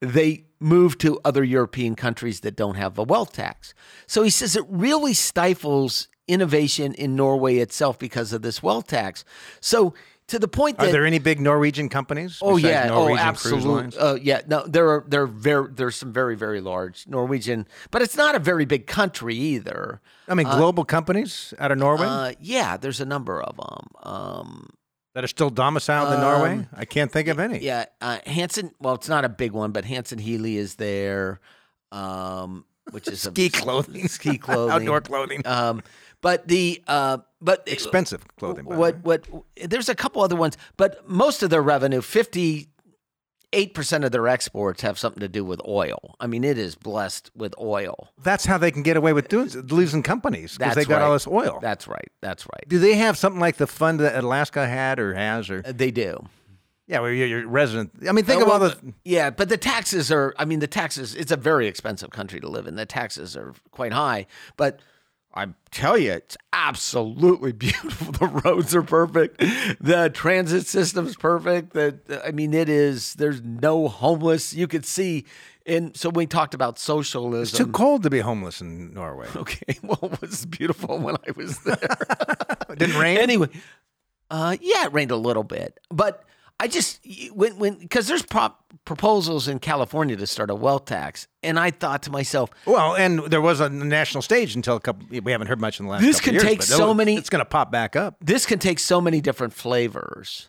They 0.00 0.44
move 0.60 0.98
to 0.98 1.18
other 1.24 1.42
European 1.42 1.94
countries 1.94 2.40
that 2.40 2.56
don't 2.56 2.76
have 2.76 2.98
a 2.98 3.02
wealth 3.02 3.32
tax. 3.32 3.74
So 4.06 4.22
he 4.22 4.30
says 4.30 4.56
it 4.56 4.64
really 4.68 5.14
stifles 5.14 6.08
innovation 6.28 6.94
in 6.94 7.16
Norway 7.16 7.56
itself 7.56 7.98
because 7.98 8.32
of 8.32 8.42
this 8.42 8.62
wealth 8.62 8.86
tax. 8.86 9.24
So 9.60 9.94
to 10.30 10.38
the 10.38 10.48
point 10.48 10.78
that 10.78 10.88
Are 10.88 10.92
there 10.92 11.06
any 11.06 11.18
big 11.18 11.40
Norwegian 11.40 11.88
companies? 11.88 12.38
Oh 12.40 12.56
yeah, 12.56 12.86
Norwegian 12.86 13.18
oh 13.18 13.20
absolutely. 13.20 13.98
Uh, 13.98 14.14
yeah, 14.14 14.42
no, 14.46 14.64
there 14.64 14.88
are 14.88 15.04
there 15.08 15.22
are 15.22 15.26
very 15.26 15.68
there's 15.72 15.96
some 15.96 16.12
very 16.12 16.36
very 16.36 16.60
large 16.60 17.06
Norwegian, 17.08 17.66
but 17.90 18.00
it's 18.00 18.16
not 18.16 18.36
a 18.36 18.38
very 18.38 18.64
big 18.64 18.86
country 18.86 19.34
either. 19.34 20.00
I 20.28 20.34
mean, 20.34 20.46
global 20.46 20.84
companies 20.84 21.52
out 21.58 21.72
of 21.72 21.78
Norway. 21.78 22.06
Uh, 22.06 22.32
yeah, 22.38 22.76
there's 22.76 23.00
a 23.00 23.04
number 23.04 23.42
of 23.42 23.56
them. 23.56 23.88
Um, 24.04 24.70
that 25.14 25.24
are 25.24 25.28
still 25.28 25.50
domiciled 25.50 26.12
in 26.14 26.20
Norway? 26.20 26.66
I 26.74 26.84
can't 26.84 27.10
think 27.10 27.28
of 27.28 27.38
any. 27.38 27.56
Um, 27.56 27.62
Yeah, 27.62 27.84
uh, 28.00 28.18
Hanson. 28.26 28.72
Well, 28.80 28.94
it's 28.94 29.08
not 29.08 29.24
a 29.24 29.28
big 29.28 29.52
one, 29.52 29.72
but 29.72 29.84
Hanson 29.84 30.18
Healy 30.18 30.56
is 30.56 30.76
there, 30.76 31.40
um, 31.92 32.64
which 32.90 33.08
is 33.08 33.22
Ski 33.22 33.46
a, 33.46 33.50
clothing. 33.50 34.08
ski 34.08 34.38
clothing, 34.46 34.72
Outdoor 34.72 35.00
clothing. 35.00 35.46
Um, 35.46 35.82
but 36.20 36.48
the 36.48 36.82
uh, 36.86 37.18
but 37.40 37.62
Expensive 37.66 38.26
clothing. 38.36 38.64
What 38.66 39.02
what 39.02 39.26
there's 39.56 39.88
a 39.88 39.94
couple 39.94 40.22
other 40.22 40.36
ones, 40.36 40.56
but 40.76 41.08
most 41.08 41.42
of 41.42 41.50
their 41.50 41.62
revenue, 41.62 42.00
fifty 42.02 42.68
eight 43.52 43.74
percent 43.74 44.04
of 44.04 44.12
their 44.12 44.28
exports 44.28 44.82
have 44.82 44.98
something 44.98 45.20
to 45.20 45.28
do 45.28 45.44
with 45.44 45.60
oil. 45.66 46.16
I 46.20 46.26
mean, 46.26 46.44
it 46.44 46.56
is 46.58 46.74
blessed 46.76 47.30
with 47.34 47.54
oil. 47.58 48.08
That's 48.22 48.44
how 48.46 48.58
they 48.58 48.70
can 48.70 48.82
get 48.82 48.96
away 48.96 49.12
with 49.12 49.28
doing 49.28 49.48
losing 49.68 50.02
companies 50.02 50.56
because 50.56 50.74
they 50.74 50.84
got 50.84 50.96
right. 50.96 51.02
all 51.02 51.12
this 51.12 51.26
oil. 51.26 51.58
That's 51.60 51.88
right. 51.88 52.08
That's 52.20 52.46
right. 52.46 52.64
Do 52.68 52.78
they 52.78 52.94
have 52.94 53.16
something 53.18 53.40
like 53.40 53.56
the 53.56 53.66
fund 53.66 54.00
that 54.00 54.22
Alaska 54.22 54.66
had 54.66 54.98
or 54.98 55.14
has 55.14 55.50
or 55.50 55.62
Uh, 55.66 55.72
They 55.72 55.90
do. 55.90 56.26
yeah, 56.86 57.00
where 57.00 57.12
you're, 57.12 57.26
you're 57.26 57.48
resident? 57.48 57.90
I 58.08 58.12
mean, 58.12 58.24
think 58.24 58.40
Uh, 58.40 58.44
of 58.46 58.50
all 58.50 58.60
well, 58.60 58.70
the 58.70 58.94
Yeah, 59.04 59.30
but 59.30 59.48
the 59.48 59.56
taxes 59.56 60.10
are. 60.12 60.34
I 60.38 60.44
mean, 60.44 60.60
the 60.60 60.66
taxes. 60.66 61.14
It's 61.14 61.32
a 61.32 61.36
very 61.36 61.66
expensive 61.66 62.10
country 62.10 62.40
to 62.40 62.48
live 62.48 62.66
in. 62.66 62.76
The 62.76 62.86
taxes 62.86 63.36
are 63.36 63.54
quite 63.72 63.92
high, 63.92 64.26
but. 64.56 64.80
I 65.32 65.46
tell 65.70 65.96
you, 65.96 66.12
it's 66.12 66.36
absolutely 66.52 67.52
beautiful. 67.66 68.12
The 68.12 68.26
roads 68.26 68.74
are 68.74 68.82
perfect. 68.82 69.38
The 69.80 70.10
transit 70.12 70.66
system's 70.66 71.16
perfect. 71.16 71.72
The, 71.72 72.20
I 72.24 72.32
mean, 72.32 72.52
it 72.52 72.68
is. 72.68 73.14
There's 73.14 73.40
no 73.42 73.86
homeless. 73.88 74.52
You 74.54 74.66
could 74.66 74.84
see, 74.84 75.26
and 75.66 75.96
so 75.96 76.10
we 76.10 76.26
talked 76.26 76.54
about 76.54 76.78
socialism. 76.80 77.42
It's 77.42 77.52
too 77.52 77.68
cold 77.70 78.02
to 78.02 78.10
be 78.10 78.20
homeless 78.20 78.60
in 78.60 78.92
Norway. 78.92 79.28
Okay, 79.36 79.78
well, 79.82 79.98
it 80.12 80.20
was 80.20 80.46
beautiful 80.46 80.98
when 80.98 81.16
I 81.26 81.30
was 81.36 81.58
there. 81.60 81.78
It 82.68 82.78
didn't 82.78 82.98
rain. 83.00 83.18
anyway, 83.18 83.48
uh, 84.30 84.56
yeah, 84.60 84.86
it 84.86 84.92
rained 84.92 85.12
a 85.12 85.16
little 85.16 85.44
bit, 85.44 85.78
but 85.90 86.24
I 86.62 86.68
just 86.68 87.00
when 87.32 87.58
when 87.58 87.74
because 87.76 88.06
there's 88.06 88.22
prop, 88.22 88.62
proposals 88.84 89.48
in 89.48 89.58
California 89.60 90.14
to 90.16 90.26
start 90.26 90.50
a 90.50 90.54
wealth 90.54 90.84
tax, 90.84 91.26
and 91.42 91.58
I 91.58 91.70
thought 91.70 92.02
to 92.02 92.10
myself, 92.10 92.50
Well, 92.66 92.94
and 92.96 93.20
there 93.24 93.40
was 93.40 93.60
a 93.60 93.70
national 93.70 94.20
stage 94.20 94.54
until 94.54 94.76
a 94.76 94.80
couple. 94.80 95.06
We 95.10 95.32
haven't 95.32 95.46
heard 95.46 95.58
much 95.60 95.80
in 95.80 95.86
the 95.86 95.92
last. 95.92 96.02
This 96.02 96.16
couple 96.20 96.24
can 96.26 96.34
years, 96.34 96.42
take 96.44 96.58
but 96.58 96.66
so 96.66 96.92
many- 96.92 97.16
It's 97.16 97.30
going 97.30 97.40
to 97.40 97.48
pop 97.48 97.72
back 97.72 97.96
up. 97.96 98.16
this 98.20 98.44
can 98.44 98.58
take 98.58 98.78
so 98.78 99.00
many 99.00 99.22
different 99.22 99.54
flavors. 99.54 100.48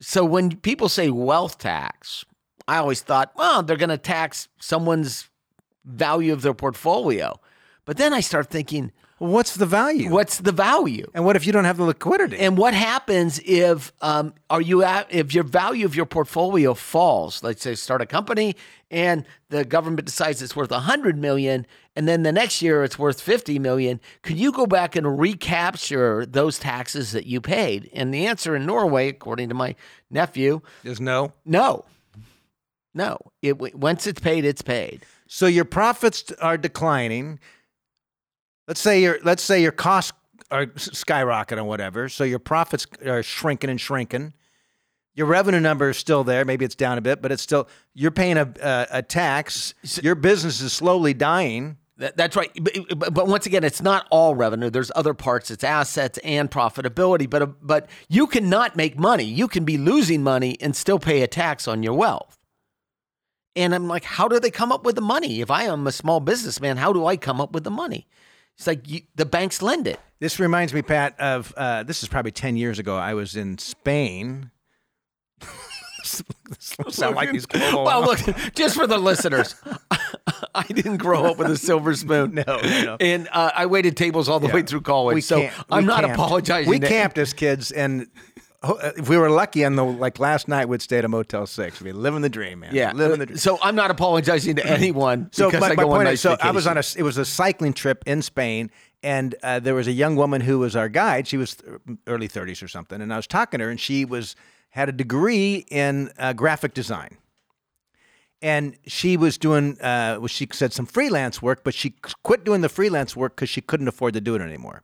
So 0.00 0.24
when 0.24 0.56
people 0.56 0.88
say 0.88 1.10
wealth 1.10 1.58
tax, 1.58 2.24
I 2.66 2.78
always 2.78 3.00
thought, 3.00 3.30
well, 3.36 3.62
they're 3.62 3.76
going 3.76 3.88
to 3.90 3.98
tax 3.98 4.48
someone's 4.60 5.28
value 5.84 6.32
of 6.32 6.42
their 6.42 6.54
portfolio, 6.54 7.38
but 7.84 7.98
then 7.98 8.12
I 8.12 8.18
start 8.20 8.50
thinking, 8.50 8.90
what's 9.30 9.56
the 9.56 9.66
value? 9.66 10.10
what's 10.10 10.38
the 10.38 10.52
value? 10.52 11.06
And 11.14 11.24
what 11.24 11.36
if 11.36 11.46
you 11.46 11.52
don't 11.52 11.64
have 11.64 11.76
the 11.76 11.84
liquidity? 11.84 12.38
And 12.38 12.58
what 12.58 12.74
happens 12.74 13.40
if 13.44 13.92
um, 14.00 14.34
are 14.50 14.60
you 14.60 14.82
at, 14.82 15.12
if 15.12 15.34
your 15.34 15.44
value 15.44 15.86
of 15.86 15.94
your 15.94 16.06
portfolio 16.06 16.74
falls? 16.74 17.42
Let's 17.42 17.62
say 17.62 17.74
start 17.74 18.00
a 18.00 18.06
company 18.06 18.56
and 18.90 19.24
the 19.48 19.64
government 19.64 20.04
decides 20.04 20.42
it's 20.42 20.54
worth 20.54 20.70
a 20.70 20.80
hundred 20.80 21.16
million, 21.16 21.66
and 21.96 22.06
then 22.06 22.22
the 22.22 22.32
next 22.32 22.60
year 22.62 22.84
it's 22.84 22.98
worth 22.98 23.20
fifty 23.20 23.58
million. 23.58 24.00
Could 24.22 24.38
you 24.38 24.52
go 24.52 24.66
back 24.66 24.94
and 24.94 25.18
recapture 25.18 26.26
those 26.26 26.58
taxes 26.58 27.12
that 27.12 27.26
you 27.26 27.40
paid? 27.40 27.90
And 27.94 28.12
the 28.12 28.26
answer 28.26 28.54
in 28.54 28.66
Norway, 28.66 29.08
according 29.08 29.48
to 29.48 29.54
my 29.54 29.74
nephew, 30.10 30.60
is 30.84 31.00
no. 31.00 31.32
no, 31.46 31.84
no. 32.94 33.18
It 33.40 33.76
once 33.76 34.06
it's 34.06 34.20
paid, 34.20 34.44
it's 34.44 34.62
paid. 34.62 35.04
So 35.26 35.46
your 35.46 35.64
profits 35.64 36.30
are 36.40 36.58
declining. 36.58 37.40
Let's 38.68 38.80
say 38.80 39.02
your 39.02 39.18
let's 39.24 39.42
say 39.42 39.60
your 39.60 39.72
costs 39.72 40.12
are 40.50 40.66
skyrocketing 40.66 41.58
or 41.58 41.64
whatever. 41.64 42.08
So 42.08 42.24
your 42.24 42.38
profits 42.38 42.86
are 43.04 43.22
shrinking 43.22 43.70
and 43.70 43.80
shrinking. 43.80 44.34
Your 45.14 45.26
revenue 45.26 45.60
number 45.60 45.90
is 45.90 45.96
still 45.96 46.24
there. 46.24 46.44
Maybe 46.44 46.64
it's 46.64 46.74
down 46.74 46.96
a 46.96 47.00
bit, 47.00 47.20
but 47.20 47.32
it's 47.32 47.42
still 47.42 47.68
you're 47.94 48.10
paying 48.10 48.36
a 48.36 48.52
a, 48.62 48.86
a 48.98 49.02
tax. 49.02 49.74
Your 50.02 50.14
business 50.14 50.60
is 50.60 50.72
slowly 50.72 51.14
dying. 51.14 51.76
That, 51.98 52.16
that's 52.16 52.36
right. 52.36 52.50
But, 52.60 52.74
but, 52.96 53.14
but 53.14 53.26
once 53.28 53.46
again, 53.46 53.62
it's 53.62 53.82
not 53.82 54.06
all 54.10 54.34
revenue. 54.34 54.70
There's 54.70 54.90
other 54.96 55.14
parts. 55.14 55.50
It's 55.50 55.62
assets 55.62 56.18
and 56.24 56.50
profitability. 56.50 57.28
But 57.28 57.42
uh, 57.42 57.46
but 57.60 57.90
you 58.08 58.26
cannot 58.26 58.76
make 58.76 58.98
money. 58.98 59.24
You 59.24 59.48
can 59.48 59.64
be 59.64 59.76
losing 59.76 60.22
money 60.22 60.56
and 60.60 60.74
still 60.74 60.98
pay 60.98 61.22
a 61.22 61.26
tax 61.26 61.68
on 61.68 61.82
your 61.82 61.94
wealth. 61.94 62.38
And 63.54 63.74
I'm 63.74 63.86
like, 63.86 64.04
how 64.04 64.28
do 64.28 64.40
they 64.40 64.50
come 64.50 64.72
up 64.72 64.84
with 64.84 64.94
the 64.94 65.02
money? 65.02 65.42
If 65.42 65.50
I 65.50 65.64
am 65.64 65.86
a 65.86 65.92
small 65.92 66.20
businessman, 66.20 66.78
how 66.78 66.92
do 66.92 67.04
I 67.04 67.16
come 67.16 67.40
up 67.40 67.52
with 67.52 67.64
the 67.64 67.70
money? 67.70 68.06
It's 68.62 68.68
like 68.68 68.88
you, 68.88 69.00
the 69.16 69.26
banks 69.26 69.60
lend 69.60 69.88
it. 69.88 69.98
This 70.20 70.38
reminds 70.38 70.72
me, 70.72 70.82
Pat, 70.82 71.18
of 71.18 71.52
uh, 71.56 71.82
this 71.82 72.04
is 72.04 72.08
probably 72.08 72.30
ten 72.30 72.56
years 72.56 72.78
ago. 72.78 72.94
I 72.96 73.14
was 73.14 73.34
in 73.34 73.58
Spain. 73.58 74.52
this 76.00 76.22
sound 76.90 77.16
like 77.16 77.32
these 77.32 77.44
global. 77.44 77.82
Well, 77.82 78.02
look, 78.02 78.20
just 78.54 78.76
for 78.76 78.86
the 78.86 78.98
listeners, 78.98 79.56
I 80.54 80.62
didn't 80.68 80.98
grow 80.98 81.24
up 81.24 81.38
with 81.38 81.50
a 81.50 81.56
silver 81.56 81.92
spoon. 81.96 82.34
No, 82.46 82.60
no, 82.60 82.82
no. 82.84 82.96
And 83.00 83.28
uh, 83.32 83.50
I 83.52 83.66
waited 83.66 83.96
tables 83.96 84.28
all 84.28 84.38
the 84.38 84.46
way 84.46 84.62
through 84.62 84.82
college. 84.82 85.24
so 85.24 85.40
camp- 85.40 85.66
I'm 85.68 85.84
not 85.84 86.02
camped. 86.04 86.14
apologizing. 86.14 86.70
We 86.70 86.78
camped 86.78 87.18
as 87.18 87.32
kids, 87.32 87.72
and 87.72 88.06
if 88.62 89.08
we 89.08 89.16
were 89.16 89.30
lucky, 89.30 89.64
on 89.64 89.76
the 89.76 89.84
like 89.84 90.18
last 90.18 90.48
night, 90.48 90.68
we'd 90.68 90.82
stay 90.82 90.98
at 90.98 91.04
a 91.04 91.08
Motel 91.08 91.46
Six. 91.46 91.80
We 91.80 91.92
living 91.92 92.22
the 92.22 92.28
dream, 92.28 92.60
man. 92.60 92.74
Yeah. 92.74 92.92
living 92.92 93.18
the 93.18 93.26
dream. 93.26 93.38
So 93.38 93.58
I'm 93.62 93.74
not 93.74 93.90
apologizing 93.90 94.56
to 94.56 94.66
anyone 94.66 95.28
So 95.32 95.50
because 95.50 95.60
my, 95.60 95.70
I 95.70 95.74
my 95.74 95.84
point 95.84 96.04
nice 96.04 96.14
is, 96.14 96.20
so 96.20 96.36
I 96.40 96.50
was 96.50 96.66
on 96.66 96.76
a 96.76 96.82
it 96.96 97.02
was 97.02 97.18
a 97.18 97.24
cycling 97.24 97.72
trip 97.72 98.04
in 98.06 98.22
Spain, 98.22 98.70
and 99.02 99.34
uh, 99.42 99.58
there 99.60 99.74
was 99.74 99.88
a 99.88 99.92
young 99.92 100.16
woman 100.16 100.40
who 100.40 100.60
was 100.60 100.76
our 100.76 100.88
guide. 100.88 101.26
She 101.26 101.36
was 101.36 101.56
th- 101.56 101.80
early 102.06 102.28
30s 102.28 102.62
or 102.62 102.68
something, 102.68 103.00
and 103.00 103.12
I 103.12 103.16
was 103.16 103.26
talking 103.26 103.58
to 103.58 103.64
her, 103.64 103.70
and 103.70 103.80
she 103.80 104.04
was 104.04 104.36
had 104.70 104.88
a 104.88 104.92
degree 104.92 105.66
in 105.70 106.10
uh, 106.18 106.32
graphic 106.32 106.74
design. 106.74 107.18
And 108.40 108.76
she 108.86 109.16
was 109.16 109.38
doing, 109.38 109.80
uh, 109.80 110.16
well, 110.18 110.26
she 110.26 110.48
said 110.50 110.72
some 110.72 110.86
freelance 110.86 111.40
work, 111.40 111.62
but 111.62 111.74
she 111.74 111.94
quit 112.24 112.42
doing 112.42 112.60
the 112.60 112.68
freelance 112.68 113.14
work 113.14 113.36
because 113.36 113.48
she 113.48 113.60
couldn't 113.60 113.86
afford 113.86 114.14
to 114.14 114.20
do 114.20 114.34
it 114.34 114.40
anymore. 114.42 114.82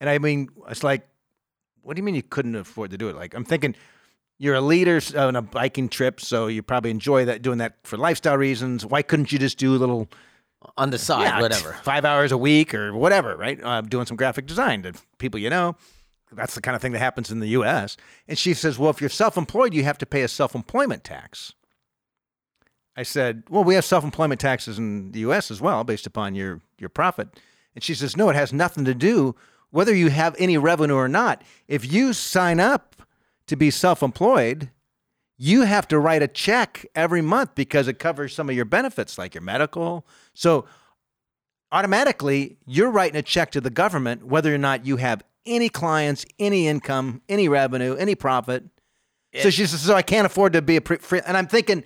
And 0.00 0.10
I 0.10 0.18
mean, 0.18 0.50
it's 0.68 0.84
like, 0.84 1.08
what 1.84 1.96
do 1.96 2.00
you 2.00 2.04
mean 2.04 2.14
you 2.14 2.22
couldn't 2.22 2.56
afford 2.56 2.90
to 2.90 2.98
do 2.98 3.08
it? 3.08 3.16
Like, 3.16 3.34
I'm 3.34 3.44
thinking 3.44 3.74
you're 4.38 4.54
a 4.54 4.60
leader 4.60 5.00
on 5.16 5.36
a 5.36 5.42
biking 5.42 5.88
trip, 5.88 6.20
so 6.20 6.46
you 6.46 6.62
probably 6.62 6.90
enjoy 6.90 7.24
that 7.26 7.42
doing 7.42 7.58
that 7.58 7.76
for 7.84 7.96
lifestyle 7.96 8.36
reasons. 8.36 8.84
Why 8.84 9.02
couldn't 9.02 9.32
you 9.32 9.38
just 9.38 9.58
do 9.58 9.74
a 9.74 9.78
little, 9.78 10.08
on 10.76 10.90
the 10.90 10.98
side, 10.98 11.22
yeah, 11.22 11.40
whatever. 11.40 11.72
five 11.82 12.04
hours 12.04 12.32
a 12.32 12.38
week 12.38 12.74
or 12.74 12.94
whatever, 12.94 13.36
right? 13.36 13.62
Uh, 13.62 13.80
doing 13.82 14.06
some 14.06 14.16
graphic 14.16 14.46
design 14.46 14.82
to 14.82 14.94
people 15.18 15.38
you 15.38 15.50
know. 15.50 15.76
That's 16.32 16.56
the 16.56 16.60
kind 16.60 16.74
of 16.74 16.82
thing 16.82 16.92
that 16.92 16.98
happens 16.98 17.30
in 17.30 17.38
the 17.38 17.48
U.S. 17.48 17.96
And 18.26 18.36
she 18.36 18.54
says, 18.54 18.76
well, 18.76 18.90
if 18.90 19.00
you're 19.00 19.10
self-employed, 19.10 19.72
you 19.72 19.84
have 19.84 19.98
to 19.98 20.06
pay 20.06 20.22
a 20.22 20.28
self-employment 20.28 21.04
tax. 21.04 21.52
I 22.96 23.04
said, 23.04 23.44
well, 23.48 23.62
we 23.62 23.76
have 23.76 23.84
self-employment 23.84 24.40
taxes 24.40 24.78
in 24.78 25.12
the 25.12 25.20
U.S. 25.20 25.50
as 25.50 25.60
well, 25.60 25.84
based 25.84 26.06
upon 26.06 26.34
your 26.34 26.60
your 26.78 26.88
profit. 26.88 27.28
And 27.74 27.84
she 27.84 27.94
says, 27.94 28.16
no, 28.16 28.28
it 28.30 28.36
has 28.36 28.52
nothing 28.52 28.84
to 28.84 28.94
do 28.94 29.36
whether 29.74 29.92
you 29.92 30.08
have 30.08 30.36
any 30.38 30.56
revenue 30.56 30.94
or 30.94 31.08
not. 31.08 31.42
If 31.66 31.92
you 31.92 32.12
sign 32.12 32.60
up 32.60 32.94
to 33.48 33.56
be 33.56 33.72
self-employed, 33.72 34.70
you 35.36 35.62
have 35.62 35.88
to 35.88 35.98
write 35.98 36.22
a 36.22 36.28
check 36.28 36.86
every 36.94 37.20
month 37.20 37.56
because 37.56 37.88
it 37.88 37.98
covers 37.98 38.32
some 38.32 38.48
of 38.48 38.54
your 38.54 38.66
benefits, 38.66 39.18
like 39.18 39.34
your 39.34 39.42
medical. 39.42 40.06
So 40.32 40.66
automatically, 41.72 42.56
you're 42.66 42.88
writing 42.88 43.16
a 43.16 43.22
check 43.22 43.50
to 43.50 43.60
the 43.60 43.68
government 43.68 44.24
whether 44.24 44.54
or 44.54 44.58
not 44.58 44.86
you 44.86 44.98
have 44.98 45.24
any 45.44 45.68
clients, 45.68 46.24
any 46.38 46.68
income, 46.68 47.20
any 47.28 47.48
revenue, 47.48 47.96
any 47.96 48.14
profit. 48.14 48.62
So 49.42 49.50
she 49.50 49.66
says, 49.66 49.80
so 49.80 49.96
I 49.96 50.02
can't 50.02 50.24
afford 50.24 50.52
to 50.52 50.62
be 50.62 50.76
a 50.76 50.80
pre- 50.80 50.98
free. 50.98 51.20
And 51.26 51.36
I'm 51.36 51.48
thinking, 51.48 51.82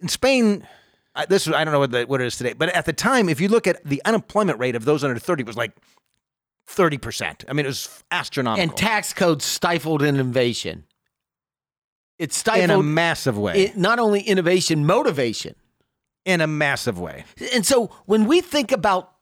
in 0.00 0.08
Spain, 0.08 0.66
I, 1.14 1.26
this 1.26 1.46
I 1.46 1.62
don't 1.62 1.72
know 1.72 1.80
what, 1.80 1.90
the, 1.90 2.04
what 2.04 2.22
it 2.22 2.26
is 2.26 2.38
today, 2.38 2.54
but 2.54 2.70
at 2.70 2.86
the 2.86 2.94
time, 2.94 3.28
if 3.28 3.38
you 3.38 3.48
look 3.48 3.66
at 3.66 3.84
the 3.84 4.00
unemployment 4.06 4.58
rate 4.58 4.74
of 4.74 4.86
those 4.86 5.04
under 5.04 5.18
30 5.18 5.42
was 5.42 5.58
like 5.58 5.72
30%. 6.68 7.44
I 7.48 7.52
mean, 7.52 7.66
it 7.66 7.68
was 7.68 8.02
astronomical. 8.10 8.62
And 8.62 8.76
tax 8.76 9.12
codes 9.12 9.44
stifled 9.44 10.02
innovation. 10.02 10.84
It 12.18 12.32
stifled 12.32 12.64
in 12.64 12.70
a 12.70 12.82
massive 12.82 13.36
way. 13.36 13.64
it, 13.64 13.76
not 13.76 13.98
only 13.98 14.20
innovation, 14.20 14.86
motivation. 14.86 15.54
in 16.24 16.40
a 16.40 16.46
massive 16.46 16.98
way. 17.00 17.24
And 17.52 17.66
so 17.66 17.90
when 18.06 18.26
we 18.26 18.40
think 18.40 18.70
about 18.70 19.12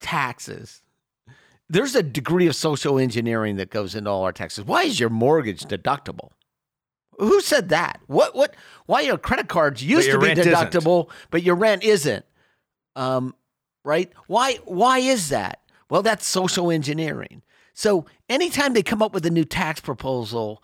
taxes, 0.00 0.82
there's 1.70 1.94
a 1.94 2.02
degree 2.02 2.46
of 2.46 2.54
social 2.54 2.98
engineering 2.98 3.56
that 3.56 3.70
goes 3.70 3.94
into 3.94 4.10
all 4.10 4.22
our 4.24 4.32
taxes. 4.32 4.64
Why 4.64 4.82
is 4.82 5.00
your 5.00 5.08
mortgage 5.08 5.62
deductible? 5.62 6.30
Who 7.18 7.40
said 7.40 7.70
that? 7.70 8.00
What 8.06 8.34
what 8.34 8.54
why 8.86 9.00
your 9.02 9.16
credit 9.18 9.48
cards 9.48 9.82
used 9.82 10.10
to 10.10 10.18
be 10.18 10.26
rent 10.26 10.38
isn't. 10.40 10.52
deductible, 10.52 11.10
but 11.30 11.42
your 11.42 11.54
rent 11.54 11.84
isn't? 11.84 12.24
Um, 12.96 13.34
right? 13.84 14.12
Why 14.26 14.58
why 14.64 14.98
is 14.98 15.28
that? 15.30 15.60
Well, 15.94 16.02
that's 16.02 16.26
social 16.26 16.72
engineering. 16.72 17.42
So 17.72 18.06
anytime 18.28 18.72
they 18.72 18.82
come 18.82 19.00
up 19.00 19.14
with 19.14 19.24
a 19.26 19.30
new 19.30 19.44
tax 19.44 19.78
proposal, 19.80 20.60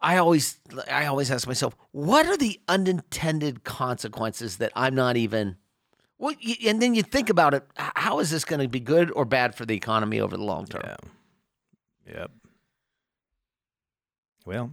I 0.00 0.16
always 0.16 0.58
I 0.90 1.04
always 1.04 1.30
ask 1.30 1.46
myself, 1.46 1.76
what 1.92 2.24
are 2.24 2.38
the 2.38 2.58
unintended 2.66 3.64
consequences 3.64 4.56
that 4.56 4.72
I'm 4.74 4.94
not 4.94 5.18
even 5.18 5.58
well, 6.16 6.34
and 6.64 6.80
then 6.80 6.94
you 6.94 7.02
think 7.02 7.28
about 7.28 7.52
it. 7.52 7.62
How 7.76 8.20
is 8.20 8.30
this 8.30 8.46
going 8.46 8.62
to 8.62 8.68
be 8.68 8.80
good 8.80 9.10
or 9.10 9.26
bad 9.26 9.54
for 9.54 9.66
the 9.66 9.76
economy 9.76 10.18
over 10.18 10.34
the 10.34 10.44
long 10.44 10.64
term? 10.64 10.80
Yeah. 10.82 12.14
Yep. 12.14 12.30
Well, 14.46 14.70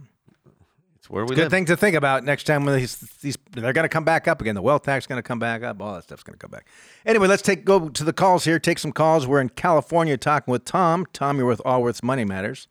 It's 1.02 1.10
where 1.10 1.24
we 1.24 1.34
good 1.34 1.42
live. 1.42 1.50
thing 1.50 1.64
to 1.64 1.76
think 1.76 1.96
about 1.96 2.22
next 2.22 2.44
time 2.44 2.64
when 2.64 2.76
these, 2.78 2.94
these 3.22 3.36
they're 3.50 3.72
going 3.72 3.82
to 3.82 3.88
come 3.88 4.04
back 4.04 4.28
up 4.28 4.40
again. 4.40 4.54
The 4.54 4.62
wealth 4.62 4.84
tax 4.84 5.02
is 5.02 5.08
going 5.08 5.18
to 5.18 5.22
come 5.24 5.40
back 5.40 5.64
up. 5.64 5.82
All 5.82 5.94
that 5.94 6.04
stuff's 6.04 6.22
going 6.22 6.34
to 6.34 6.38
come 6.38 6.52
back. 6.52 6.68
Anyway, 7.04 7.26
let's 7.26 7.42
take 7.42 7.64
go 7.64 7.88
to 7.88 8.04
the 8.04 8.12
calls 8.12 8.44
here. 8.44 8.60
Take 8.60 8.78
some 8.78 8.92
calls. 8.92 9.26
We're 9.26 9.40
in 9.40 9.48
California 9.48 10.16
talking 10.16 10.52
with 10.52 10.64
Tom. 10.64 11.04
Tom, 11.12 11.38
you're 11.38 11.46
with 11.48 11.60
Allworth's 11.64 12.04
Money 12.04 12.24
Matters. 12.24 12.68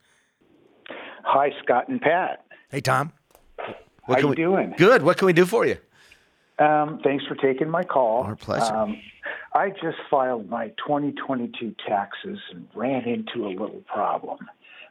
Hi, 1.25 1.51
Scott 1.61 1.89
and 1.89 1.99
Pat. 1.99 2.45
Hey, 2.69 2.79
Tom. 2.79 3.11
What 3.57 3.75
How 4.05 4.13
can 4.15 4.23
you 4.23 4.29
we- 4.29 4.35
doing? 4.35 4.73
Good. 4.77 5.03
What 5.03 5.17
can 5.17 5.25
we 5.25 5.33
do 5.33 5.45
for 5.45 5.65
you? 5.65 5.75
Um, 6.57 7.01
thanks 7.03 7.25
for 7.25 7.35
taking 7.35 7.69
my 7.69 7.83
call. 7.83 8.23
Our 8.23 8.37
pleasure. 8.37 8.73
Um, 8.73 8.97
I 9.53 9.71
just 9.71 9.97
filed 10.09 10.49
my 10.49 10.69
2022 10.87 11.75
taxes 11.85 12.39
and 12.53 12.65
ran 12.75 13.03
into 13.03 13.45
a 13.45 13.49
little 13.51 13.83
problem. 13.87 14.37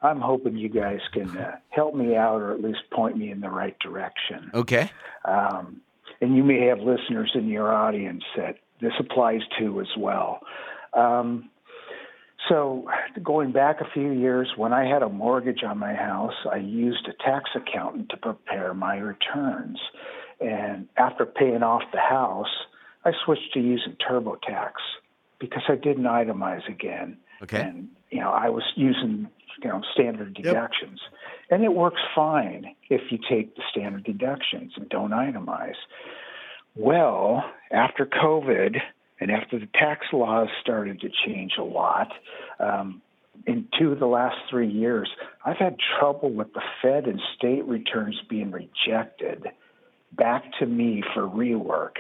I'm 0.03 0.21
hoping 0.21 0.57
you 0.57 0.69
guys 0.69 1.01
can 1.13 1.37
uh, 1.37 1.57
help 1.69 1.95
me 1.95 2.17
out 2.17 2.41
or 2.41 2.53
at 2.53 2.63
least 2.63 2.79
point 2.91 3.17
me 3.17 3.31
in 3.31 3.41
the 3.41 3.51
right 3.51 3.79
direction. 3.79 4.51
Okay. 4.55 4.91
Um, 5.25 5.83
and 6.21 6.37
you 6.37 6.43
may 6.43 6.67
have 6.67 6.79
listeners 6.79 7.31
in 7.35 7.49
your 7.49 7.73
audience 7.73 8.25
that 8.37 8.57
this 8.81 8.93
applies 8.99 9.41
to 9.59 9.81
as 9.81 9.89
well. 9.97 10.41
Um, 10.95 11.51
so, 12.49 12.89
going 13.23 13.53
back 13.53 13.81
a 13.81 13.91
few 13.93 14.13
years, 14.13 14.51
when 14.57 14.73
I 14.73 14.87
had 14.87 15.03
a 15.03 15.09
mortgage 15.09 15.63
on 15.63 15.79
my 15.79 15.95
house, 15.95 16.35
I 16.51 16.57
used 16.57 17.07
a 17.07 17.13
tax 17.23 17.51
accountant 17.55 18.09
to 18.11 18.17
prepare 18.17 18.73
my 18.73 18.97
returns. 18.97 19.79
And 20.41 20.89
after 20.97 21.27
paying 21.27 21.63
off 21.63 21.83
the 21.93 22.01
house, 22.01 22.49
I 23.05 23.13
switched 23.25 23.53
to 23.55 23.61
using 23.61 23.97
TurboTax 24.09 24.73
because 25.39 25.63
I 25.69 25.75
didn't 25.75 26.05
itemize 26.05 26.67
again. 26.69 27.19
Okay. 27.43 27.61
And, 27.61 27.89
you 28.11 28.21
know, 28.21 28.31
I 28.31 28.49
was 28.49 28.65
using, 28.77 29.29
you 29.63 29.69
know, 29.69 29.83
standard 29.95 30.35
deductions. 30.35 31.01
And 31.51 31.65
it 31.65 31.73
works 31.73 32.01
fine 32.15 32.75
if 32.89 33.01
you 33.11 33.19
take 33.29 33.57
the 33.57 33.63
standard 33.71 34.05
deductions 34.05 34.73
and 34.77 34.89
don't 34.89 35.11
itemize. 35.11 35.75
Well, 36.77 37.45
after 37.71 38.07
COVID 38.07 38.77
and 39.21 39.31
after 39.31 39.59
the 39.59 39.69
tax 39.75 40.07
laws 40.13 40.49
started 40.61 41.01
to 41.01 41.09
change 41.27 41.53
a 41.59 41.63
lot, 41.63 42.13
um, 42.59 43.03
in 43.47 43.67
two 43.79 43.93
of 43.93 43.99
the 43.99 44.07
last 44.07 44.37
three 44.49 44.69
years, 44.69 45.09
I've 45.45 45.57
had 45.57 45.77
trouble 45.99 46.31
with 46.31 46.53
the 46.53 46.63
Fed 46.83 47.07
and 47.07 47.21
state 47.37 47.65
returns 47.65 48.21
being 48.29 48.51
rejected 48.51 49.47
back 50.13 50.45
to 50.59 50.67
me 50.67 51.03
for 51.15 51.23
rework 51.23 51.97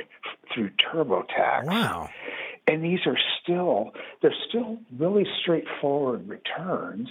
through 0.53 0.71
TurboTax. 0.71 1.65
Wow. 1.65 2.11
And 2.71 2.85
these 2.85 3.01
are 3.05 3.19
still 3.43 3.91
they're 4.23 4.35
still 4.49 4.79
really 4.97 5.27
straightforward 5.43 6.29
returns, 6.29 7.09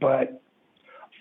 but 0.00 0.42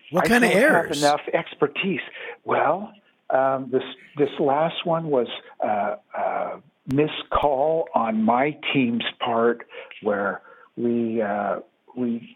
What 0.09 0.25
I 0.25 0.27
kind 0.27 0.43
of 0.43 0.49
don't 0.49 0.59
errors? 0.59 1.01
Have 1.01 1.11
enough 1.11 1.21
expertise. 1.33 2.01
Well, 2.45 2.91
um, 3.29 3.69
this 3.71 3.83
this 4.17 4.29
last 4.39 4.85
one 4.85 5.07
was 5.07 5.27
uh, 5.63 5.97
uh, 6.17 6.57
missed 6.87 7.29
call 7.31 7.87
on 7.93 8.23
my 8.23 8.57
team's 8.73 9.05
part, 9.23 9.67
where 10.01 10.41
we 10.75 11.21
uh, 11.21 11.59
we 11.95 12.35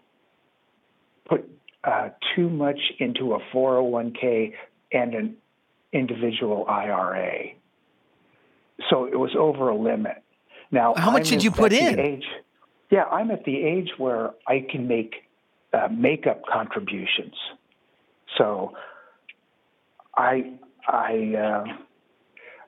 put 1.27 1.49
uh, 1.83 2.09
too 2.35 2.49
much 2.49 2.79
into 2.99 3.33
a 3.33 3.39
401k 3.51 4.53
and 4.91 5.15
an 5.15 5.37
individual 5.93 6.65
IRA. 6.67 7.53
So 8.91 9.05
it 9.05 9.17
was 9.17 9.31
over 9.35 9.69
a 9.69 9.75
limit. 9.75 10.23
Now, 10.71 10.93
How 10.95 11.11
much 11.11 11.31
I'm 11.31 11.37
did 11.37 11.43
you 11.43 11.51
put 11.51 11.73
in? 11.73 11.99
Age, 11.99 12.25
yeah, 12.89 13.03
I'm 13.05 13.31
at 13.31 13.45
the 13.45 13.55
age 13.63 13.91
where 13.97 14.31
I 14.47 14.65
can 14.69 14.87
make 14.87 15.15
uh, 15.73 15.87
makeup 15.91 16.41
contributions. 16.51 17.35
So 18.37 18.73
I 20.15 20.53
I 20.87 21.33
uh, 21.35 21.63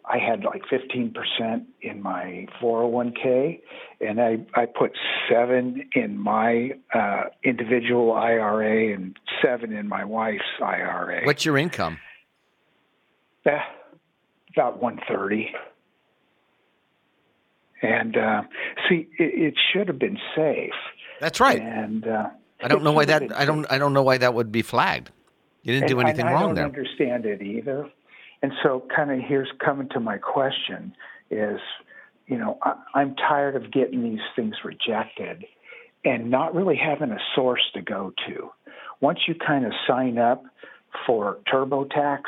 I 0.05 0.17
had 0.17 0.43
like 0.43 0.63
15% 0.71 1.65
in 1.81 2.01
my 2.01 2.47
401k, 2.61 3.59
and 4.01 4.19
I 4.19 4.39
I 4.55 4.65
put 4.65 4.91
seven 5.29 5.87
in 5.93 6.17
my 6.17 6.71
uh, 6.93 7.23
individual 7.43 8.13
IRA 8.13 8.93
and 8.93 9.17
seven 9.41 9.73
in 9.73 9.87
my 9.87 10.03
wife's 10.03 10.43
IRA. 10.61 11.25
What's 11.25 11.45
your 11.45 11.57
income? 11.57 11.99
Eh, 13.45 13.59
about 14.55 14.81
130. 14.81 15.51
And 17.81 18.17
uh, 18.17 18.41
see, 18.87 19.07
it, 19.17 19.53
it 19.53 19.53
should 19.71 19.87
have 19.87 19.99
been 19.99 20.17
safe. 20.35 20.73
That's 21.19 21.39
right. 21.39 21.61
And 21.61 22.07
uh, 22.07 22.29
I 22.61 22.67
don't 22.67 22.83
know 22.83 22.91
why 22.91 23.05
that. 23.05 23.35
I 23.37 23.45
don't. 23.45 23.65
I 23.71 23.77
don't 23.77 23.93
know 23.93 24.03
why 24.03 24.17
that 24.17 24.33
would 24.33 24.51
be 24.51 24.61
flagged. 24.61 25.11
You 25.63 25.73
didn't 25.73 25.89
do 25.89 25.99
anything 25.99 26.21
and 26.21 26.29
I 26.29 26.33
wrong 26.33 26.47
don't 26.47 26.55
there. 26.55 26.65
understand 26.65 27.25
it 27.25 27.41
either. 27.41 27.89
And 28.41 28.53
so, 28.63 28.85
kind 28.95 29.11
of, 29.11 29.19
here's 29.19 29.49
coming 29.63 29.89
to 29.89 29.99
my 29.99 30.17
question: 30.17 30.93
is 31.29 31.59
you 32.27 32.37
know, 32.37 32.57
I, 32.63 32.75
I'm 32.95 33.15
tired 33.15 33.55
of 33.55 33.71
getting 33.71 34.03
these 34.03 34.23
things 34.35 34.55
rejected, 34.63 35.45
and 36.05 36.29
not 36.29 36.53
really 36.55 36.77
having 36.77 37.11
a 37.11 37.19
source 37.35 37.63
to 37.73 37.81
go 37.81 38.13
to. 38.27 38.49
Once 39.01 39.19
you 39.27 39.35
kind 39.35 39.65
of 39.65 39.71
sign 39.87 40.17
up 40.17 40.43
for 41.05 41.39
TurboTax, 41.51 42.21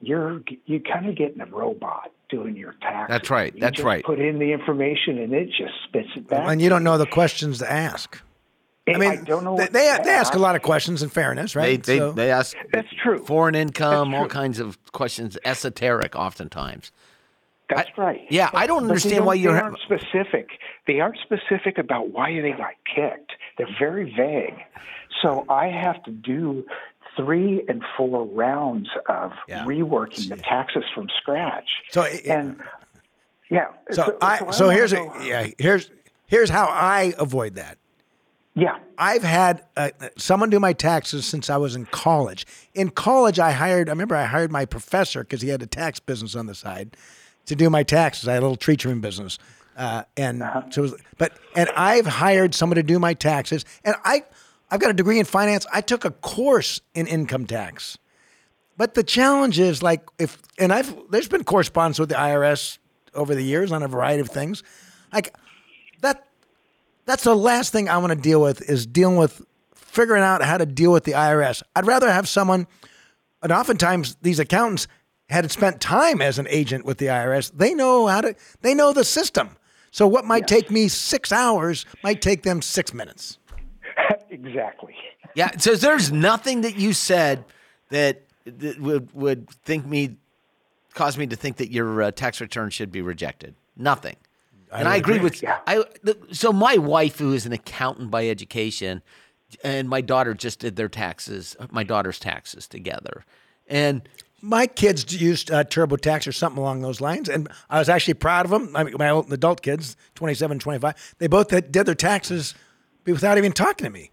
you're 0.00 0.42
you 0.66 0.80
kind 0.80 1.08
of 1.08 1.16
getting 1.16 1.40
a 1.40 1.46
robot 1.46 2.12
doing 2.32 2.56
your 2.56 2.72
taxes. 2.80 3.06
That's 3.08 3.30
right. 3.30 3.54
You 3.54 3.60
That's 3.60 3.76
just 3.76 3.86
right. 3.86 4.02
Put 4.04 4.18
in 4.18 4.40
the 4.40 4.52
information, 4.52 5.18
and 5.18 5.32
it 5.32 5.46
just 5.50 5.74
spits 5.88 6.08
it 6.16 6.26
back. 6.28 6.48
and 6.48 6.60
you 6.60 6.68
don't 6.68 6.82
know 6.82 6.98
the 6.98 7.06
questions 7.06 7.58
to 7.58 7.70
ask. 7.70 8.20
I 8.88 8.90
And 8.92 8.98
mean, 9.00 9.22
don't 9.24 9.44
know 9.44 9.56
they, 9.56 9.62
what 9.64 9.72
they, 9.72 9.96
to 9.96 10.00
they 10.02 10.10
ask 10.10 10.34
a 10.34 10.38
lot 10.40 10.56
of 10.56 10.62
questions 10.62 11.04
in 11.04 11.08
fairness, 11.08 11.54
right? 11.54 11.80
they, 11.80 11.98
So- 11.98 12.10
they 12.12 12.32
ask 12.32 12.56
That's 12.72 12.88
true. 13.00 13.24
foreign 13.24 13.54
income, 13.54 14.12
all 14.14 14.26
kinds 14.26 14.58
of 14.58 14.76
questions, 14.90 15.38
esoteric, 15.44 16.16
oftentimes. 16.16 16.90
That's 17.70 17.88
right. 17.96 18.20
yeah, 18.28 18.50
I 18.52 18.66
don't 18.66 18.82
understand 18.82 19.18
don't- 19.18 19.26
why 19.26 19.34
you're- 19.34 19.54
They 19.54 19.60
aren't 19.62 19.78
specific. 19.78 20.48
They 20.88 20.98
aren't 21.00 21.18
specific 21.22 21.78
about 21.78 22.10
why 22.10 22.40
they 22.40 22.50
got 22.50 22.74
kicked. 22.92 23.32
They're 23.56 23.68
very 23.78 24.12
vague. 24.16 24.58
So 25.22 25.44
I 25.48 25.68
have 25.68 26.02
to 26.04 26.10
do 26.10 26.64
three 27.16 27.62
and 27.68 27.82
four 27.96 28.24
rounds 28.26 28.88
of 29.08 29.32
Yeah. 29.48 29.64
reworking 29.64 30.28
the 30.28 30.36
taxes 30.36 30.84
from 30.94 31.08
scratch. 31.20 31.68
So 31.90 32.02
it- 32.02 32.26
and 32.26 32.60
yeah. 33.50 33.66
So, 33.90 34.16
I 34.22 34.50
so 34.50 34.66
wanna 34.66 34.76
here's 34.76 34.92
a, 34.92 35.10
yeah 35.22 35.46
here's 35.58 35.90
here's 36.26 36.48
how 36.50 36.66
I 36.66 37.12
avoid 37.18 37.54
that. 37.56 37.76
yeah. 38.54 38.78
I've 38.98 39.22
had 39.24 39.62
uh, 39.76 39.90
someone 40.16 40.48
do 40.50 40.60
my 40.60 40.72
taxes 40.72 41.26
since 41.26 41.50
I 41.50 41.56
was 41.56 41.74
in 41.74 41.86
college. 41.86 42.46
In 42.74 42.90
college, 42.90 43.38
I 43.38 43.50
hired. 43.52 43.88
I 43.88 43.92
remember 43.92 44.14
I 44.14 44.24
hired 44.24 44.52
my 44.52 44.64
professor 44.64 45.20
because 45.22 45.42
he 45.42 45.48
had 45.48 45.60
a 45.62 45.66
tax 45.66 46.00
business 46.00 46.34
on 46.36 46.46
the 46.46 46.54
side 46.54 46.96
to 47.46 47.56
do 47.56 47.68
my 47.68 47.82
taxes. 47.82 48.28
I 48.28 48.34
had 48.34 48.40
a 48.40 48.46
little 48.46 48.56
tree 48.56 48.76
trimming 48.76 49.00
business, 49.00 49.38
uh, 49.76 50.04
and 50.16 50.38
so 50.70 50.80
it 50.84 50.90
was, 50.92 50.94
but 51.18 51.32
and 51.56 51.68
I've 51.76 52.06
hired 52.06 52.54
someone 52.54 52.76
to 52.76 52.82
do 52.84 52.98
my 53.00 53.12
taxes, 53.14 53.64
and 53.84 53.96
I 54.04 54.22
I've 54.72 54.80
got 54.80 54.88
a 54.88 54.94
degree 54.94 55.18
in 55.18 55.26
finance. 55.26 55.66
I 55.70 55.82
took 55.82 56.06
a 56.06 56.10
course 56.10 56.80
in 56.94 57.06
income 57.06 57.44
tax. 57.44 57.98
But 58.78 58.94
the 58.94 59.02
challenge 59.02 59.58
is 59.58 59.82
like 59.82 60.02
if 60.18 60.38
and 60.58 60.72
I've 60.72 60.94
there's 61.10 61.28
been 61.28 61.44
correspondence 61.44 61.98
with 61.98 62.08
the 62.08 62.14
IRS 62.14 62.78
over 63.14 63.34
the 63.34 63.42
years 63.42 63.70
on 63.70 63.82
a 63.82 63.88
variety 63.88 64.22
of 64.22 64.30
things. 64.30 64.62
Like 65.12 65.36
that 66.00 66.26
that's 67.04 67.22
the 67.22 67.36
last 67.36 67.70
thing 67.70 67.90
I 67.90 67.98
want 67.98 68.14
to 68.14 68.18
deal 68.18 68.40
with 68.40 68.62
is 68.62 68.86
dealing 68.86 69.18
with 69.18 69.42
figuring 69.74 70.22
out 70.22 70.42
how 70.42 70.56
to 70.56 70.64
deal 70.64 70.90
with 70.90 71.04
the 71.04 71.12
IRS. 71.12 71.62
I'd 71.76 71.86
rather 71.86 72.10
have 72.10 72.26
someone 72.26 72.66
and 73.42 73.52
oftentimes 73.52 74.16
these 74.22 74.38
accountants 74.38 74.88
had 75.28 75.50
spent 75.50 75.82
time 75.82 76.22
as 76.22 76.38
an 76.38 76.46
agent 76.48 76.86
with 76.86 76.96
the 76.96 77.06
IRS. 77.06 77.52
They 77.54 77.74
know 77.74 78.06
how 78.06 78.22
to 78.22 78.34
they 78.62 78.72
know 78.72 78.94
the 78.94 79.04
system. 79.04 79.50
So 79.90 80.06
what 80.06 80.24
might 80.24 80.48
take 80.48 80.70
me 80.70 80.88
6 80.88 81.30
hours 81.30 81.84
might 82.02 82.22
take 82.22 82.42
them 82.42 82.62
6 82.62 82.94
minutes. 82.94 83.36
Exactly. 84.44 84.94
Yeah. 85.34 85.56
So 85.58 85.76
there's 85.76 86.12
nothing 86.12 86.62
that 86.62 86.76
you 86.76 86.92
said 86.92 87.44
that, 87.90 88.22
that 88.44 88.80
would 88.80 89.12
would 89.14 89.48
think 89.50 89.86
me 89.86 90.16
cause 90.94 91.16
me 91.16 91.26
to 91.26 91.36
think 91.36 91.56
that 91.56 91.70
your 91.70 92.02
uh, 92.02 92.10
tax 92.10 92.40
return 92.40 92.70
should 92.70 92.92
be 92.92 93.00
rejected. 93.02 93.54
Nothing. 93.76 94.16
and 94.70 94.88
I 94.88 94.96
agree 94.96 95.18
with 95.18 95.42
Yeah. 95.42 95.60
I. 95.66 95.84
The, 96.02 96.16
so 96.32 96.52
my 96.52 96.76
wife, 96.76 97.18
who 97.18 97.32
is 97.32 97.46
an 97.46 97.52
accountant 97.52 98.10
by 98.10 98.28
education, 98.28 99.02
and 99.64 99.88
my 99.88 100.00
daughter 100.00 100.34
just 100.34 100.58
did 100.60 100.76
their 100.76 100.88
taxes, 100.88 101.56
my 101.70 101.84
daughter's 101.84 102.18
taxes 102.18 102.66
together, 102.66 103.24
and 103.66 104.08
My 104.44 104.66
kids 104.66 105.20
used 105.20 105.52
uh, 105.52 105.62
TurboTax 105.62 106.26
or 106.26 106.32
something 106.32 106.58
along 106.58 106.82
those 106.82 107.00
lines, 107.00 107.28
and 107.28 107.48
I 107.70 107.78
was 107.78 107.88
actually 107.88 108.14
proud 108.14 108.44
of 108.44 108.50
them. 108.50 108.74
I 108.74 108.82
mean, 108.82 108.96
my 108.98 109.22
adult 109.30 109.62
kids, 109.62 109.96
27 110.16 110.58
25, 110.58 111.14
they 111.18 111.28
both 111.28 111.48
did 111.48 111.72
their 111.72 111.94
taxes 111.94 112.54
without 113.06 113.38
even 113.38 113.52
talking 113.52 113.84
to 113.84 113.90
me 113.90 114.10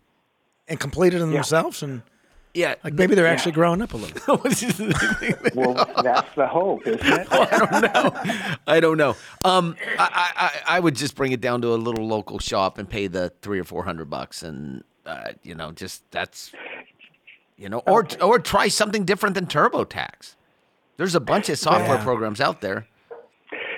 and 0.70 0.80
completed 0.80 1.22
them 1.22 1.32
themselves. 1.32 1.84
And 1.84 2.01
yeah, 2.53 2.76
like 2.84 2.93
maybe 2.93 3.15
they're 3.15 3.28
actually 3.28 3.51
growing 3.51 3.82
up 3.82 3.93
a 3.93 3.97
little. 3.97 4.38
Well, 5.55 5.74
that's 6.03 6.34
the 6.36 6.47
hope, 6.47 6.86
isn't 6.88 7.01
it? 7.05 7.28
I 8.67 8.80
don't 8.80 8.97
know. 8.97 9.15
I 9.45 9.49
Um, 9.57 9.76
I, 9.97 10.32
I, 10.67 10.78
I 10.78 10.80
would 10.80 10.95
just 10.95 11.15
bring 11.15 11.32
it 11.32 11.41
down 11.41 11.61
to 11.61 11.74
a 11.74 11.76
little 11.76 12.07
local 12.07 12.39
shop 12.39 12.78
and 12.78 12.89
pay 12.89 13.07
the 13.07 13.32
three 13.41 13.59
or 13.59 13.63
four 13.63 13.84
hundred 13.84 14.09
bucks, 14.09 14.41
and 14.43 14.84
uh, 15.05 15.34
you 15.43 15.55
know, 15.55 15.72
just 15.72 16.03
that's 16.11 16.51
You 17.57 17.70
know, 17.70 17.80
or 17.86 18.07
or 18.22 18.39
try 18.39 18.67
something 18.67 19.05
different 19.05 19.36
than 19.36 19.45
TurboTax. 19.45 20.36
There's 20.97 21.15
a 21.15 21.20
bunch 21.20 21.49
of 21.49 21.57
software 21.57 21.97
Yeah. 21.97 22.03
programs 22.03 22.41
out 22.41 22.61
there. 22.61 22.88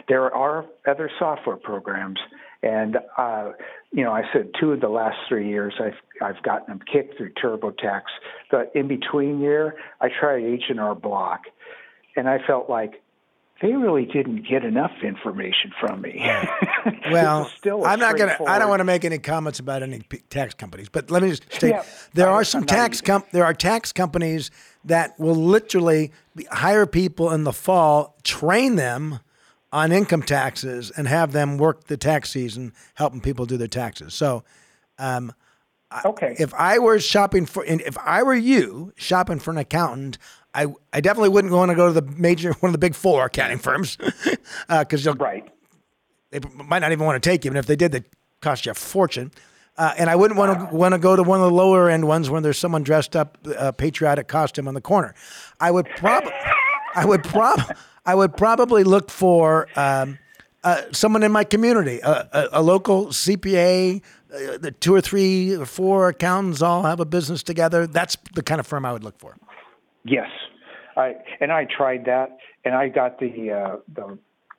there 0.08 0.34
are 0.34 0.66
other 0.88 1.10
software 1.20 1.56
programs, 1.58 2.20
and 2.64 2.98
uh, 3.18 3.52
you 3.92 4.04
know, 4.04 4.12
I 4.12 4.24
said 4.34 4.52
two 4.60 4.72
of 4.72 4.82
the 4.82 4.90
last 4.90 5.18
three 5.28 5.48
years 5.50 5.74
I've 5.80 5.96
I've 6.22 6.42
gotten 6.44 6.68
them 6.68 6.80
kicked 6.92 7.18
through 7.18 7.32
TurboTax. 7.34 8.02
The 8.52 8.70
in 8.78 8.88
between 8.88 9.40
year, 9.40 9.76
I 10.00 10.10
tried 10.10 10.44
H 10.44 10.64
and 10.70 10.80
R 10.80 10.96
Block, 10.96 11.42
and 12.16 12.30
I 12.30 12.38
felt 12.46 12.70
like 12.70 13.02
they 13.62 13.74
really 13.74 14.06
didn't 14.06 14.48
get 14.50 14.64
enough 14.66 14.92
information 15.04 15.72
from 15.80 16.02
me. 16.02 16.26
Well, 17.12 17.46
still 17.58 17.86
I'm 17.86 18.00
not 18.00 18.18
gonna. 18.18 18.38
I 18.48 18.58
don't 18.58 18.70
want 18.70 18.80
to 18.80 18.86
make 18.86 19.04
any 19.06 19.20
comments 19.20 19.60
about 19.60 19.84
any 19.84 20.00
tax 20.30 20.54
companies, 20.56 20.88
but 20.90 21.12
let 21.12 21.22
me 21.22 21.30
just 21.30 21.52
state 21.54 21.70
Yeah, 21.72 21.84
there 22.14 22.28
I- 22.30 22.32
are 22.34 22.44
some 22.44 22.62
I'm 22.62 22.68
tax 22.68 23.02
com- 23.02 23.24
There 23.32 23.44
are 23.46 23.54
tax 23.54 23.92
companies 23.92 24.50
that 24.86 25.20
will 25.20 25.36
literally 25.36 26.12
hire 26.50 26.86
people 26.88 27.32
in 27.32 27.44
the 27.44 27.54
fall, 27.54 28.16
train 28.24 28.76
them 28.78 29.20
on 29.72 29.92
income 29.92 30.22
taxes, 30.24 30.92
and 30.98 31.08
have 31.08 31.32
them 31.32 31.58
work 31.58 31.86
the 31.86 31.98
tax 31.98 32.30
season, 32.30 32.74
helping 32.96 33.22
people 33.22 33.46
do 33.46 33.58
their 33.58 33.68
taxes. 33.68 34.14
So, 34.14 34.44
Okay. 36.06 36.36
if 36.40 36.54
I 36.54 36.80
were 36.80 37.00
shopping 37.00 37.46
for, 37.46 37.64
and 37.66 37.82
if 37.82 37.98
I 37.98 38.24
were 38.24 38.34
you 38.36 38.94
shopping 38.96 39.40
for 39.40 39.52
an 39.52 39.58
accountant, 39.58 40.18
I 40.54 40.68
I 40.94 41.02
definitely 41.02 41.30
wouldn't 41.30 41.54
want 41.54 41.70
to 41.70 41.76
go 41.76 41.88
to 41.88 41.94
the 41.94 42.02
major 42.18 42.54
one 42.60 42.70
of 42.70 42.74
the 42.74 42.78
big 42.80 42.96
four 42.96 43.26
accounting 43.26 43.58
firms 43.60 43.98
because 44.70 45.04
you'll 45.06 45.16
right. 45.16 45.50
they 46.32 46.40
might 46.56 46.80
not 46.80 46.92
even 46.92 47.06
want 47.06 47.22
to 47.22 47.30
take 47.30 47.44
you, 47.46 47.52
and 47.52 47.58
if 47.58 47.66
they 47.66 47.76
did, 47.76 47.92
they 47.92 48.04
cost 48.42 48.66
you 48.66 48.72
a 48.72 48.76
fortune. 48.76 49.32
Uh, 49.78 49.94
and 49.98 50.10
I 50.10 50.16
wouldn't 50.16 50.38
want 50.38 50.70
to 50.70 50.76
want 50.76 50.94
to 50.94 51.00
go 51.00 51.16
to 51.16 51.24
one 51.24 51.40
of 51.40 51.46
the 51.46 51.56
lower 51.56 51.90
end 51.90 52.08
ones 52.08 52.30
when 52.30 52.44
there's 52.44 52.58
someone 52.58 52.84
dressed 52.84 53.16
up 53.16 53.38
uh, 53.58 53.72
patriotic 53.72 54.28
costume 54.28 54.68
on 54.68 54.74
the 54.74 54.82
corner. 54.82 55.14
I 55.60 55.72
would 55.72 55.88
probably, 55.98 56.34
I 56.96 57.06
would 57.06 57.24
prob, 57.24 57.60
I 58.06 58.16
would 58.16 58.36
probably 58.36 58.84
look 58.84 59.12
for 59.12 59.68
um, 59.76 60.18
uh, 60.64 60.84
someone 60.92 61.24
in 61.24 61.32
my 61.32 61.44
community, 61.44 62.00
a, 62.00 62.28
a, 62.32 62.50
a 62.54 62.62
local 62.62 63.08
CPA. 63.08 64.02
Uh, 64.34 64.58
the 64.58 64.72
two 64.72 64.94
or 64.94 65.02
three 65.02 65.56
or 65.56 65.66
four 65.66 66.10
accountants 66.10 66.62
all 66.62 66.84
have 66.84 67.00
a 67.00 67.06
business 67.06 67.44
together. 67.44 67.86
That's 67.86 68.18
the 68.34 68.44
kind 68.44 68.60
of 68.60 68.68
firm 68.68 68.86
I 68.86 68.94
would 68.94 69.04
look 69.04 69.20
for. 69.20 69.36
Yes, 70.04 70.30
I 70.96 71.16
and 71.40 71.52
I 71.52 71.66
tried 71.66 72.06
that, 72.06 72.38
and 72.66 72.74
I 72.74 72.88
got 72.88 73.20
the 73.20 73.52
uh, 73.52 73.76
the 73.94 74.18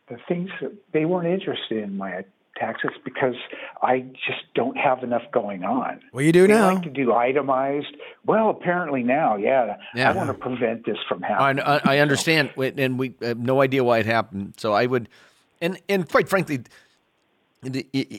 the 0.08 0.18
things 0.28 0.50
that 0.60 0.72
they 0.92 1.04
weren't 1.04 1.28
interested 1.28 1.82
in 1.82 1.96
my 1.96 2.24
taxes 2.58 2.90
because 3.04 3.34
I 3.82 4.00
just 4.26 4.42
don't 4.54 4.76
have 4.76 5.02
enough 5.02 5.22
going 5.32 5.64
on. 5.64 6.00
Well, 6.12 6.24
you 6.24 6.32
do 6.32 6.46
They 6.46 6.52
now. 6.54 6.74
like 6.74 6.82
to 6.82 6.90
do 6.90 7.12
itemized. 7.14 7.96
Well, 8.26 8.50
apparently 8.50 9.02
now, 9.02 9.36
yeah, 9.36 9.76
Yeah. 9.94 10.10
I 10.10 10.12
want 10.14 10.28
to 10.28 10.34
prevent 10.34 10.84
this 10.84 10.98
from 11.08 11.22
happening. 11.22 11.64
I 11.64 11.80
I 11.84 11.98
understand, 11.98 12.50
and 12.56 12.98
we 12.98 13.14
have 13.22 13.38
no 13.38 13.60
idea 13.62 13.82
why 13.82 13.98
it 13.98 14.06
happened. 14.06 14.54
So 14.58 14.72
I 14.72 14.86
would, 14.86 15.08
and 15.60 15.78
and 15.88 16.08
quite 16.08 16.28
frankly, 16.28 16.60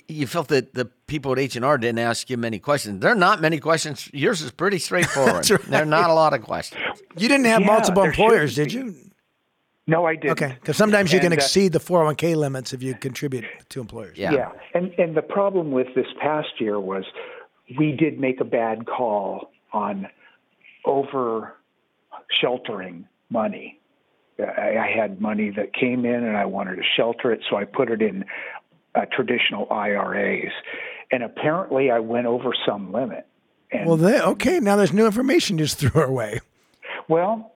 you 0.08 0.26
felt 0.26 0.48
that 0.48 0.74
the 0.74 0.86
people 1.08 1.34
at 1.34 1.40
H 1.40 1.56
and 1.58 1.66
R 1.66 1.78
didn't 1.78 2.00
ask 2.00 2.30
you 2.30 2.38
many 2.38 2.60
questions. 2.60 3.02
There 3.02 3.12
are 3.12 3.16
not 3.16 3.42
many 3.42 3.60
questions. 3.60 4.10
Yours 4.14 4.42
is 4.42 4.52
pretty 4.52 4.80
straightforward. 4.80 5.50
Right. 5.50 5.62
There 5.64 5.82
are 5.82 5.86
not 5.86 6.10
a 6.10 6.14
lot 6.14 6.34
of 6.34 6.42
questions. 6.44 6.82
You 7.18 7.28
didn't 7.28 7.46
have 7.48 7.60
Yeah, 7.62 7.68
multiple 7.68 8.04
employers, 8.04 8.54
shouldn't 8.54 8.72
did 8.72 8.86
be. 8.86 8.92
you? 8.92 9.10
No, 9.88 10.06
I 10.06 10.16
didn't. 10.16 10.32
Okay, 10.32 10.56
because 10.60 10.78
sometimes 10.78 11.12
you 11.12 11.20
can 11.20 11.32
And, 11.32 11.42
uh, 11.42 11.44
exceed 11.44 11.74
the 11.74 11.80
401k 11.80 12.36
limits 12.36 12.74
if 12.74 12.82
you 12.84 12.94
contribute 12.96 13.46
to 13.70 13.82
employers. 13.82 14.18
Yeah. 14.18 14.32
Yeah, 14.34 14.52
and 14.74 14.92
and 14.98 15.16
the 15.16 15.22
problem 15.22 15.72
with 15.72 15.88
this 15.96 16.08
past 16.22 16.60
year 16.60 16.80
was 16.80 17.04
we 17.78 17.92
did 17.92 18.20
make 18.20 18.40
a 18.42 18.46
bad 18.46 18.86
call 18.86 19.52
on 19.72 20.08
over 20.86 21.54
sheltering 22.42 23.08
money. 23.30 23.80
I, 24.40 24.78
I 24.78 24.92
had 24.96 25.22
money 25.22 25.50
that 25.52 25.74
came 25.74 26.06
in, 26.06 26.24
and 26.24 26.36
I 26.38 26.46
wanted 26.46 26.76
to 26.78 26.84
shelter 26.98 27.32
it, 27.32 27.42
so 27.50 27.56
I 27.58 27.66
put 27.66 27.90
it 27.92 28.02
in 28.02 28.26
uh, 28.96 29.02
traditional 29.12 29.68
IRAs, 29.72 30.52
and 31.12 31.24
apparently 31.24 31.92
I 31.92 32.00
went 32.00 32.28
over 32.28 32.52
some 32.66 32.92
limit. 32.92 33.26
And 33.72 33.88
Well, 33.88 33.98
they, 33.98 34.20
okay, 34.22 34.60
now 34.60 34.76
there's 34.76 34.94
new 34.94 35.06
information 35.06 35.58
just 35.58 35.78
threw 35.80 36.00
our 36.00 36.12
way. 36.12 36.40
well, 37.08 37.53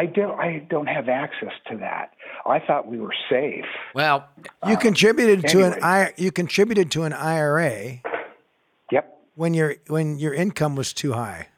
I, 0.00 0.04
I 0.04 0.06
don't 0.06 0.40
I 0.40 0.58
don't 0.70 0.86
have 0.86 1.08
access 1.08 1.52
to 1.70 1.76
that. 1.78 2.12
I 2.46 2.58
thought 2.58 2.86
we 2.86 2.98
were 2.98 3.14
safe. 3.28 3.64
Well, 3.94 4.26
You 4.66 4.74
uh, 4.74 4.76
contributed 4.76 5.46
to 5.48 5.64
an. 5.64 5.74
I, 5.82 6.12
you 6.16 6.32
contributed 6.32 6.90
to 6.92 7.02
an 7.04 7.12
IRA 7.12 8.00
Yep. 8.90 9.18
when 9.34 9.54
your 9.54 9.76
when 9.88 10.18
your 10.18 10.32
income 10.34 10.74
was 10.76 10.92
too 10.92 11.12
high. 11.12 11.48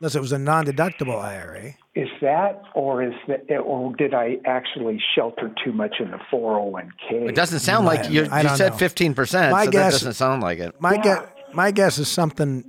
Unless 0.00 0.14
it 0.14 0.20
was 0.20 0.30
a 0.30 0.38
non-deductible 0.38 1.20
IRA. 1.20 1.74
Is 1.96 2.08
that, 2.20 2.62
or 2.74 3.02
is 3.02 3.14
that, 3.26 3.50
or 3.58 3.92
did 3.96 4.14
I 4.14 4.36
actually 4.44 5.02
shelter 5.16 5.52
too 5.64 5.72
much 5.72 5.96
in 5.98 6.12
the 6.12 6.18
401k? 6.32 7.28
it 7.30 7.34
doesn't 7.34 7.58
sound 7.58 7.84
like 7.84 8.08
you. 8.08 8.22
You 8.22 8.48
said 8.56 8.70
know. 8.72 8.76
fifteen 8.76 9.14
percent. 9.14 9.50
My 9.50 9.64
so 9.64 9.70
guess- 9.72 9.84
that 9.94 9.98
doesn't 9.98 10.12
sound 10.14 10.42
like 10.42 10.58
it. 10.60 10.80
My 10.80 10.94
Yeah. 10.94 11.02
guess 11.02 11.22
my 11.54 11.70
guess 11.72 11.98
is 11.98 12.08
something 12.08 12.62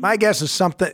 my 0.00 0.16
guess 0.16 0.42
is 0.42 0.50
something 0.50 0.92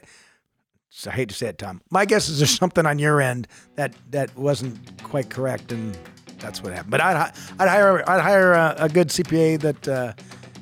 I 1.06 1.10
hate 1.10 1.30
to 1.30 1.34
say 1.34 1.48
it, 1.48 1.58
Tom. 1.58 1.80
My 1.90 2.04
guess 2.04 2.28
is 2.28 2.38
there's 2.38 2.56
something 2.56 2.86
on 2.86 2.98
your 2.98 3.20
end 3.20 3.48
that 3.76 3.94
that 4.10 4.36
wasn't 4.36 5.02
quite 5.02 5.30
correct, 5.30 5.72
and 5.72 5.96
that's 6.38 6.62
what 6.62 6.72
happened. 6.72 6.90
But 6.90 7.00
I'd 7.00 7.32
I'd 7.58 7.68
hire 7.68 8.08
I'd 8.08 8.20
hire 8.20 8.52
a, 8.52 8.76
a 8.78 8.88
good 8.88 9.08
CPA 9.08 9.60
that 9.60 9.88
uh, 9.88 10.12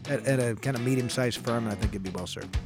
at, 0.08 0.24
at 0.26 0.38
a 0.38 0.54
kind 0.56 0.76
of 0.76 0.82
medium-sized 0.84 1.38
firm, 1.38 1.64
and 1.64 1.72
I 1.72 1.74
think 1.74 1.92
it'd 1.92 2.02
be 2.02 2.10
well 2.10 2.26
served. 2.26 2.56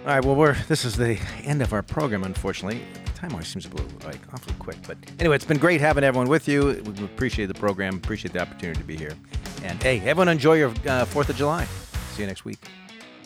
All 0.00 0.06
right. 0.12 0.24
Well, 0.24 0.34
we're 0.36 0.54
this 0.68 0.84
is 0.84 0.96
the 0.96 1.18
end 1.44 1.62
of 1.62 1.72
our 1.72 1.82
program. 1.82 2.24
Unfortunately, 2.24 2.80
the 3.04 3.12
time 3.12 3.32
always 3.32 3.48
seems 3.48 3.66
a 3.66 3.70
little 3.70 3.86
like 4.04 4.20
awfully 4.32 4.54
quick. 4.58 4.76
But 4.86 4.98
anyway, 5.18 5.36
it's 5.36 5.44
been 5.44 5.58
great 5.58 5.80
having 5.80 6.04
everyone 6.04 6.28
with 6.28 6.48
you. 6.48 6.82
We 6.84 7.04
appreciate 7.04 7.46
the 7.46 7.54
program. 7.54 7.96
Appreciate 7.96 8.32
the 8.32 8.40
opportunity 8.40 8.80
to 8.80 8.86
be 8.86 8.96
here. 8.96 9.14
And 9.62 9.82
hey, 9.82 10.00
everyone, 10.00 10.28
enjoy 10.28 10.54
your 10.54 10.72
uh, 10.86 11.04
Fourth 11.06 11.28
of 11.28 11.36
July. 11.36 11.64
See 12.12 12.22
you 12.22 12.26
next 12.28 12.44
week. 12.44 12.58